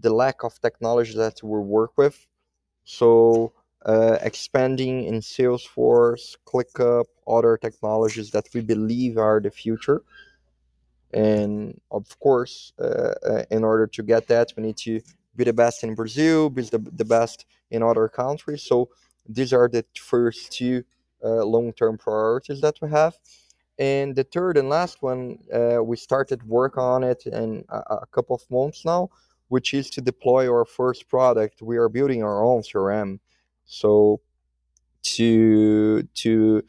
the 0.00 0.12
lack 0.12 0.44
of 0.44 0.60
technology 0.60 1.14
that 1.16 1.42
we 1.42 1.58
work 1.60 1.92
with. 1.96 2.26
So, 2.84 3.52
uh, 3.84 4.18
expanding 4.20 5.04
in 5.04 5.20
Salesforce, 5.20 6.36
ClickUp, 6.44 7.06
other 7.26 7.56
technologies 7.56 8.30
that 8.32 8.46
we 8.54 8.60
believe 8.60 9.16
are 9.16 9.40
the 9.40 9.50
future. 9.50 10.02
And 11.12 11.80
of 11.90 12.18
course, 12.20 12.72
uh, 12.78 13.14
uh, 13.26 13.44
in 13.50 13.64
order 13.64 13.86
to 13.86 14.02
get 14.02 14.26
that, 14.28 14.52
we 14.56 14.62
need 14.62 14.76
to 14.78 15.00
be 15.36 15.44
the 15.44 15.52
best 15.52 15.82
in 15.82 15.94
Brazil, 15.94 16.50
be 16.50 16.62
the, 16.62 16.78
the 16.78 17.04
best 17.04 17.46
in 17.70 17.82
other 17.82 18.08
countries. 18.08 18.62
So, 18.62 18.90
these 19.28 19.52
are 19.52 19.68
the 19.68 19.84
first 19.94 20.52
two 20.52 20.84
uh, 21.22 21.44
long 21.44 21.72
term 21.72 21.98
priorities 21.98 22.60
that 22.60 22.76
we 22.80 22.90
have. 22.90 23.16
And 23.78 24.14
the 24.14 24.24
third 24.24 24.58
and 24.58 24.68
last 24.68 25.02
one, 25.02 25.38
uh, 25.52 25.82
we 25.82 25.96
started 25.96 26.46
work 26.46 26.76
on 26.76 27.02
it 27.02 27.24
in 27.26 27.64
a, 27.70 27.78
a 28.02 28.06
couple 28.12 28.36
of 28.36 28.42
months 28.50 28.84
now, 28.84 29.08
which 29.50 29.74
is 29.74 29.90
to 29.90 30.02
deploy 30.02 30.50
our 30.52 30.64
first 30.64 31.08
product. 31.08 31.62
We 31.62 31.78
are 31.78 31.90
building 31.90 32.24
our 32.24 32.44
own 32.44 32.62
CRM, 32.62 33.20
so 33.66 34.22
to 35.02 36.02
to 36.02 36.64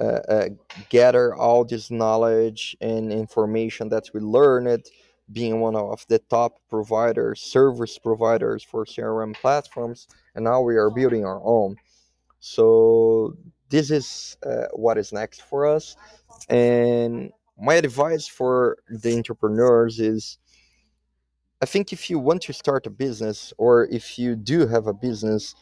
uh, 0.00 0.04
uh, 0.04 0.48
gather 0.90 1.34
all 1.34 1.64
this 1.64 1.90
knowledge 1.90 2.76
and 2.80 3.12
information 3.12 3.90
that 3.90 4.10
we 4.14 4.20
learned, 4.20 4.86
being 5.32 5.60
one 5.60 5.76
of 5.76 6.06
the 6.08 6.20
top 6.20 6.60
providers, 6.70 7.42
service 7.42 7.98
providers 7.98 8.64
for 8.64 8.86
CRM 8.86 9.34
platforms, 9.36 10.08
and 10.36 10.44
now 10.44 10.60
we 10.62 10.76
are 10.76 10.90
building 10.90 11.24
our 11.26 11.42
own. 11.44 11.76
So 12.40 13.36
this 13.70 13.90
is 13.90 14.38
uh, 14.46 14.68
what 14.74 14.98
is 14.98 15.12
next 15.12 15.42
for 15.42 15.66
us 15.66 15.96
and 16.50 17.32
my 17.58 17.74
advice 17.76 18.28
for 18.28 18.78
the 18.90 19.16
entrepreneurs 19.16 20.00
is 20.00 20.38
I 21.62 21.66
think 21.66 21.92
if 21.92 22.10
you 22.10 22.18
want 22.18 22.42
to 22.42 22.52
start 22.52 22.86
a 22.86 22.90
business 22.90 23.52
or 23.56 23.86
if 23.86 24.18
you 24.18 24.36
do 24.36 24.66
have 24.66 24.86
a 24.86 24.92
business, 24.92 25.54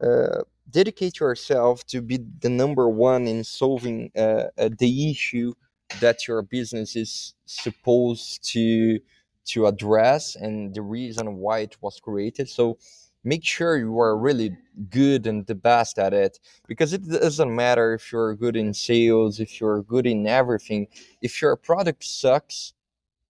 uh, 0.00 0.42
dedicate 0.70 1.20
yourself 1.20 1.84
to 1.86 2.00
be 2.00 2.18
the 2.40 2.48
number 2.48 2.88
one 2.88 3.26
in 3.26 3.42
solving 3.44 4.10
uh, 4.16 4.44
uh, 4.58 4.70
the 4.78 5.10
issue 5.10 5.52
that 6.00 6.26
your 6.28 6.42
business 6.42 6.96
is 6.96 7.34
supposed 7.46 8.42
to 8.52 8.98
to 9.44 9.66
address 9.66 10.36
and 10.36 10.72
the 10.74 10.82
reason 10.82 11.36
why 11.36 11.58
it 11.60 11.76
was 11.80 11.98
created. 11.98 12.48
So 12.48 12.78
make 13.24 13.44
sure 13.44 13.76
you 13.76 13.98
are 14.00 14.16
really 14.16 14.56
good 14.88 15.26
and 15.26 15.44
the 15.46 15.56
best 15.56 15.98
at 15.98 16.14
it 16.14 16.38
because 16.68 16.92
it 16.92 17.08
doesn't 17.08 17.54
matter 17.54 17.94
if 17.94 18.12
you're 18.12 18.36
good 18.36 18.56
in 18.56 18.72
sales, 18.72 19.40
if 19.40 19.60
you're 19.60 19.82
good 19.82 20.06
in 20.06 20.28
everything. 20.28 20.86
If 21.20 21.42
your 21.42 21.56
product 21.56 22.04
sucks, 22.04 22.74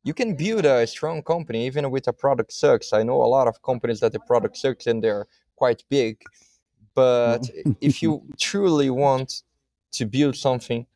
you 0.05 0.14
can 0.14 0.34
build 0.34 0.64
a 0.64 0.86
strong 0.86 1.22
company 1.22 1.66
even 1.66 1.90
with 1.90 2.09
a 2.09 2.12
product 2.12 2.53
sucks. 2.53 2.92
I 2.92 3.03
know 3.03 3.22
a 3.22 3.30
lot 3.36 3.46
of 3.46 3.62
companies 3.62 4.00
that 4.00 4.12
the 4.12 4.20
product 4.20 4.57
sucks 4.57 4.86
and 4.86 5.03
they're 5.03 5.26
quite 5.57 5.84
big, 5.88 6.22
but 6.94 7.48
if 7.80 8.03
you 8.03 8.22
truly 8.38 8.90
want 8.90 9.42
to 9.92 10.07
build 10.07 10.36
something, 10.36 10.86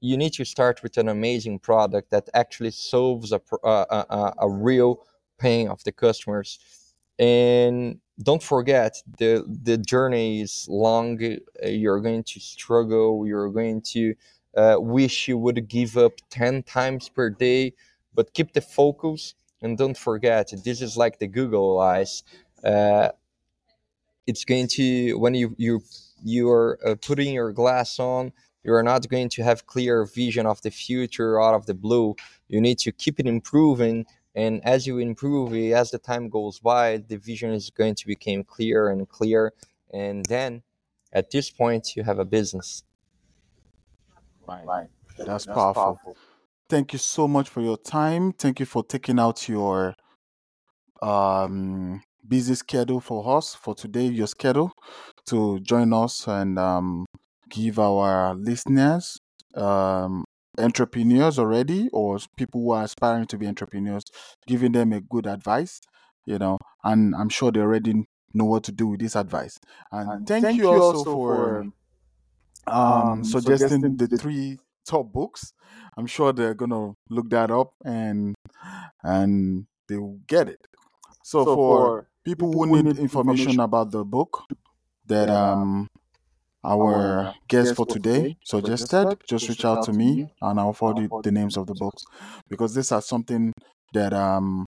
you 0.00 0.16
need 0.16 0.32
to 0.34 0.44
start 0.44 0.82
with 0.82 0.96
an 0.98 1.08
amazing 1.08 1.58
product 1.58 2.10
that 2.10 2.28
actually 2.34 2.70
solves 2.70 3.32
a 3.32 3.40
a, 3.64 4.04
a, 4.10 4.34
a 4.38 4.50
real 4.50 5.06
pain 5.38 5.68
of 5.68 5.82
the 5.84 5.92
customers. 5.92 6.58
And 7.18 7.98
don't 8.22 8.42
forget 8.42 9.02
the 9.18 9.44
the 9.62 9.78
journey 9.78 10.42
is 10.42 10.66
long. 10.68 11.18
You're 11.62 12.00
going 12.00 12.24
to 12.24 12.40
struggle. 12.40 13.26
You're 13.26 13.50
going 13.50 13.82
to 13.92 14.14
uh, 14.56 14.76
wish 14.78 15.28
you 15.28 15.38
would 15.38 15.68
give 15.68 15.96
up 15.96 16.12
ten 16.30 16.62
times 16.62 17.08
per 17.08 17.30
day, 17.30 17.74
but 18.16 18.32
keep 18.32 18.52
the 18.54 18.60
focus 18.60 19.34
and 19.62 19.78
don't 19.78 19.96
forget 19.96 20.52
this 20.64 20.82
is 20.82 20.96
like 20.96 21.18
the 21.18 21.28
Google 21.28 21.78
eyes. 21.78 22.24
Uh, 22.64 23.10
it's 24.26 24.44
going 24.44 24.66
to 24.68 25.14
when 25.14 25.34
you 25.34 25.54
you 25.58 25.82
you're 26.24 26.78
uh, 26.84 26.96
putting 27.00 27.34
your 27.34 27.52
glass 27.52 28.00
on 28.00 28.32
you 28.64 28.74
are 28.74 28.82
not 28.82 29.08
going 29.08 29.28
to 29.28 29.44
have 29.44 29.66
clear 29.66 30.04
vision 30.04 30.44
of 30.44 30.60
the 30.62 30.72
future 30.72 31.40
out 31.40 31.54
of 31.54 31.66
the 31.66 31.74
blue. 31.74 32.16
You 32.48 32.60
need 32.60 32.78
to 32.80 32.90
keep 32.90 33.20
it 33.20 33.26
improving 33.26 34.06
and 34.34 34.60
as 34.66 34.86
you 34.86 34.98
improve 34.98 35.54
as 35.72 35.92
the 35.92 35.98
time 35.98 36.28
goes 36.28 36.58
by 36.58 36.96
the 36.96 37.16
vision 37.16 37.52
is 37.52 37.70
going 37.70 37.94
to 37.94 38.06
become 38.06 38.42
clearer 38.42 38.90
and 38.90 39.08
clear. 39.08 39.52
And 39.94 40.24
then 40.26 40.62
at 41.12 41.30
this 41.30 41.48
point 41.48 41.94
you 41.94 42.02
have 42.02 42.18
a 42.18 42.24
business. 42.24 42.82
Right. 44.48 44.66
That's 45.16 45.46
powerful 45.46 46.16
thank 46.68 46.92
you 46.92 46.98
so 46.98 47.28
much 47.28 47.48
for 47.48 47.60
your 47.60 47.76
time. 47.76 48.32
Thank 48.32 48.60
you 48.60 48.66
for 48.66 48.84
taking 48.84 49.18
out 49.18 49.48
your 49.48 49.94
um 51.02 52.00
busy 52.26 52.54
schedule 52.54 53.00
for 53.00 53.36
us 53.36 53.54
for 53.54 53.74
today 53.74 54.06
your 54.06 54.26
schedule 54.26 54.72
to 55.26 55.60
join 55.60 55.92
us 55.92 56.26
and 56.26 56.58
um 56.58 57.04
give 57.50 57.78
our 57.78 58.34
listeners 58.34 59.18
um 59.54 60.24
entrepreneurs 60.58 61.38
already 61.38 61.90
or 61.92 62.18
people 62.38 62.62
who 62.62 62.70
are 62.70 62.84
aspiring 62.84 63.26
to 63.26 63.36
be 63.36 63.46
entrepreneurs 63.46 64.04
giving 64.46 64.72
them 64.72 64.90
a 64.94 65.00
good 65.02 65.26
advice 65.26 65.80
you 66.24 66.38
know 66.38 66.56
and 66.82 67.14
i'm 67.14 67.28
sure 67.28 67.52
they 67.52 67.60
already 67.60 68.06
know 68.36 68.44
what 68.44 68.64
to 68.64 68.72
do 68.72 68.86
with 68.88 69.00
this 69.00 69.16
advice. 69.16 69.58
And 69.90 70.10
And 70.10 70.26
thank, 70.26 70.42
thank 70.42 70.58
you 70.58 70.70
you 70.70 70.80
also 70.80 70.98
also 70.98 71.18
for 71.18 71.24
for 71.26 71.64
um, 72.66 73.22
um, 73.22 73.24
suggesting 73.24 73.96
suggesting 73.96 73.96
the 73.96 74.06
the 74.06 74.18
three 74.18 74.58
top 74.88 75.12
books. 75.12 75.52
I'm 75.96 76.06
sure 76.06 76.32
they're 76.32 76.54
gonna 76.54 76.94
look 77.10 77.30
that 77.30 77.50
up 77.50 77.72
and 77.84 78.34
and 79.02 79.66
they 79.88 79.96
will 79.98 80.20
get 80.26 80.48
it. 80.48 80.60
So, 81.22 81.44
so 81.44 81.54
for 81.54 82.08
people 82.24 82.50
people 82.52 82.66
who 82.66 82.82
need 82.82 82.98
information 82.98 83.02
information 83.02 83.60
about 83.60 83.90
the 83.92 84.04
book 84.04 84.44
that 85.06 85.26
that 85.26 85.30
um, 85.30 85.88
our 86.64 86.94
our 86.94 87.34
guest 87.48 87.74
for 87.74 87.86
today 87.86 88.22
today 88.22 88.36
suggested, 88.44 88.88
suggested, 88.88 89.18
just 89.28 89.48
reach 89.48 89.64
out 89.64 89.82
to 89.82 89.92
me 89.92 90.32
and 90.42 90.60
I'll 90.60 90.72
forward 90.72 91.02
you 91.02 91.08
the 91.22 91.30
names 91.32 91.56
of 91.56 91.66
the 91.66 91.74
books 91.74 92.04
because 92.48 92.74
these 92.74 92.92
are 92.92 93.02
something 93.02 93.52
that 93.92 94.12
um 94.12 94.66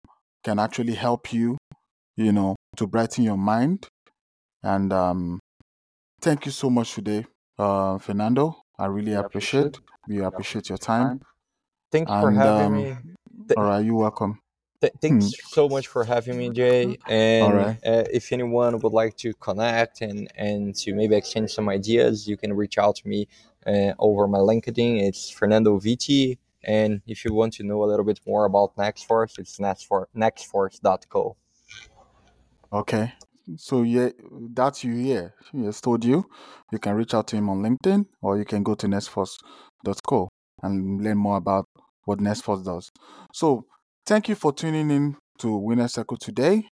can 0.44 0.58
actually 0.58 0.94
help 0.94 1.32
you, 1.32 1.56
you 2.16 2.32
know, 2.32 2.56
to 2.76 2.86
brighten 2.86 3.24
your 3.24 3.38
mind. 3.38 3.88
And 4.62 4.92
um 4.92 5.40
thank 6.20 6.46
you 6.46 6.52
so 6.52 6.70
much 6.70 6.94
today, 6.94 7.26
uh 7.58 7.98
Fernando. 7.98 8.56
I 8.78 8.86
really 8.86 9.12
appreciate 9.14 9.66
appreciate 9.66 9.93
we 10.08 10.20
appreciate 10.20 10.68
your 10.68 10.78
time. 10.78 11.06
time. 11.06 11.20
thank 11.90 12.08
you 12.08 12.20
for 12.20 12.28
And 12.28 12.38
having 12.38 12.66
um 12.66 12.76
me 12.76 12.96
Th- 13.48 13.58
all 13.58 13.64
right, 13.64 13.84
you're 13.84 13.94
welcome. 13.94 14.40
Th- 14.80 14.92
thanks 15.00 15.32
so 15.48 15.68
much 15.68 15.86
for 15.86 16.04
having 16.04 16.38
me, 16.38 16.50
Jay. 16.50 16.96
And 17.06 17.56
right. 17.56 17.78
uh, 17.84 18.04
if 18.12 18.32
anyone 18.32 18.78
would 18.78 18.92
like 18.92 19.16
to 19.18 19.34
connect 19.34 20.00
and, 20.00 20.30
and 20.36 20.74
to 20.76 20.94
maybe 20.94 21.14
exchange 21.16 21.52
some 21.52 21.68
ideas, 21.68 22.26
you 22.28 22.36
can 22.36 22.52
reach 22.52 22.78
out 22.78 22.96
to 22.96 23.08
me 23.08 23.28
uh, 23.66 23.92
over 23.98 24.26
my 24.28 24.38
LinkedIn. 24.38 25.02
It's 25.02 25.30
Fernando 25.30 25.78
Vitti. 25.78 26.38
And 26.62 27.02
if 27.06 27.24
you 27.24 27.34
want 27.34 27.52
to 27.54 27.62
know 27.64 27.82
a 27.82 27.86
little 27.86 28.04
bit 28.04 28.20
more 28.26 28.46
about 28.46 28.74
NexForce, 28.76 29.38
it's 29.38 29.58
nextfor- 29.58 30.06
nexforce.co. 30.16 31.36
Okay. 32.72 33.12
So 33.56 33.82
yeah, 33.82 34.08
that's 34.54 34.84
you 34.84 34.94
here. 34.94 35.34
He 35.52 35.64
has 35.66 35.80
told 35.80 36.04
you. 36.04 36.24
You 36.72 36.78
can 36.78 36.94
reach 36.94 37.12
out 37.12 37.26
to 37.28 37.36
him 37.36 37.50
on 37.50 37.62
LinkedIn 37.62 38.06
or 38.22 38.38
you 38.38 38.46
can 38.46 38.62
go 38.62 38.74
to 38.74 38.86
nexforce.co 39.84 40.28
and 40.62 41.02
learn 41.02 41.18
more 41.18 41.36
about 41.36 41.66
what 42.04 42.18
NexForce 42.18 42.64
does. 42.64 42.90
So 43.32 43.64
thank 44.06 44.28
you 44.28 44.34
for 44.34 44.52
tuning 44.52 44.90
in 44.90 45.16
to 45.38 45.56
Winner 45.56 45.88
Circle 45.88 46.16
today. 46.18 46.68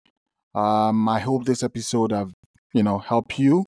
Um, 0.55 1.07
I 1.07 1.19
hope 1.19 1.45
this 1.45 1.63
episode 1.63 2.11
have 2.11 2.31
you 2.73 2.83
know 2.83 2.97
help 2.99 3.37
you 3.37 3.65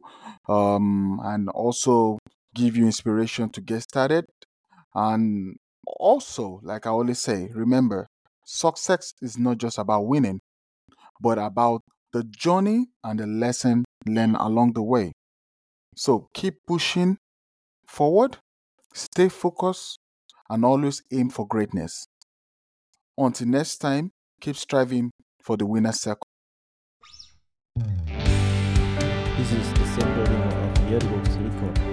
um, 0.47 1.19
and 1.23 1.49
also 1.49 2.17
give 2.55 2.75
you 2.75 2.85
inspiration 2.85 3.49
to 3.51 3.61
get 3.61 3.83
started. 3.83 4.25
And 4.95 5.55
also, 5.85 6.59
like 6.63 6.85
I 6.87 6.89
always 6.89 7.19
say, 7.19 7.49
remember, 7.53 8.07
success 8.45 9.13
is 9.21 9.37
not 9.37 9.57
just 9.57 9.77
about 9.77 10.07
winning, 10.07 10.39
but 11.21 11.37
about 11.37 11.81
the 12.13 12.23
journey 12.23 12.87
and 13.03 13.19
the 13.19 13.27
lesson 13.27 13.85
learned 14.07 14.37
along 14.39 14.73
the 14.73 14.83
way. 14.83 15.11
So 15.95 16.27
keep 16.33 16.55
pushing 16.67 17.17
forward, 17.87 18.37
stay 18.93 19.29
focused, 19.29 19.99
and 20.49 20.65
always 20.65 21.03
aim 21.11 21.29
for 21.29 21.47
greatness. 21.47 22.07
Until 23.17 23.47
next 23.47 23.77
time, 23.77 24.11
keep 24.41 24.55
striving 24.55 25.11
for 25.41 25.57
the 25.57 25.65
winner's 25.65 25.99
circle. 25.99 26.25
This 29.37 29.51
is 29.51 29.73
the 29.73 29.85
simple 29.85 30.23
demo 30.25 30.69
of 30.69 30.77
Yearbox 30.89 31.37
Record. 31.37 31.88